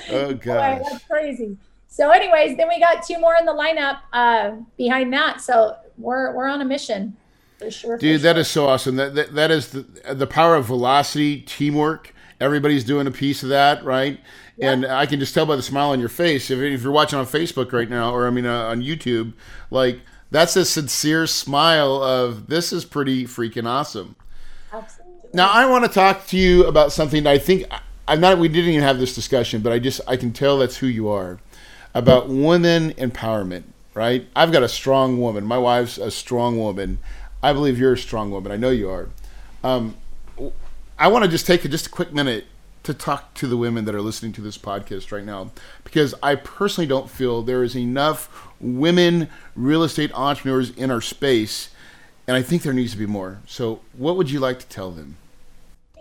Oh 0.09 0.33
god, 0.33 0.81
that's 0.83 1.03
crazy. 1.05 1.57
So, 1.97 2.11
anyways, 2.11 2.57
then 2.57 2.67
we 2.67 2.79
got 2.79 3.03
two 3.03 3.19
more 3.19 3.33
in 3.39 3.45
the 3.47 3.53
lineup 3.53 4.01
uh, 4.13 4.57
behind 4.77 5.11
that. 5.13 5.41
So 5.41 5.75
we're 5.97 6.31
we're 6.31 6.47
on 6.47 6.61
a 6.61 6.65
mission 6.65 7.17
for 7.57 7.71
sure. 7.71 7.97
Dude, 7.97 8.21
for 8.21 8.27
sure. 8.27 8.37
is 8.37 8.47
so 8.47 8.67
awesome. 8.67 8.97
That, 8.97 9.15
that 9.15 9.33
that 9.33 9.49
is 9.49 9.71
the 9.71 10.13
the 10.13 10.27
power 10.27 10.55
of 10.55 10.65
velocity, 10.65 11.41
teamwork. 11.41 12.13
Everybody's 12.39 12.83
doing 12.83 13.07
a 13.07 13.11
piece 13.11 13.41
of 13.41 13.49
that, 13.49 13.83
right? 13.83 14.19
Yeah. 14.57 14.73
And 14.73 14.85
I 14.85 15.07
can 15.07 15.19
just 15.19 15.33
tell 15.33 15.47
by 15.47 15.55
the 15.55 15.63
smile 15.63 15.89
on 15.89 15.99
your 15.99 16.07
face. 16.07 16.51
If, 16.51 16.59
if 16.59 16.83
you're 16.83 16.91
watching 16.91 17.17
on 17.17 17.25
Facebook 17.25 17.71
right 17.73 17.89
now, 17.89 18.13
or 18.13 18.27
I 18.27 18.29
mean 18.29 18.45
uh, 18.45 18.65
on 18.65 18.83
YouTube, 18.83 19.33
like 19.71 19.99
that's 20.29 20.55
a 20.55 20.65
sincere 20.65 21.25
smile 21.25 22.03
of 22.03 22.45
this 22.45 22.71
is 22.71 22.85
pretty 22.85 23.25
freaking 23.25 23.65
awesome. 23.65 24.15
Absolutely. 24.71 25.31
Now 25.33 25.49
I 25.49 25.65
want 25.65 25.83
to 25.83 25.89
talk 25.89 26.27
to 26.27 26.37
you 26.37 26.63
about 26.65 26.91
something 26.91 27.25
I 27.25 27.39
think 27.39 27.65
I'm 28.07 28.21
not. 28.21 28.37
We 28.37 28.49
didn't 28.49 28.69
even 28.69 28.83
have 28.83 28.99
this 28.99 29.15
discussion, 29.15 29.63
but 29.63 29.73
I 29.73 29.79
just 29.79 29.99
I 30.07 30.15
can 30.15 30.31
tell 30.31 30.59
that's 30.59 30.77
who 30.77 30.85
you 30.85 31.09
are 31.09 31.39
about 31.97 32.29
women 32.29 32.93
empowerment. 32.93 33.63
Right? 33.93 34.27
I've 34.35 34.51
got 34.51 34.61
a 34.61 34.69
strong 34.69 35.19
woman. 35.19 35.43
My 35.43 35.57
wife's 35.57 35.97
a 35.97 36.11
strong 36.11 36.59
woman. 36.59 36.99
I 37.41 37.51
believe 37.53 37.79
you're 37.79 37.93
a 37.93 37.97
strong 37.97 38.29
woman. 38.29 38.51
I 38.51 38.57
know 38.57 38.69
you 38.69 38.89
are. 38.89 39.09
Um, 39.63 39.95
I 40.99 41.07
want 41.07 41.25
to 41.25 41.31
just 41.31 41.47
take 41.47 41.63
just 41.63 41.87
a 41.87 41.89
quick 41.89 42.13
minute 42.13 42.45
to 42.83 42.93
talk 42.93 43.33
to 43.33 43.47
the 43.47 43.57
women 43.57 43.85
that 43.85 43.95
are 43.95 44.01
listening 44.01 44.31
to 44.33 44.41
this 44.41 44.57
podcast 44.57 45.11
right 45.11 45.25
now 45.25 45.51
because 45.83 46.15
I 46.23 46.35
personally 46.35 46.87
don't 46.87 47.09
feel 47.09 47.41
there 47.41 47.63
is 47.63 47.75
enough 47.75 48.47
women 48.61 49.29
real 49.55 49.83
estate 49.83 50.11
entrepreneurs 50.13 50.69
in 50.69 50.89
our 50.89 51.01
space 51.01 51.69
and 52.27 52.35
I 52.35 52.41
think 52.41 52.61
there 52.61 52.73
needs 52.73 52.91
to 52.91 52.97
be 52.97 53.05
more. 53.05 53.39
So, 53.45 53.81
what 53.93 54.17
would 54.17 54.29
you 54.29 54.39
like 54.39 54.59
to 54.59 54.67
tell 54.67 54.91
them? 54.91 55.17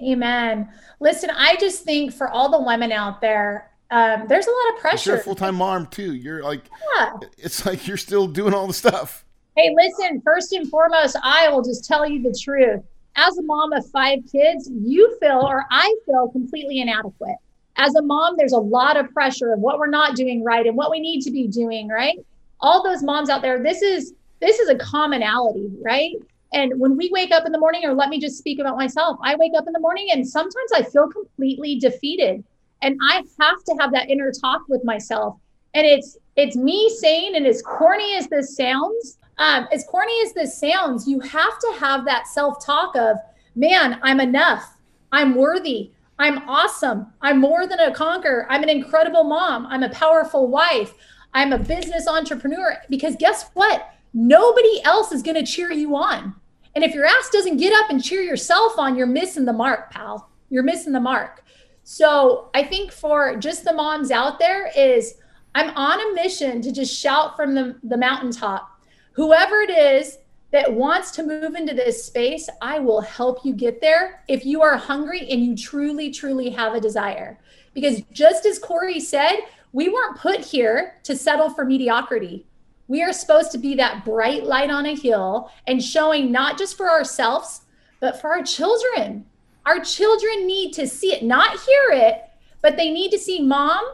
Amen. 0.03 0.69
Listen, 1.01 1.31
I 1.31 1.57
just 1.57 1.85
think 1.85 2.13
for 2.13 2.29
all 2.29 2.51
the 2.51 2.61
women 2.61 2.93
out 2.93 3.21
there, 3.21 3.71
um, 3.91 4.27
there's 4.29 4.47
a 4.47 4.51
lot 4.51 4.75
of 4.75 4.81
pressure. 4.81 5.11
You're 5.11 5.21
a 5.21 5.23
full 5.23 5.35
time 5.35 5.57
mom 5.57 5.87
too. 5.87 6.15
You're 6.15 6.43
like, 6.43 6.63
yeah. 6.97 7.13
it's 7.39 7.65
like 7.65 7.87
you're 7.87 7.97
still 7.97 8.27
doing 8.27 8.55
all 8.55 8.67
the 8.67 8.75
stuff. 8.75 9.25
Hey, 9.57 9.75
listen, 9.75 10.21
first 10.23 10.53
and 10.53 10.69
foremost, 10.69 11.17
I 11.23 11.49
will 11.49 11.63
just 11.63 11.87
tell 11.87 12.07
you 12.07 12.23
the 12.23 12.39
truth. 12.39 12.83
As 13.17 13.39
a 13.39 13.43
mom 13.43 13.73
of 13.73 13.89
five 13.91 14.19
kids, 14.31 14.69
you 14.71 15.17
feel 15.19 15.41
or 15.49 15.65
I 15.71 15.95
feel 16.05 16.29
completely 16.29 16.81
inadequate. 16.81 17.37
As 17.77 17.95
a 17.95 18.03
mom, 18.03 18.37
there's 18.37 18.53
a 18.53 18.59
lot 18.59 18.97
of 18.97 19.11
pressure 19.13 19.53
of 19.53 19.61
what 19.61 19.79
we're 19.79 19.87
not 19.87 20.17
doing 20.17 20.43
right 20.43 20.67
and 20.67 20.77
what 20.77 20.91
we 20.91 21.01
need 21.01 21.23
to 21.23 21.31
be 21.31 21.47
doing, 21.47 21.89
right? 21.89 22.19
All 22.61 22.83
those 22.83 23.03
moms 23.03 23.31
out 23.31 23.41
there, 23.41 23.63
this 23.63 23.83
is 23.83 24.13
this 24.41 24.59
is 24.59 24.69
a 24.69 24.77
commonality, 24.77 25.71
right? 25.81 26.15
And 26.53 26.79
when 26.79 26.97
we 26.97 27.11
wake 27.13 27.33
up 27.33 27.47
in 27.47 27.53
the 27.53 27.59
morning, 27.59 27.85
or 27.85 27.95
let 27.95 28.09
me 28.09 28.21
just 28.21 28.39
speak 28.39 28.59
about 28.59 28.77
myself, 28.77 29.19
I 29.23 29.37
wake 29.37 29.53
up 29.57 29.67
in 29.67 29.73
the 29.73 29.81
morning 29.81 30.09
and 30.13 30.27
sometimes 30.27 30.73
I 30.75 30.83
feel 30.83 31.09
completely 31.09 31.79
defeated. 31.79 32.45
And 32.83 32.99
I 33.03 33.23
have 33.41 33.65
to 33.65 33.77
have 33.81 33.93
that 33.93 34.11
inner 34.11 34.31
talk 34.33 34.63
with 34.69 34.85
myself. 34.85 35.37
And 35.75 35.87
it's 35.87 36.19
it's 36.37 36.57
me 36.57 36.91
saying, 37.01 37.35
and 37.37 37.47
as 37.47 37.63
corny 37.63 38.15
as 38.17 38.29
this 38.29 38.57
sounds, 38.57 39.19
um, 39.39 39.67
as 39.73 39.85
corny 39.85 40.21
as 40.25 40.33
this 40.33 40.59
sounds, 40.59 41.09
you 41.09 41.21
have 41.21 41.59
to 41.59 41.75
have 41.79 42.05
that 42.05 42.27
self-talk 42.27 42.95
of, 42.97 43.17
man, 43.55 43.99
I'm 44.03 44.21
enough. 44.21 44.77
I'm 45.13 45.35
worthy. 45.35 45.93
I'm 46.19 46.49
awesome. 46.49 47.07
I'm 47.21 47.41
more 47.41 47.67
than 47.67 47.81
a 47.81 47.93
conqueror. 47.93 48.47
I'm 48.51 48.63
an 48.63 48.71
incredible 48.71 49.25
mom. 49.25 49.67
I'm 49.67 49.83
a 49.83 49.91
powerful 49.91 50.49
wife. 50.49 50.95
I'm 51.35 51.53
a 51.53 51.59
business 51.59 52.07
entrepreneur. 52.07 52.77
Because 52.89 53.17
guess 53.17 53.51
what? 53.55 53.95
Nobody 54.15 54.83
else 54.85 55.13
is 55.13 55.23
going 55.23 55.37
to 55.37 55.51
cheer 55.51 55.73
you 55.73 55.97
on. 55.97 56.35
And 56.75 56.85
if 56.85 56.95
your 56.95 57.07
ass 57.07 57.31
doesn't 57.31 57.57
get 57.57 57.73
up 57.73 57.91
and 57.91 58.03
cheer 58.03 58.23
yourself 58.23 58.79
on, 58.79 58.97
you're 58.97 59.07
missing 59.07 59.47
the 59.47 59.53
mark, 59.53 59.91
pal. 59.91 60.31
You're 60.51 60.63
missing 60.63 60.93
the 60.93 61.01
mark. 61.01 61.43
So 61.89 62.51
I 62.53 62.65
think 62.65 62.91
for 62.91 63.37
just 63.37 63.63
the 63.63 63.73
moms 63.73 64.11
out 64.11 64.41
there 64.41 64.73
is 64.77 65.15
I'm 65.55 65.71
on 65.77 66.01
a 66.01 66.15
mission 66.15 66.61
to 66.63 66.73
just 66.73 66.93
shout 66.93 67.37
from 67.37 67.55
the, 67.55 67.79
the 67.85 67.97
mountaintop. 67.97 68.83
Whoever 69.13 69.61
it 69.61 69.71
is 69.71 70.19
that 70.51 70.73
wants 70.73 71.13
to 71.13 71.23
move 71.23 71.55
into 71.55 71.75
this 71.75 72.05
space, 72.05 72.49
I 72.61 72.81
will 72.81 73.03
help 73.03 73.45
you 73.45 73.53
get 73.53 73.81
there 73.81 74.25
if 74.27 74.45
you 74.45 74.63
are 74.63 74.77
hungry 74.77 75.31
and 75.31 75.45
you 75.45 75.55
truly, 75.55 76.11
truly 76.11 76.51
have 76.51 76.75
a 76.75 76.81
desire. 76.81 77.39
Because 77.73 78.03
just 78.11 78.47
as 78.47 78.59
Corey 78.59 78.99
said, 78.99 79.37
we 79.73 79.89
weren't 79.89 80.19
put 80.19 80.41
here 80.41 80.97
to 81.05 81.15
settle 81.15 81.51
for 81.51 81.65
mediocrity. 81.65 82.47
We 82.89 83.05
are 83.05 83.13
supposed 83.13 83.53
to 83.53 83.59
be 83.59 83.77
that 83.77 84.05
bright 84.05 84.43
light 84.43 84.71
on 84.71 84.87
a 84.87 84.97
hill 84.97 85.53
and 85.69 85.81
showing 85.81 86.33
not 86.33 86.59
just 86.59 86.77
for 86.77 86.91
ourselves, 86.91 87.61
but 88.01 88.21
for 88.21 88.31
our 88.31 88.43
children. 88.43 89.25
Our 89.67 89.81
children 89.81 90.47
need 90.47 90.73
to 90.75 90.87
see 90.87 91.13
it, 91.13 91.23
not 91.23 91.59
hear 91.61 91.91
it, 91.91 92.25
but 92.63 92.77
they 92.77 92.91
need 92.91 93.11
to 93.11 93.19
see 93.19 93.43
mom 93.43 93.85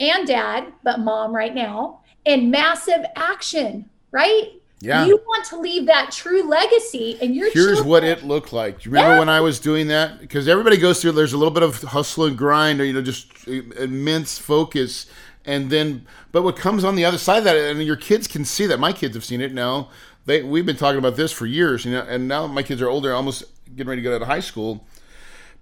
and 0.00 0.26
dad, 0.26 0.72
but 0.82 1.00
mom 1.00 1.34
right 1.34 1.54
now, 1.54 2.00
in 2.24 2.50
massive 2.50 3.04
action, 3.14 3.88
right? 4.10 4.52
Yeah. 4.80 5.06
You 5.06 5.16
want 5.16 5.44
to 5.46 5.58
leave 5.58 5.86
that 5.86 6.12
true 6.12 6.48
legacy 6.48 7.18
and 7.20 7.34
your 7.34 7.50
Here's 7.50 7.66
children. 7.66 7.88
what 7.88 8.04
it 8.04 8.24
looked 8.24 8.52
like. 8.52 8.80
Do 8.80 8.88
you 8.88 8.94
remember 8.94 9.14
yeah. 9.14 9.18
when 9.18 9.28
I 9.28 9.40
was 9.40 9.58
doing 9.58 9.88
that? 9.88 10.20
Because 10.20 10.46
everybody 10.46 10.76
goes 10.76 11.02
through 11.02 11.12
there's 11.12 11.32
a 11.32 11.38
little 11.38 11.52
bit 11.52 11.64
of 11.64 11.82
hustle 11.82 12.26
and 12.26 12.38
grind 12.38 12.80
or 12.80 12.84
you 12.84 12.92
know 12.92 13.02
just 13.02 13.26
immense 13.48 14.38
focus 14.38 15.06
and 15.44 15.70
then 15.70 16.06
but 16.30 16.42
what 16.42 16.56
comes 16.56 16.84
on 16.84 16.94
the 16.94 17.04
other 17.04 17.18
side 17.18 17.38
of 17.38 17.44
that 17.44 17.56
and 17.56 17.82
your 17.82 17.96
kids 17.96 18.28
can 18.28 18.44
see 18.44 18.66
that 18.66 18.78
my 18.78 18.92
kids 18.92 19.16
have 19.16 19.24
seen 19.24 19.40
it 19.40 19.52
now 19.52 19.88
they 20.26 20.42
we've 20.42 20.66
been 20.66 20.76
talking 20.76 20.98
about 20.98 21.16
this 21.16 21.32
for 21.32 21.46
years 21.46 21.84
you 21.84 21.90
know 21.90 22.02
and 22.02 22.28
now 22.28 22.46
my 22.46 22.62
kids 22.62 22.82
are 22.82 22.88
older 22.88 23.14
almost 23.14 23.44
getting 23.74 23.88
ready 23.88 24.02
to 24.02 24.08
go 24.08 24.18
to 24.18 24.24
high 24.24 24.40
school 24.40 24.86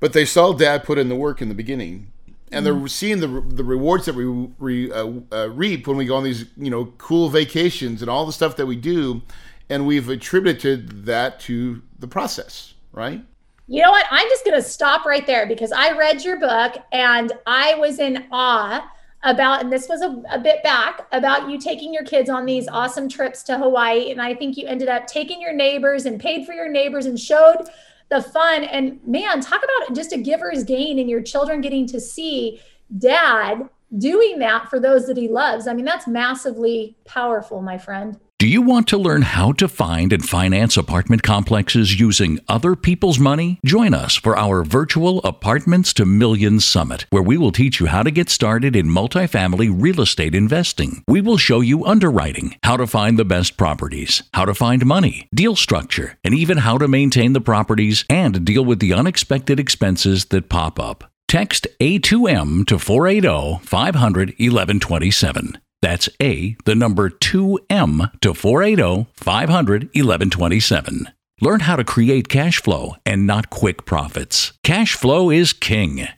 but 0.01 0.13
they 0.13 0.25
saw 0.25 0.53
dad 0.53 0.85
put 0.85 0.99
in 0.99 1.09
the 1.09 1.17
work 1.17 1.41
in 1.41 1.49
the 1.49 1.55
beginning. 1.55 2.13
And 2.53 2.65
they're 2.65 2.87
seeing 2.87 3.19
the 3.19 3.27
the 3.27 3.65
rewards 3.65 4.07
that 4.07 4.15
we 4.15 4.25
re, 4.25 4.93
uh, 4.93 5.11
uh, 5.33 5.51
reap 5.51 5.89
when 5.89 5.97
we 5.97 6.05
go 6.05 6.15
on 6.15 6.23
these 6.23 6.47
you 6.57 6.71
know 6.71 6.93
cool 6.97 7.29
vacations 7.29 8.03
and 8.03 8.11
all 8.11 8.25
the 8.25 8.33
stuff 8.33 8.55
that 8.57 8.67
we 8.67 8.77
do. 8.77 9.23
And 9.69 9.85
we've 9.85 10.09
attributed 10.09 11.07
that 11.07 11.41
to 11.41 11.83
the 11.99 12.07
process 12.07 12.75
right? 12.97 13.23
You 13.69 13.83
know 13.83 13.91
what? 13.93 14.07
I'm 14.11 14.29
just 14.29 14.45
going 14.45 14.61
to 14.61 14.69
stop 14.69 15.05
right 15.05 15.27
there 15.27 15.47
because 15.47 15.71
i 15.71 15.97
read 15.97 16.25
your 16.25 16.41
book 16.41 16.77
and 16.93 17.33
i 17.47 17.75
was 17.75 18.01
in 18.01 18.25
awe 18.33 18.91
about, 19.23 19.61
and 19.61 19.73
this 19.73 19.89
was 19.89 20.03
a, 20.03 20.23
a, 20.31 20.39
bit 20.39 20.63
back, 20.63 21.07
about 21.11 21.51
you 21.51 21.59
taking 21.59 21.93
your 21.93 22.05
kids 22.05 22.31
on 22.31 22.47
these 22.47 22.69
awesome 22.69 23.09
trips 23.09 23.43
to 23.45 23.59
Hawaii. 23.59 24.13
And 24.13 24.23
I 24.23 24.35
think 24.35 24.57
you 24.57 24.69
ended 24.69 24.89
up 24.89 25.09
taking 25.09 25.41
your 25.41 25.53
neighbors 25.53 26.07
and 26.07 26.21
paid 26.21 26.47
for 26.47 26.53
your 26.53 26.69
neighbors 26.69 27.07
and 27.07 27.19
showed 27.19 27.69
the 28.09 28.23
fun. 28.23 28.65
And 28.65 29.01
man, 29.07 29.41
talk 29.41 29.63
about 29.63 29.97
just 29.97 30.13
a 30.13 30.19
giver's 30.19 30.65
gain 30.65 30.99
and 30.99 31.11
your 31.11 31.23
children 31.23 31.61
getting 31.61 31.87
to 31.89 32.01
see 32.01 32.61
dad 32.99 33.69
doing 33.99 34.39
that 34.39 34.69
for 34.69 34.81
those 34.81 35.07
that 35.07 35.17
he 35.17 35.29
loves. 35.29 35.67
I 35.67 35.75
mean, 35.75 35.85
that's 35.85 36.07
massively 36.07 36.97
powerful, 37.05 37.63
my 37.63 37.79
friend. 37.79 38.19
Do 38.47 38.53
you 38.53 38.63
want 38.63 38.87
to 38.87 38.97
learn 38.97 39.23
how 39.23 39.51
to 39.55 39.67
find 39.67 40.13
and 40.13 40.25
finance 40.25 40.77
apartment 40.77 41.25
complexes 41.25 41.99
using 41.99 42.39
other 42.47 42.77
people's 42.77 43.19
money? 43.19 43.59
Join 43.65 43.93
us 43.93 44.15
for 44.15 44.39
our 44.39 44.63
virtual 44.63 45.19
Apartments 45.25 45.93
to 45.95 46.07
Millions 46.07 46.65
Summit, 46.65 47.07
where 47.11 47.25
we 47.25 47.37
will 47.37 47.51
teach 47.51 47.81
you 47.81 47.87
how 47.87 48.05
to 48.05 48.13
get 48.13 48.31
started 48.31 48.77
in 48.77 48.87
multifamily 48.87 49.75
real 49.77 50.01
estate 50.01 50.33
investing. 50.33 51.03
We 51.09 51.21
will 51.21 51.39
show 51.39 51.61
you 51.61 51.85
underwriting, 51.85 52.55
how 52.63 52.77
to 52.77 52.87
find 52.87 53.19
the 53.19 53.25
best 53.25 53.57
properties, 53.57 54.23
how 54.33 54.45
to 54.45 54.55
find 54.55 54.87
money, 54.87 55.27
deal 55.35 55.57
structure, 55.57 56.17
and 56.23 56.33
even 56.33 56.59
how 56.59 56.79
to 56.79 56.87
maintain 56.87 57.33
the 57.33 57.41
properties 57.41 58.05
and 58.09 58.45
deal 58.45 58.65
with 58.65 58.79
the 58.79 58.93
unexpected 58.93 59.59
expenses 59.59 60.27
that 60.27 60.49
pop 60.49 60.79
up. 60.79 61.11
Text 61.27 61.67
A2M 61.81 62.65
to 62.67 62.79
480 62.79 63.67
500 63.67 64.29
1127. 64.39 65.59
That's 65.83 66.09
A, 66.21 66.57
the 66.65 66.75
number 66.75 67.11
2M 67.11 68.19
to 68.21 68.35
480 68.35 69.11
500 69.15 69.83
1127. 69.95 71.09
Learn 71.41 71.61
how 71.61 71.77
to 71.77 71.85
create 71.85 72.29
cash 72.29 72.63
flow 72.63 72.97
and 73.05 73.27
not 73.27 73.51
quick 73.51 73.85
profits. 73.85 74.53
Cash 74.63 74.95
flow 74.95 75.31
is 75.31 75.53
king. 75.53 76.09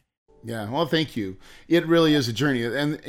Yeah, 0.45 0.71
well, 0.71 0.87
thank 0.87 1.17
you. 1.17 1.37
It 1.67 1.87
really 1.87 2.15
is 2.15 2.29
a 2.29 2.33
journey, 2.33 2.65
and 2.65 3.01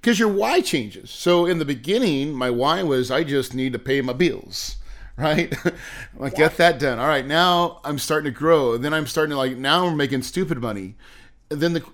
because 0.00 0.18
your 0.18 0.30
why 0.30 0.60
changes. 0.62 1.10
So 1.10 1.44
in 1.44 1.58
the 1.58 1.64
beginning, 1.64 2.32
my 2.32 2.48
why 2.48 2.82
was 2.82 3.10
I 3.10 3.22
just 3.22 3.54
need 3.54 3.74
to 3.74 3.78
pay 3.78 4.00
my 4.00 4.14
bills, 4.14 4.76
right? 5.18 5.54
like 6.16 6.32
yeah. 6.32 6.38
get 6.38 6.56
that 6.56 6.78
done. 6.78 6.98
All 6.98 7.06
right, 7.06 7.26
now 7.26 7.80
I'm 7.84 7.98
starting 7.98 8.32
to 8.32 8.36
grow. 8.36 8.78
Then 8.78 8.94
I'm 8.94 9.06
starting 9.06 9.32
to 9.32 9.36
like 9.36 9.58
now 9.58 9.84
we're 9.84 9.94
making 9.94 10.22
stupid 10.22 10.60
money. 10.60 10.96
And 11.50 11.60
then 11.60 11.74
the 11.74 11.84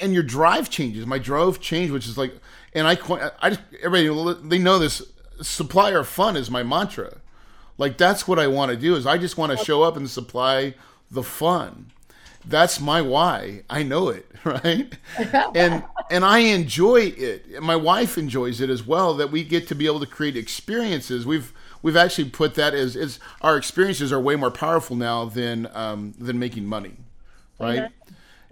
and 0.00 0.12
your 0.12 0.24
drive 0.24 0.68
changes. 0.68 1.06
My 1.06 1.18
drive 1.18 1.60
changed, 1.60 1.92
which 1.92 2.08
is 2.08 2.18
like 2.18 2.34
and 2.74 2.86
I, 2.86 2.98
I 3.40 3.50
just 3.50 3.60
everybody 3.82 4.48
they 4.48 4.58
know 4.58 4.78
this. 4.78 5.02
Supplier 5.40 6.04
fun 6.04 6.36
is 6.36 6.50
my 6.50 6.62
mantra. 6.62 7.18
Like 7.78 7.96
that's 7.98 8.28
what 8.28 8.38
I 8.38 8.46
want 8.46 8.70
to 8.70 8.76
do. 8.76 8.94
Is 8.94 9.06
I 9.06 9.18
just 9.18 9.36
want 9.36 9.56
to 9.56 9.64
show 9.64 9.82
up 9.82 9.96
and 9.96 10.08
supply 10.08 10.74
the 11.10 11.22
fun. 11.22 11.90
That's 12.44 12.80
my 12.80 13.02
why. 13.02 13.62
I 13.70 13.82
know 13.82 14.08
it, 14.08 14.26
right? 14.44 14.92
and 15.54 15.84
and 16.10 16.24
I 16.24 16.38
enjoy 16.38 17.12
it. 17.16 17.62
My 17.62 17.76
wife 17.76 18.18
enjoys 18.18 18.60
it 18.60 18.70
as 18.70 18.86
well. 18.86 19.14
That 19.14 19.30
we 19.30 19.42
get 19.44 19.66
to 19.68 19.74
be 19.74 19.86
able 19.86 20.00
to 20.00 20.06
create 20.06 20.36
experiences. 20.36 21.26
We've 21.26 21.52
we've 21.82 21.96
actually 21.96 22.30
put 22.30 22.54
that 22.54 22.74
as, 22.74 22.94
as 22.94 23.18
our 23.40 23.56
experiences 23.56 24.12
are 24.12 24.20
way 24.20 24.36
more 24.36 24.50
powerful 24.50 24.96
now 24.96 25.24
than 25.24 25.68
um, 25.74 26.14
than 26.18 26.38
making 26.38 26.66
money 26.66 26.96
right? 27.62 27.78
Amen. 27.78 27.92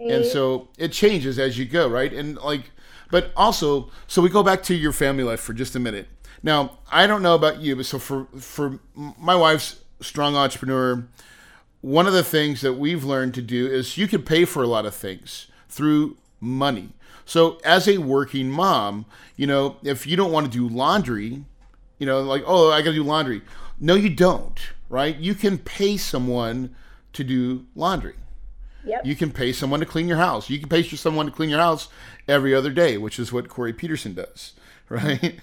And 0.09 0.25
so 0.25 0.69
it 0.77 0.91
changes 0.91 1.37
as 1.37 1.57
you 1.57 1.65
go, 1.65 1.87
right? 1.87 2.11
And 2.11 2.37
like, 2.37 2.71
but 3.09 3.31
also, 3.35 3.91
so 4.07 4.21
we 4.21 4.29
go 4.29 4.41
back 4.41 4.63
to 4.63 4.73
your 4.73 4.93
family 4.93 5.23
life 5.23 5.39
for 5.39 5.53
just 5.53 5.75
a 5.75 5.79
minute. 5.79 6.07
Now, 6.41 6.79
I 6.91 7.05
don't 7.07 7.21
know 7.21 7.35
about 7.35 7.59
you, 7.59 7.75
but 7.75 7.85
so 7.85 7.99
for 7.99 8.25
for 8.39 8.79
my 8.95 9.35
wife's 9.35 9.81
strong 10.01 10.35
entrepreneur, 10.35 11.07
one 11.81 12.07
of 12.07 12.13
the 12.13 12.23
things 12.23 12.61
that 12.61 12.73
we've 12.73 13.03
learned 13.03 13.33
to 13.35 13.41
do 13.41 13.67
is 13.67 13.97
you 13.97 14.07
can 14.07 14.23
pay 14.23 14.45
for 14.45 14.63
a 14.63 14.67
lot 14.67 14.85
of 14.85 14.95
things 14.95 15.47
through 15.69 16.17
money. 16.39 16.89
So 17.25 17.59
as 17.63 17.87
a 17.87 17.99
working 17.99 18.49
mom, 18.49 19.05
you 19.35 19.47
know, 19.47 19.77
if 19.83 20.07
you 20.07 20.17
don't 20.17 20.31
want 20.31 20.51
to 20.51 20.51
do 20.51 20.67
laundry, 20.67 21.45
you 21.99 22.05
know, 22.05 22.21
like, 22.21 22.43
oh, 22.45 22.71
I 22.71 22.81
got 22.81 22.89
to 22.89 22.95
do 22.95 23.03
laundry. 23.03 23.41
No, 23.79 23.95
you 23.95 24.09
don't, 24.09 24.59
right? 24.89 25.15
You 25.15 25.35
can 25.35 25.57
pay 25.57 25.97
someone 25.97 26.75
to 27.13 27.23
do 27.23 27.65
laundry. 27.75 28.15
Yep. 28.85 29.05
You 29.05 29.15
can 29.15 29.31
pay 29.31 29.51
someone 29.51 29.79
to 29.79 29.85
clean 29.85 30.07
your 30.07 30.17
house. 30.17 30.49
You 30.49 30.59
can 30.59 30.69
pay 30.69 30.83
someone 30.83 31.27
to 31.27 31.31
clean 31.31 31.49
your 31.49 31.59
house 31.59 31.89
every 32.27 32.55
other 32.55 32.71
day, 32.71 32.97
which 32.97 33.19
is 33.19 33.31
what 33.31 33.47
Corey 33.49 33.73
Peterson 33.73 34.13
does, 34.13 34.53
right? 34.89 35.39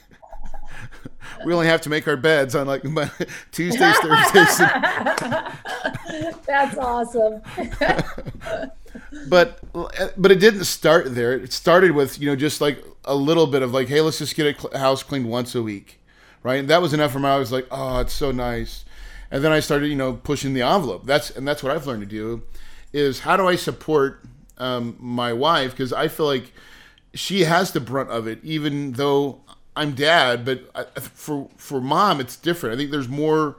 we 1.45 1.53
only 1.53 1.66
have 1.66 1.80
to 1.82 1.91
make 1.91 2.07
our 2.09 2.16
beds 2.16 2.55
on 2.55 2.66
like 2.66 2.82
Tuesdays, 3.53 3.97
Thursdays. 3.99 4.59
That's 6.47 6.76
awesome. 6.78 7.43
but 9.28 9.61
but 9.72 10.32
it 10.32 10.41
didn't 10.41 10.64
start 10.64 11.14
there. 11.14 11.32
It 11.32 11.53
started 11.53 11.93
with 11.93 12.20
you 12.20 12.28
know 12.28 12.36
just 12.36 12.61
like 12.61 12.84
a 13.05 13.14
little 13.14 13.47
bit 13.47 13.62
of 13.62 13.72
like, 13.72 13.89
hey, 13.89 14.01
let's 14.01 14.18
just 14.18 14.36
get 14.36 14.64
a 14.72 14.78
house 14.78 15.03
cleaned 15.03 15.28
once 15.28 15.55
a 15.55 15.62
week, 15.62 16.01
right? 16.43 16.61
And 16.61 16.68
that 16.70 16.82
was 16.82 16.93
enough 16.93 17.12
for 17.12 17.18
me. 17.18 17.28
I 17.28 17.39
was 17.39 17.53
like, 17.53 17.66
oh, 17.70 18.01
it's 18.01 18.12
so 18.12 18.30
nice. 18.30 18.84
And 19.30 19.45
then 19.45 19.53
I 19.53 19.61
started 19.61 19.89
you 19.89 19.97
know 19.97 20.14
pushing 20.14 20.55
the 20.55 20.62
envelope. 20.62 21.07
That's 21.07 21.30
and 21.30 21.47
that's 21.47 21.62
what 21.62 21.72
I've 21.72 21.86
learned 21.86 22.03
to 22.03 22.07
do 22.07 22.43
is 22.93 23.20
how 23.20 23.36
do 23.36 23.47
I 23.47 23.57
support 23.57 24.24
um, 24.59 24.97
my 24.99 25.32
wife 25.32 25.72
because 25.72 25.93
I 25.93 26.09
feel 26.09 26.26
like 26.26 26.53
she 27.14 27.45
has 27.45 27.72
the 27.72 27.80
brunt 27.80 28.11
of 28.11 28.26
it, 28.26 28.41
even 28.43 28.93
though 28.93 29.41
I'm 29.76 29.95
dad. 29.95 30.45
But 30.45 30.99
for 31.01 31.49
for 31.57 31.80
mom, 31.80 32.20
it's 32.20 32.36
different. 32.36 32.74
I 32.74 32.78
think 32.78 32.91
there's 32.91 33.09
more 33.09 33.57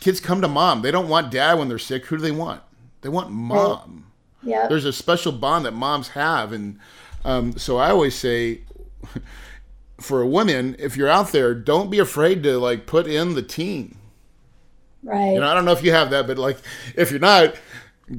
kids 0.00 0.20
come 0.20 0.40
to 0.40 0.48
mom. 0.48 0.82
They 0.82 0.90
don't 0.90 1.08
want 1.08 1.30
dad 1.30 1.58
when 1.58 1.68
they're 1.68 1.78
sick. 1.78 2.06
Who 2.06 2.16
do 2.16 2.22
they 2.22 2.32
want? 2.32 2.62
They 3.02 3.08
want 3.08 3.30
mom. 3.30 4.06
Yeah. 4.42 4.66
There's 4.66 4.84
a 4.84 4.92
special 4.92 5.32
bond 5.32 5.64
that 5.64 5.72
moms 5.72 6.08
have, 6.08 6.52
and 6.52 6.78
um, 7.24 7.56
so 7.56 7.76
I 7.78 7.90
always 7.90 8.14
say. 8.14 8.60
For 10.00 10.20
a 10.20 10.26
woman, 10.26 10.74
if 10.80 10.96
you're 10.96 11.08
out 11.08 11.30
there, 11.30 11.54
don't 11.54 11.88
be 11.88 12.00
afraid 12.00 12.42
to 12.42 12.58
like 12.58 12.84
put 12.84 13.06
in 13.06 13.34
the 13.34 13.42
team. 13.42 13.96
Right. 15.04 15.36
And 15.36 15.44
I 15.44 15.54
don't 15.54 15.64
know 15.64 15.72
if 15.72 15.84
you 15.84 15.92
have 15.92 16.10
that, 16.10 16.26
but 16.26 16.36
like 16.36 16.58
if 16.96 17.12
you're 17.12 17.20
not, 17.20 17.54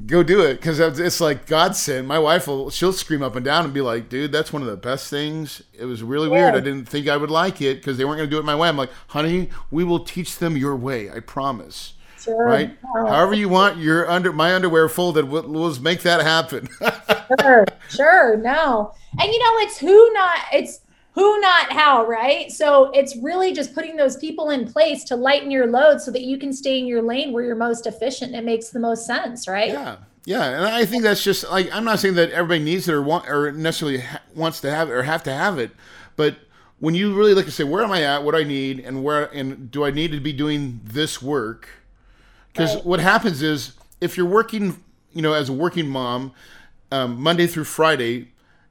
go 0.06 0.24
do 0.24 0.42
it 0.42 0.56
because 0.56 0.80
it's 0.80 1.22
like 1.22 1.46
God 1.46 1.76
sent. 1.76 2.08
My 2.08 2.20
wife 2.20 2.48
will 2.48 2.70
she'll 2.70 2.94
scream 2.94 3.22
up 3.22 3.36
and 3.36 3.46
down 3.46 3.66
and 3.66 3.74
be 3.74 3.82
like, 3.82 4.10
"Dude, 4.10 4.32
that's 4.32 4.52
one 4.52 4.62
of 4.62 4.68
the 4.68 4.78
best 4.78 5.10
things." 5.10 5.62
It 5.74 5.86
was 5.86 6.02
really 6.04 6.30
yeah. 6.30 6.36
weird. 6.36 6.56
I 6.56 6.60
didn't 6.60 6.86
think 6.86 7.08
I 7.08 7.18
would 7.18 7.32
like 7.32 7.62
it 7.62 7.76
because 7.78 7.98
they 7.98 8.06
weren't 8.06 8.18
going 8.18 8.30
to 8.30 8.36
do 8.36 8.40
it 8.40 8.46
my 8.46 8.56
way. 8.56 8.68
I'm 8.68 8.78
like, 8.78 8.92
"Honey, 9.08 9.50
we 9.72 9.84
will 9.84 10.00
teach 10.00 10.38
them 10.38 10.58
your 10.58 10.76
way. 10.76 11.10
I 11.10 11.20
promise." 11.20 11.94
Sure. 12.20 12.44
Right? 12.44 12.76
Oh. 12.96 13.06
However 13.06 13.36
you 13.36 13.50
want 13.50 13.78
your 13.78 14.10
under 14.10 14.34
my 14.34 14.56
underwear 14.56 14.90
folded, 14.90 15.30
we'll, 15.30 15.48
we'll 15.48 15.80
make 15.80 16.02
that 16.02 16.22
happen. 16.22 16.68
sure, 17.40 17.66
sure. 17.90 18.38
No, 18.38 18.94
and 19.20 19.32
you 19.32 19.40
know 19.40 19.60
it's 19.60 19.78
who 19.78 20.14
not 20.14 20.40
it's 20.52 20.80
who 21.16 21.40
not 21.40 21.72
how 21.72 22.06
right? 22.06 22.52
So 22.52 22.92
it's 22.92 23.16
really 23.18 23.54
just 23.54 23.74
putting 23.74 23.96
those 23.96 24.16
people 24.18 24.52
in 24.52 24.72
place 24.72 25.04
to 25.06 25.16
lighten 25.16 25.50
your 25.50 25.68
load 25.68 26.00
so 26.02 26.12
that 26.12 26.22
you 26.22 26.38
can 26.38 26.54
stay 26.54 26.78
in 26.78 26.86
your 26.86 27.02
lane 27.02 27.34
where 27.34 27.44
you're 27.44 27.56
most 27.56 27.88
efficient 27.88 28.34
and 28.34 28.42
it 28.42 28.46
makes 28.46 28.70
the 28.70 28.80
most 28.80 29.06
sense 29.06 29.48
right? 29.48 29.70
Yeah 29.70 29.98
yeah 30.28 30.58
and 30.58 30.66
i 30.66 30.84
think 30.84 31.04
that's 31.04 31.24
just 31.24 31.48
like 31.52 31.72
i'm 31.72 31.86
not 31.86 32.00
saying 32.00 32.16
that 32.16 32.32
everybody 32.32 32.60
needs 32.60 32.90
it 32.90 32.94
or 32.96 33.00
want 33.00 33.30
or 33.30 33.52
necessarily 33.52 34.00
ha- 34.00 34.20
wants 34.34 34.60
to 34.60 34.72
have 34.72 34.90
it 34.90 34.92
or 34.92 35.04
have 35.04 35.22
to 35.22 35.32
have 35.32 35.60
it 35.60 35.70
but 36.16 36.36
when 36.80 36.94
you 36.94 37.16
really 37.16 37.34
look 37.34 37.46
and 37.46 37.54
say 37.54 37.64
where 37.64 37.84
am 37.84 37.92
i 37.92 38.04
at? 38.04 38.24
What 38.24 38.34
do 38.34 38.40
i 38.40 38.44
need? 38.44 38.80
And 38.80 39.04
where 39.04 39.26
and 39.34 39.72
do 39.72 39.84
i 39.84 39.92
need 39.92 40.12
to 40.12 40.20
be 40.20 40.34
doing 40.34 40.82
this 40.84 41.22
work? 41.22 41.70
Because 42.52 42.76
right. 42.76 42.86
what 42.86 43.00
happens 43.00 43.42
is 43.42 43.74
if 44.02 44.18
you're 44.18 44.26
working 44.26 44.84
you 45.14 45.22
know 45.22 45.34
as 45.34 45.50
a 45.50 45.54
working 45.54 45.88
mom 45.88 46.34
um, 46.92 47.22
monday 47.22 47.48
through 47.48 47.64
friday 47.64 48.28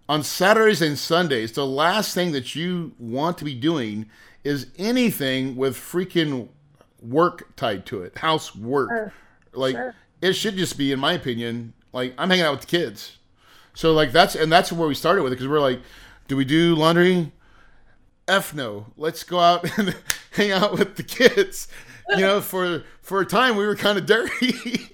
on 0.08 0.22
Saturdays 0.22 0.82
and 0.82 0.98
Sundays, 0.98 1.52
the 1.52 1.66
last 1.66 2.14
thing 2.14 2.32
that 2.32 2.54
you 2.54 2.92
want 2.98 3.38
to 3.38 3.44
be 3.44 3.54
doing 3.54 4.06
is 4.42 4.66
anything 4.76 5.56
with 5.56 5.76
freaking 5.76 6.48
work 7.00 7.54
tied 7.56 7.86
to 7.86 8.02
it, 8.02 8.18
housework. 8.18 8.90
Sure. 8.90 9.12
Like 9.52 9.76
sure. 9.76 9.94
it 10.20 10.32
should 10.34 10.56
just 10.56 10.76
be, 10.76 10.92
in 10.92 11.00
my 11.00 11.12
opinion, 11.12 11.72
like 11.92 12.14
I'm 12.18 12.28
hanging 12.28 12.44
out 12.44 12.52
with 12.52 12.62
the 12.62 12.66
kids. 12.66 13.18
So 13.72 13.92
like 13.92 14.12
that's 14.12 14.34
and 14.34 14.52
that's 14.52 14.72
where 14.72 14.86
we 14.86 14.94
started 14.94 15.22
with 15.22 15.32
it 15.32 15.36
because 15.36 15.48
we're 15.48 15.60
like, 15.60 15.80
do 16.28 16.36
we 16.36 16.44
do 16.44 16.74
laundry? 16.74 17.32
F 18.28 18.54
no. 18.54 18.86
Let's 18.96 19.22
go 19.22 19.40
out 19.40 19.66
and 19.78 19.96
hang 20.32 20.52
out 20.52 20.78
with 20.78 20.96
the 20.96 21.02
kids. 21.02 21.68
You 22.10 22.20
know, 22.20 22.40
for 22.40 22.84
for 23.00 23.20
a 23.20 23.26
time 23.26 23.56
we 23.56 23.66
were 23.66 23.76
kind 23.76 23.98
of 23.98 24.06
dirty. 24.06 24.90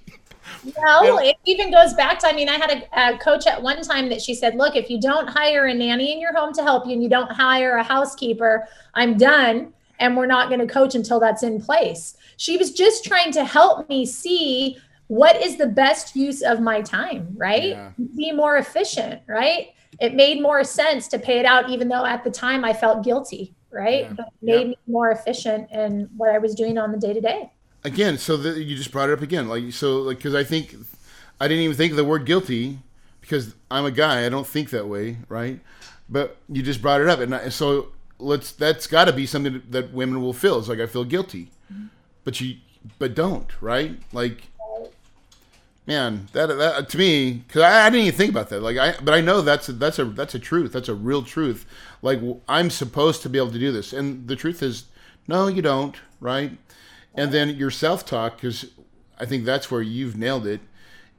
No, 0.63 1.19
it 1.19 1.37
even 1.45 1.71
goes 1.71 1.93
back 1.93 2.19
to 2.19 2.27
I 2.27 2.33
mean, 2.33 2.49
I 2.49 2.55
had 2.55 2.71
a, 2.71 3.15
a, 3.15 3.17
coach 3.17 3.47
at 3.47 3.61
one 3.61 3.81
time 3.81 4.09
that 4.09 4.21
she 4.21 4.33
said, 4.33 4.55
Look, 4.55 4.75
if 4.75 4.89
you 4.89 4.99
don't 4.99 5.27
hire 5.27 5.65
a 5.65 5.73
nanny 5.73 6.11
in 6.11 6.19
your 6.19 6.35
home 6.35 6.53
to 6.53 6.63
help 6.63 6.85
you 6.85 6.93
and 6.93 7.03
you 7.03 7.09
don't 7.09 7.31
hire 7.31 7.77
a 7.77 7.83
housekeeper, 7.83 8.67
I'm 8.93 9.17
done. 9.17 9.73
And 9.99 10.17
we're 10.17 10.27
not 10.27 10.49
going 10.49 10.59
to 10.59 10.71
coach 10.71 10.95
until 10.95 11.19
that's 11.19 11.43
in 11.43 11.61
place. 11.61 12.15
She 12.37 12.57
was 12.57 12.71
just 12.71 13.05
trying 13.05 13.31
to 13.33 13.45
help 13.45 13.87
me 13.87 14.05
see 14.05 14.77
what 15.07 15.35
is 15.41 15.57
the 15.57 15.67
best 15.67 16.15
use 16.15 16.41
of 16.41 16.59
my 16.59 16.81
time, 16.81 17.33
right? 17.35 17.69
Yeah. 17.69 17.91
Be 18.15 18.31
more 18.31 18.57
efficient, 18.57 19.21
right? 19.27 19.69
It 19.99 20.15
made 20.15 20.41
more 20.41 20.63
sense 20.63 21.07
to 21.09 21.19
pay 21.19 21.39
it 21.39 21.45
out, 21.45 21.69
even 21.69 21.87
though 21.87 22.05
at 22.05 22.23
the 22.23 22.31
time 22.31 22.65
I 22.65 22.73
felt 22.73 23.03
guilty, 23.03 23.53
right? 23.71 24.05
Yeah. 24.05 24.13
But 24.13 24.27
it 24.27 24.33
made 24.41 24.67
me 24.69 24.77
more 24.87 25.11
efficient 25.11 25.69
in 25.71 26.09
what 26.17 26.31
I 26.31 26.39
was 26.39 26.55
doing 26.55 26.77
on 26.77 26.91
the 26.91 26.97
day 26.97 27.13
to 27.13 27.21
day 27.21 27.51
again, 27.83 28.17
so 28.17 28.37
that 28.37 28.57
you 28.57 28.75
just 28.75 28.91
brought 28.91 29.09
it 29.09 29.13
up 29.13 29.21
again, 29.21 29.47
like 29.47 29.71
so, 29.73 29.99
like 29.99 30.17
because 30.17 30.35
I 30.35 30.43
think 30.43 30.75
I 31.39 31.47
didn't 31.47 31.63
even 31.63 31.75
think 31.75 31.91
of 31.91 31.97
the 31.97 32.05
word 32.05 32.25
guilty 32.25 32.79
because 33.21 33.55
I'm 33.69 33.85
a 33.85 33.91
guy. 33.91 34.25
I 34.25 34.29
don't 34.29 34.47
think 34.47 34.69
that 34.71 34.87
way, 34.87 35.17
right? 35.29 35.59
But 36.09 36.37
you 36.49 36.61
just 36.61 36.81
brought 36.81 37.01
it 37.01 37.07
up, 37.07 37.19
and 37.19 37.33
I, 37.33 37.49
so 37.49 37.89
let's. 38.19 38.51
That's 38.51 38.87
got 38.87 39.05
to 39.05 39.13
be 39.13 39.25
something 39.25 39.61
that 39.69 39.93
women 39.93 40.21
will 40.21 40.33
feel. 40.33 40.59
It's 40.59 40.67
like 40.67 40.79
I 40.79 40.85
feel 40.85 41.05
guilty, 41.05 41.49
mm-hmm. 41.71 41.87
but 42.23 42.39
you, 42.41 42.57
but 42.99 43.15
don't, 43.15 43.49
right? 43.61 43.97
Like, 44.11 44.49
man, 45.87 46.27
that 46.33 46.47
that 46.47 46.89
to 46.89 46.97
me, 46.97 47.43
because 47.47 47.61
I, 47.61 47.85
I, 47.85 47.89
didn't 47.89 48.07
even 48.07 48.17
think 48.17 48.31
about 48.31 48.49
that. 48.49 48.61
Like, 48.61 48.77
I 48.77 48.95
but 49.01 49.13
I 49.13 49.21
know 49.21 49.41
that's 49.41 49.69
a, 49.69 49.73
that's 49.73 49.99
a 49.99 50.05
that's 50.05 50.35
a 50.35 50.39
truth. 50.39 50.73
That's 50.73 50.89
a 50.89 50.95
real 50.95 51.23
truth. 51.23 51.65
Like, 52.01 52.19
I'm 52.49 52.69
supposed 52.69 53.21
to 53.21 53.29
be 53.29 53.37
able 53.37 53.51
to 53.51 53.59
do 53.59 53.71
this, 53.71 53.93
and 53.93 54.27
the 54.27 54.35
truth 54.35 54.61
is, 54.61 54.85
no, 55.27 55.47
you 55.47 55.61
don't, 55.61 55.95
right? 56.19 56.57
And 57.15 57.31
then 57.31 57.49
your 57.49 57.71
self 57.71 58.05
talk 58.05 58.35
because 58.35 58.71
i 59.19 59.25
think 59.25 59.45
that's 59.45 59.69
where 59.69 59.81
you've 59.81 60.17
nailed 60.17 60.47
it 60.47 60.61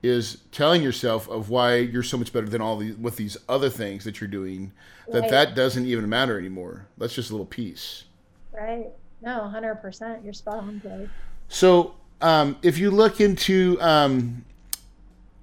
is 0.03 0.38
telling 0.51 0.82
yourself 0.82 1.28
of 1.28 1.49
why 1.49 1.76
you're 1.76 2.03
so 2.03 2.16
much 2.16 2.32
better 2.32 2.49
than 2.49 2.61
all 2.61 2.76
these 2.76 2.97
with 2.97 3.16
these 3.16 3.36
other 3.49 3.70
things 3.70 4.05
that 4.05 4.20
you're 4.20 4.28
doing 4.28 4.72
that 5.09 5.20
right. 5.20 5.30
that 5.30 5.55
doesn't 5.55 5.86
even 5.86 6.09
matter 6.09 6.38
anymore 6.38 6.86
that's 6.99 7.14
just 7.14 7.30
a 7.30 7.32
little 7.32 7.47
piece 7.47 8.05
right 8.53 8.88
no 9.20 9.51
100% 9.55 10.24
you're 10.24 10.32
spot 10.32 10.59
on 10.59 10.78
Dave. 10.78 11.11
so 11.49 11.95
um, 12.20 12.57
if 12.62 12.78
you 12.78 12.90
look 12.90 13.20
into 13.20 13.80
um, 13.80 14.45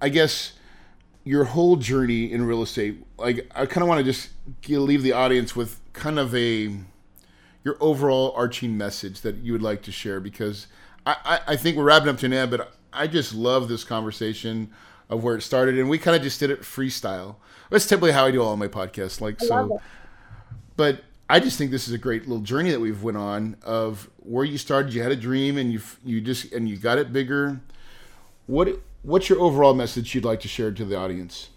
i 0.00 0.08
guess 0.08 0.52
your 1.24 1.44
whole 1.44 1.76
journey 1.76 2.30
in 2.32 2.44
real 2.44 2.62
estate 2.62 3.04
like 3.18 3.50
i 3.54 3.66
kind 3.66 3.82
of 3.82 3.88
want 3.88 3.98
to 3.98 4.04
just 4.04 4.30
leave 4.68 5.02
the 5.02 5.12
audience 5.12 5.54
with 5.54 5.80
kind 5.92 6.18
of 6.18 6.34
a 6.34 6.74
your 7.64 7.76
overall 7.80 8.32
arching 8.36 8.76
message 8.76 9.20
that 9.20 9.36
you 9.36 9.52
would 9.52 9.62
like 9.62 9.82
to 9.82 9.92
share 9.92 10.20
because 10.20 10.66
I, 11.06 11.16
I, 11.24 11.52
I 11.52 11.56
think 11.56 11.76
we're 11.76 11.84
wrapping 11.84 12.08
up 12.08 12.18
to 12.18 12.26
an 12.26 12.32
end, 12.32 12.50
but 12.50 12.72
I 12.92 13.06
just 13.06 13.34
love 13.34 13.68
this 13.68 13.84
conversation 13.84 14.70
of 15.08 15.24
where 15.24 15.36
it 15.36 15.42
started, 15.42 15.78
and 15.78 15.88
we 15.88 15.98
kind 15.98 16.16
of 16.16 16.22
just 16.22 16.38
did 16.40 16.50
it 16.50 16.62
freestyle. 16.62 17.36
That's 17.70 17.86
typically 17.86 18.12
how 18.12 18.26
I 18.26 18.30
do 18.30 18.42
all 18.42 18.56
my 18.56 18.68
podcasts, 18.68 19.20
like 19.20 19.40
so. 19.40 19.80
But 20.76 21.02
I 21.28 21.40
just 21.40 21.58
think 21.58 21.70
this 21.70 21.86
is 21.86 21.94
a 21.94 21.98
great 21.98 22.22
little 22.22 22.42
journey 22.42 22.70
that 22.70 22.80
we've 22.80 23.02
went 23.02 23.16
on 23.16 23.56
of 23.62 24.08
where 24.18 24.44
you 24.44 24.56
started. 24.58 24.94
You 24.94 25.02
had 25.02 25.12
a 25.12 25.16
dream, 25.16 25.58
and 25.58 25.72
you 25.72 25.80
you 26.04 26.20
just 26.20 26.52
and 26.52 26.68
you 26.68 26.76
got 26.76 26.98
it 26.98 27.12
bigger. 27.12 27.60
What 28.46 28.80
what's 29.02 29.28
your 29.28 29.40
overall 29.40 29.74
message 29.74 30.14
you'd 30.14 30.24
like 30.24 30.40
to 30.40 30.48
share 30.48 30.70
to 30.72 30.84
the 30.84 30.96
audience? 30.96 31.50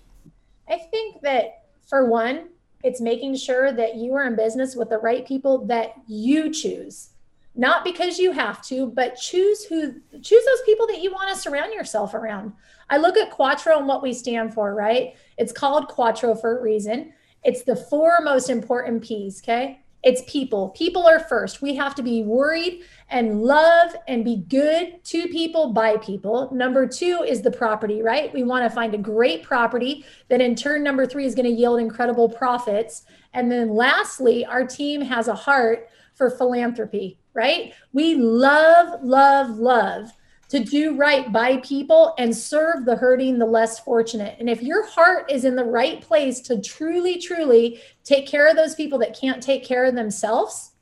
I 0.68 0.78
think 0.78 1.22
that 1.22 1.66
for 1.88 2.06
one, 2.06 2.50
it's 2.84 3.02
making 3.02 3.36
sure 3.36 3.72
that 3.72 3.96
you 3.96 4.14
are 4.14 4.26
in 4.26 4.36
business 4.36 4.76
with 4.76 4.90
the 4.90 4.98
right 4.98 5.26
people 5.26 5.66
that 5.68 5.94
you 6.08 6.52
choose. 6.52 7.10
Not 7.56 7.84
because 7.84 8.18
you 8.18 8.32
have 8.32 8.64
to, 8.64 8.88
but 8.88 9.16
choose 9.16 9.64
who 9.64 9.94
choose 10.22 10.46
those 10.46 10.62
people 10.66 10.88
that 10.88 11.02
you 11.02 11.12
want 11.12 11.30
to 11.30 11.40
surround 11.40 11.72
yourself 11.74 12.14
around. 12.14 12.52
I 12.90 12.98
look 12.98 13.16
at 13.16 13.30
Quattro 13.30 13.78
and 13.78 13.88
what 13.88 14.02
we 14.02 14.12
stand 14.12 14.54
for, 14.54 14.74
right? 14.74 15.16
It's 15.38 15.54
called 15.54 15.88
Quattro 15.88 16.36
for 16.36 16.58
a 16.58 16.62
reason. 16.62 17.14
It's 17.44 17.64
the 17.64 17.76
four 17.76 18.20
most 18.22 18.50
important 18.50 19.04
P's, 19.04 19.42
okay? 19.42 19.83
It's 20.04 20.22
people. 20.28 20.70
People 20.70 21.08
are 21.08 21.20
first. 21.20 21.62
We 21.62 21.76
have 21.76 21.96
to 21.96 22.04
be 22.04 22.24
worried 22.24 22.84
and 23.10 23.42
love 23.42 23.96
and 24.08 24.26
be 24.26 24.44
good 24.50 25.04
to 25.06 25.28
people 25.30 25.72
by 25.72 25.98
people. 25.98 26.50
Number 26.54 26.88
two 26.88 27.26
is 27.26 27.42
the 27.42 27.52
property, 27.52 28.02
right? 28.02 28.34
We 28.34 28.44
want 28.44 28.70
to 28.70 28.76
find 28.76 28.94
a 28.94 28.98
great 28.98 29.44
property 29.44 30.06
that 30.28 30.42
in 30.42 30.56
turn, 30.56 30.84
number 30.84 31.06
three 31.06 31.26
is 31.26 31.36
going 31.36 31.46
to 31.46 31.52
yield 31.52 31.80
incredible 31.80 32.28
profits. 32.28 33.04
And 33.34 33.52
then 33.52 33.70
lastly, 33.70 34.46
our 34.46 34.66
team 34.66 35.02
has 35.02 35.28
a 35.30 35.36
heart 35.36 35.88
for 36.16 36.30
philanthropy, 36.30 37.18
right? 37.34 37.74
We 37.94 38.16
love, 38.16 39.02
love, 39.04 39.58
love 39.58 40.12
to 40.54 40.64
do 40.64 40.96
right 40.96 41.32
by 41.32 41.58
people 41.58 42.14
and 42.20 42.38
serve 42.38 42.86
the 42.86 42.96
hurting, 42.96 43.40
the 43.40 43.46
less 43.46 43.80
fortunate. 43.80 44.36
And 44.40 44.48
if 44.48 44.62
your 44.62 44.86
heart 44.86 45.32
is 45.32 45.46
in 45.46 45.56
the 45.56 45.64
right 45.64 46.00
place 46.00 46.42
to 46.42 46.62
truly, 46.62 47.18
truly 47.18 47.82
take 48.04 48.28
care 48.28 48.48
of 48.48 48.56
those 48.56 48.76
people 48.76 49.00
that 49.00 49.20
can't 49.20 49.42
take 49.42 49.66
care 49.66 49.84
of 49.84 49.96
themselves, 49.96 50.74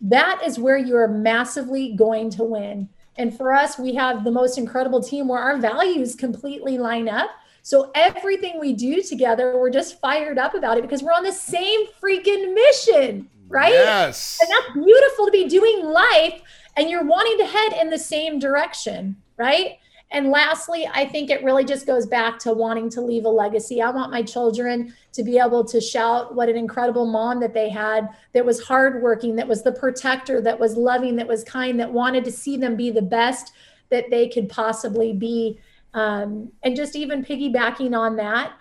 that 0.00 0.40
is 0.42 0.58
where 0.58 0.78
you 0.78 0.96
are 0.96 1.08
massively 1.08 1.94
going 1.94 2.30
to 2.30 2.42
win. 2.42 2.88
And 3.18 3.36
for 3.36 3.52
us, 3.52 3.78
we 3.78 3.94
have 3.96 4.24
the 4.24 4.30
most 4.30 4.56
incredible 4.56 5.02
team 5.02 5.28
where 5.28 5.42
our 5.42 5.58
values 5.58 6.14
completely 6.14 6.78
line 6.78 7.10
up. 7.10 7.28
So 7.60 7.90
everything 7.94 8.58
we 8.58 8.72
do 8.72 9.02
together, 9.02 9.58
we're 9.58 9.68
just 9.68 10.00
fired 10.00 10.38
up 10.38 10.54
about 10.54 10.78
it 10.78 10.82
because 10.84 11.02
we're 11.02 11.12
on 11.12 11.22
the 11.22 11.32
same 11.32 11.80
freaking 12.02 12.54
mission, 12.54 13.28
right? 13.48 13.74
Yes. 13.74 14.38
And 14.40 14.50
that's 14.50 14.72
beautiful 14.72 15.26
to 15.26 15.30
be 15.30 15.48
doing 15.48 15.84
life 15.84 16.40
and 16.76 16.88
you're 16.88 17.04
wanting 17.04 17.38
to 17.38 17.46
head 17.46 17.72
in 17.80 17.90
the 17.90 17.98
same 17.98 18.38
direction, 18.38 19.16
right? 19.36 19.78
And 20.12 20.30
lastly, 20.30 20.86
I 20.92 21.06
think 21.06 21.30
it 21.30 21.42
really 21.42 21.64
just 21.64 21.86
goes 21.86 22.06
back 22.06 22.38
to 22.40 22.52
wanting 22.52 22.90
to 22.90 23.00
leave 23.00 23.24
a 23.24 23.30
legacy. 23.30 23.80
I 23.80 23.90
want 23.90 24.12
my 24.12 24.22
children 24.22 24.94
to 25.12 25.22
be 25.22 25.38
able 25.38 25.64
to 25.64 25.80
shout 25.80 26.34
what 26.34 26.50
an 26.50 26.56
incredible 26.56 27.06
mom 27.06 27.40
that 27.40 27.54
they 27.54 27.70
had 27.70 28.10
that 28.34 28.44
was 28.44 28.62
hardworking, 28.62 29.36
that 29.36 29.48
was 29.48 29.62
the 29.62 29.72
protector, 29.72 30.42
that 30.42 30.60
was 30.60 30.76
loving, 30.76 31.16
that 31.16 31.26
was 31.26 31.42
kind, 31.44 31.80
that 31.80 31.90
wanted 31.90 32.24
to 32.24 32.32
see 32.32 32.58
them 32.58 32.76
be 32.76 32.90
the 32.90 33.00
best 33.00 33.52
that 33.88 34.10
they 34.10 34.28
could 34.28 34.50
possibly 34.50 35.14
be. 35.14 35.58
Um, 35.94 36.52
and 36.62 36.76
just 36.76 36.94
even 36.94 37.24
piggybacking 37.24 37.96
on 37.96 38.16
that, 38.16 38.52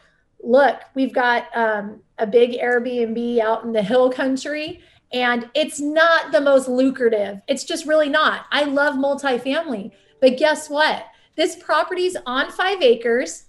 look, 0.41 0.81
we've 0.95 1.13
got 1.13 1.45
um, 1.53 2.01
a 2.17 2.27
big 2.27 2.51
Airbnb 2.51 3.39
out 3.39 3.65
in 3.65 3.73
the 3.73 3.83
hill 3.83 4.09
country 4.09 4.81
and 5.13 5.49
it's 5.53 5.79
not 5.79 6.31
the 6.31 6.41
most 6.41 6.67
lucrative. 6.67 7.41
It's 7.47 7.63
just 7.63 7.85
really 7.85 8.09
not. 8.09 8.45
I 8.51 8.63
love 8.63 8.95
multifamily, 8.95 9.91
but 10.21 10.37
guess 10.37 10.69
what? 10.69 11.05
This 11.35 11.55
property's 11.55 12.15
on 12.25 12.51
five 12.51 12.81
acres. 12.81 13.45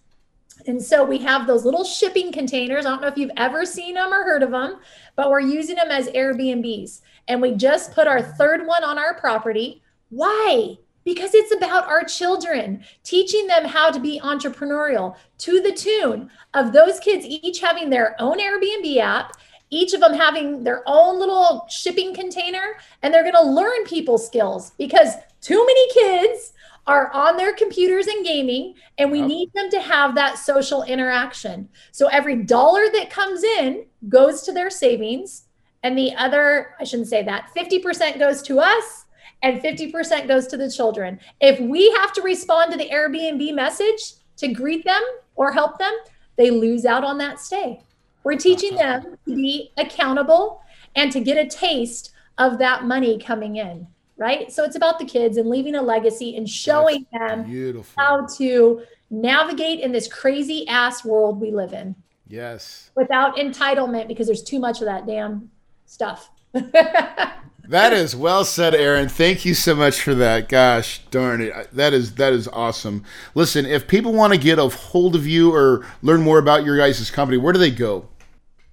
And 0.67 0.83
so 0.83 1.05
we 1.05 1.19
have 1.19 1.47
those 1.47 1.65
little 1.65 1.85
shipping 1.85 2.33
containers. 2.33 2.87
I 2.87 2.91
don't 2.91 3.03
know 3.03 3.09
if 3.09 3.17
you've 3.17 3.31
ever 3.37 3.65
seen 3.65 3.95
them 3.95 4.13
or 4.13 4.23
heard 4.23 4.43
of 4.43 4.51
them, 4.51 4.79
but 5.17 5.31
we're 5.31 5.41
using 5.41 5.77
them 5.77 5.91
as 5.91 6.09
Airbnbs. 6.09 7.01
And 7.29 7.41
we 7.41 7.55
just 7.55 7.93
put 7.93 8.07
our 8.07 8.23
third 8.23 8.67
one 8.67 8.85
on 8.85 8.99
our 8.99 9.15
property. 9.15 9.83
Why? 10.11 10.79
Because 11.05 11.35
it's 11.35 11.55
about 11.55 11.89
our 11.89 12.05
children, 12.05 12.85
teaching 13.03 13.47
them 13.49 13.65
how 13.65 13.91
to 13.91 13.99
be 13.99 14.21
entrepreneurial 14.21 15.17
to 15.39 15.61
the 15.61 15.73
tune 15.73 16.31
of 16.55 16.73
those 16.73 17.01
kids 17.01 17.27
each 17.27 17.61
having 17.61 17.91
their 17.91 18.15
own 18.21 18.39
Airbnb 18.39 18.99
app 18.99 19.33
each 19.73 19.95
of 19.95 20.01
them 20.01 20.13
having 20.13 20.63
their 20.63 20.83
own 20.87 21.19
little 21.19 21.67
shipping 21.69 22.15
container 22.15 22.77
and 23.03 23.13
they're 23.13 23.23
going 23.23 23.35
to 23.35 23.43
learn 23.43 23.85
people 23.85 24.19
skills 24.19 24.73
because 24.79 25.15
too 25.41 25.65
many 25.67 25.93
kids 25.93 26.53
are 26.87 27.11
on 27.13 27.37
their 27.37 27.55
computers 27.55 28.07
and 28.07 28.25
gaming 28.25 28.75
and 28.99 29.11
we 29.11 29.23
need 29.23 29.51
them 29.55 29.71
to 29.71 29.81
have 29.81 30.15
that 30.15 30.37
social 30.37 30.83
interaction. 30.83 31.69
So 31.91 32.09
every 32.09 32.43
dollar 32.45 32.91
that 32.93 33.09
comes 33.09 33.43
in 33.43 33.87
goes 34.09 34.43
to 34.43 34.53
their 34.53 34.69
savings 34.69 35.45
and 35.85 35.97
the 35.97 36.15
other 36.15 36.75
i 36.79 36.85
shouldn't 36.85 37.09
say 37.09 37.23
that 37.25 37.51
50% 37.57 38.19
goes 38.19 38.43
to 38.43 38.61
us 38.61 39.07
and 39.43 39.61
50% 39.61 40.29
goes 40.29 40.47
to 40.49 40.57
the 40.57 40.71
children. 40.71 41.19
If 41.41 41.59
we 41.59 41.91
have 41.99 42.13
to 42.13 42.23
respond 42.23 42.71
to 42.73 42.79
the 42.79 42.91
airbnb 42.91 43.55
message 43.55 44.15
to 44.37 44.49
greet 44.49 44.85
them 44.85 45.03
or 45.35 45.51
help 45.51 45.79
them 45.79 45.93
they 46.37 46.51
lose 46.51 46.85
out 46.85 47.05
on 47.05 47.19
that 47.19 47.41
stay 47.41 47.81
we're 48.25 48.37
teaching 48.37 48.77
them 48.77 49.19
to 49.27 49.35
be 49.35 49.73
accountable 49.77 50.63
and 50.95 51.11
to 51.13 51.21
get 51.21 51.37
a 51.37 51.49
taste 51.49 52.13
of 52.39 52.59
that 52.59 52.85
money 52.85 53.19
coming 53.19 53.57
in, 53.57 53.87
right? 54.17 54.51
So 54.53 54.65
it's 54.65 54.77
about 54.77 54.99
the 54.99 55.05
kids 55.05 55.37
and 55.37 55.49
leaving 55.49 55.75
a 55.75 55.83
legacy 55.83 56.37
and 56.37 56.49
showing 56.49 57.07
That's 57.13 57.31
them 57.31 57.45
beautiful. 57.45 58.03
how 58.03 58.27
to 58.39 58.83
navigate 59.11 59.81
in 59.81 59.93
this 59.93 60.09
crazy 60.09 60.67
ass 60.69 61.05
world 61.05 61.41
we 61.41 61.51
live 61.51 61.73
in. 61.73 61.95
Yes. 62.27 62.91
Without 62.95 63.37
entitlement 63.37 64.09
because 64.09 64.27
there's 64.27 64.43
too 64.43 64.59
much 64.59 64.81
of 64.81 64.87
that 64.87 65.07
damn 65.07 65.51
stuff. 65.85 66.31
that 66.53 67.93
is 67.93 68.17
well 68.17 68.45
said, 68.45 68.75
Erin. 68.75 69.09
Thank 69.09 69.45
you 69.45 69.55
so 69.55 69.75
much 69.75 70.01
for 70.01 70.15
that. 70.15 70.49
Gosh 70.49 71.01
darn 71.11 71.41
it, 71.43 71.71
that 71.73 71.93
is 71.93 72.15
that 72.15 72.33
is 72.33 72.49
awesome. 72.49 73.05
Listen, 73.35 73.67
if 73.67 73.87
people 73.87 74.13
want 74.13 74.33
to 74.33 74.39
get 74.39 74.59
a 74.59 74.69
hold 74.69 75.15
of 75.15 75.27
you 75.27 75.55
or 75.55 75.85
learn 76.01 76.23
more 76.23 76.39
about 76.39 76.65
your 76.65 76.77
guys' 76.77 77.11
company, 77.11 77.37
where 77.37 77.53
do 77.53 77.59
they 77.59 77.71
go? 77.71 78.09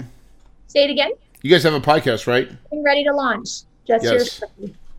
Say 0.68 0.84
it 0.84 0.90
again 0.90 1.10
you 1.42 1.50
guys 1.50 1.62
have 1.62 1.74
a 1.74 1.80
podcast, 1.80 2.26
right? 2.26 2.48
Getting 2.70 2.84
ready 2.84 3.04
to 3.04 3.14
launch. 3.14 3.62
Just 3.86 4.04
yes. 4.04 4.42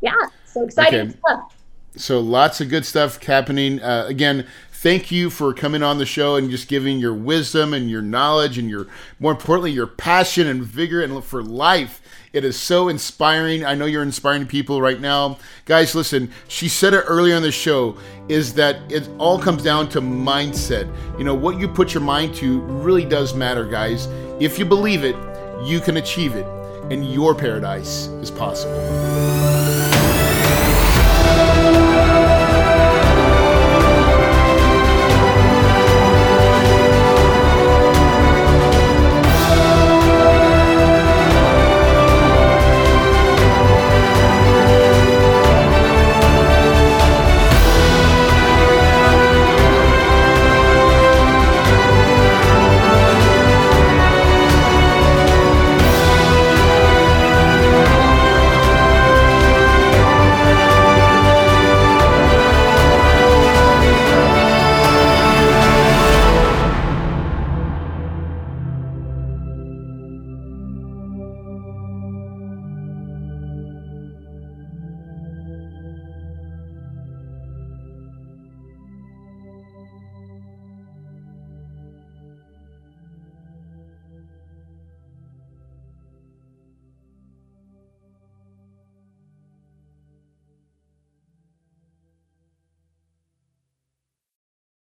Yeah. 0.01 0.13
So 0.45 0.63
exciting 0.63 1.09
okay. 1.09 1.17
stuff. 1.25 1.55
So 1.95 2.19
lots 2.19 2.61
of 2.61 2.69
good 2.69 2.85
stuff 2.85 3.21
happening. 3.23 3.81
Uh, 3.81 4.05
again, 4.07 4.47
thank 4.71 5.11
you 5.11 5.29
for 5.29 5.53
coming 5.53 5.83
on 5.83 5.97
the 5.97 6.05
show 6.05 6.35
and 6.35 6.49
just 6.49 6.67
giving 6.67 6.99
your 6.99 7.13
wisdom 7.13 7.73
and 7.73 7.89
your 7.89 8.01
knowledge 8.01 8.57
and 8.57 8.69
your, 8.69 8.87
more 9.19 9.33
importantly, 9.33 9.71
your 9.71 9.87
passion 9.87 10.47
and 10.47 10.63
vigor 10.63 11.01
and 11.01 11.23
for 11.23 11.43
life. 11.43 12.01
It 12.33 12.45
is 12.45 12.57
so 12.57 12.87
inspiring. 12.87 13.65
I 13.65 13.75
know 13.75 13.85
you're 13.85 14.03
inspiring 14.03 14.47
people 14.47 14.81
right 14.81 15.01
now. 15.01 15.37
Guys, 15.65 15.93
listen, 15.93 16.31
she 16.47 16.69
said 16.69 16.93
it 16.93 17.03
earlier 17.05 17.35
on 17.35 17.41
the 17.41 17.51
show 17.51 17.97
is 18.29 18.53
that 18.53 18.77
it 18.89 19.07
all 19.17 19.37
comes 19.37 19.61
down 19.61 19.89
to 19.89 20.01
mindset. 20.01 20.89
You 21.17 21.25
know, 21.25 21.35
what 21.35 21.59
you 21.59 21.67
put 21.67 21.93
your 21.93 22.03
mind 22.03 22.33
to 22.35 22.61
really 22.61 23.03
does 23.03 23.33
matter, 23.33 23.65
guys. 23.65 24.07
If 24.39 24.57
you 24.57 24.63
believe 24.63 25.03
it, 25.03 25.15
you 25.63 25.79
can 25.79 25.97
achieve 25.97 26.35
it, 26.35 26.45
and 26.91 27.05
your 27.05 27.35
paradise 27.35 28.07
is 28.21 28.31
possible. 28.31 29.60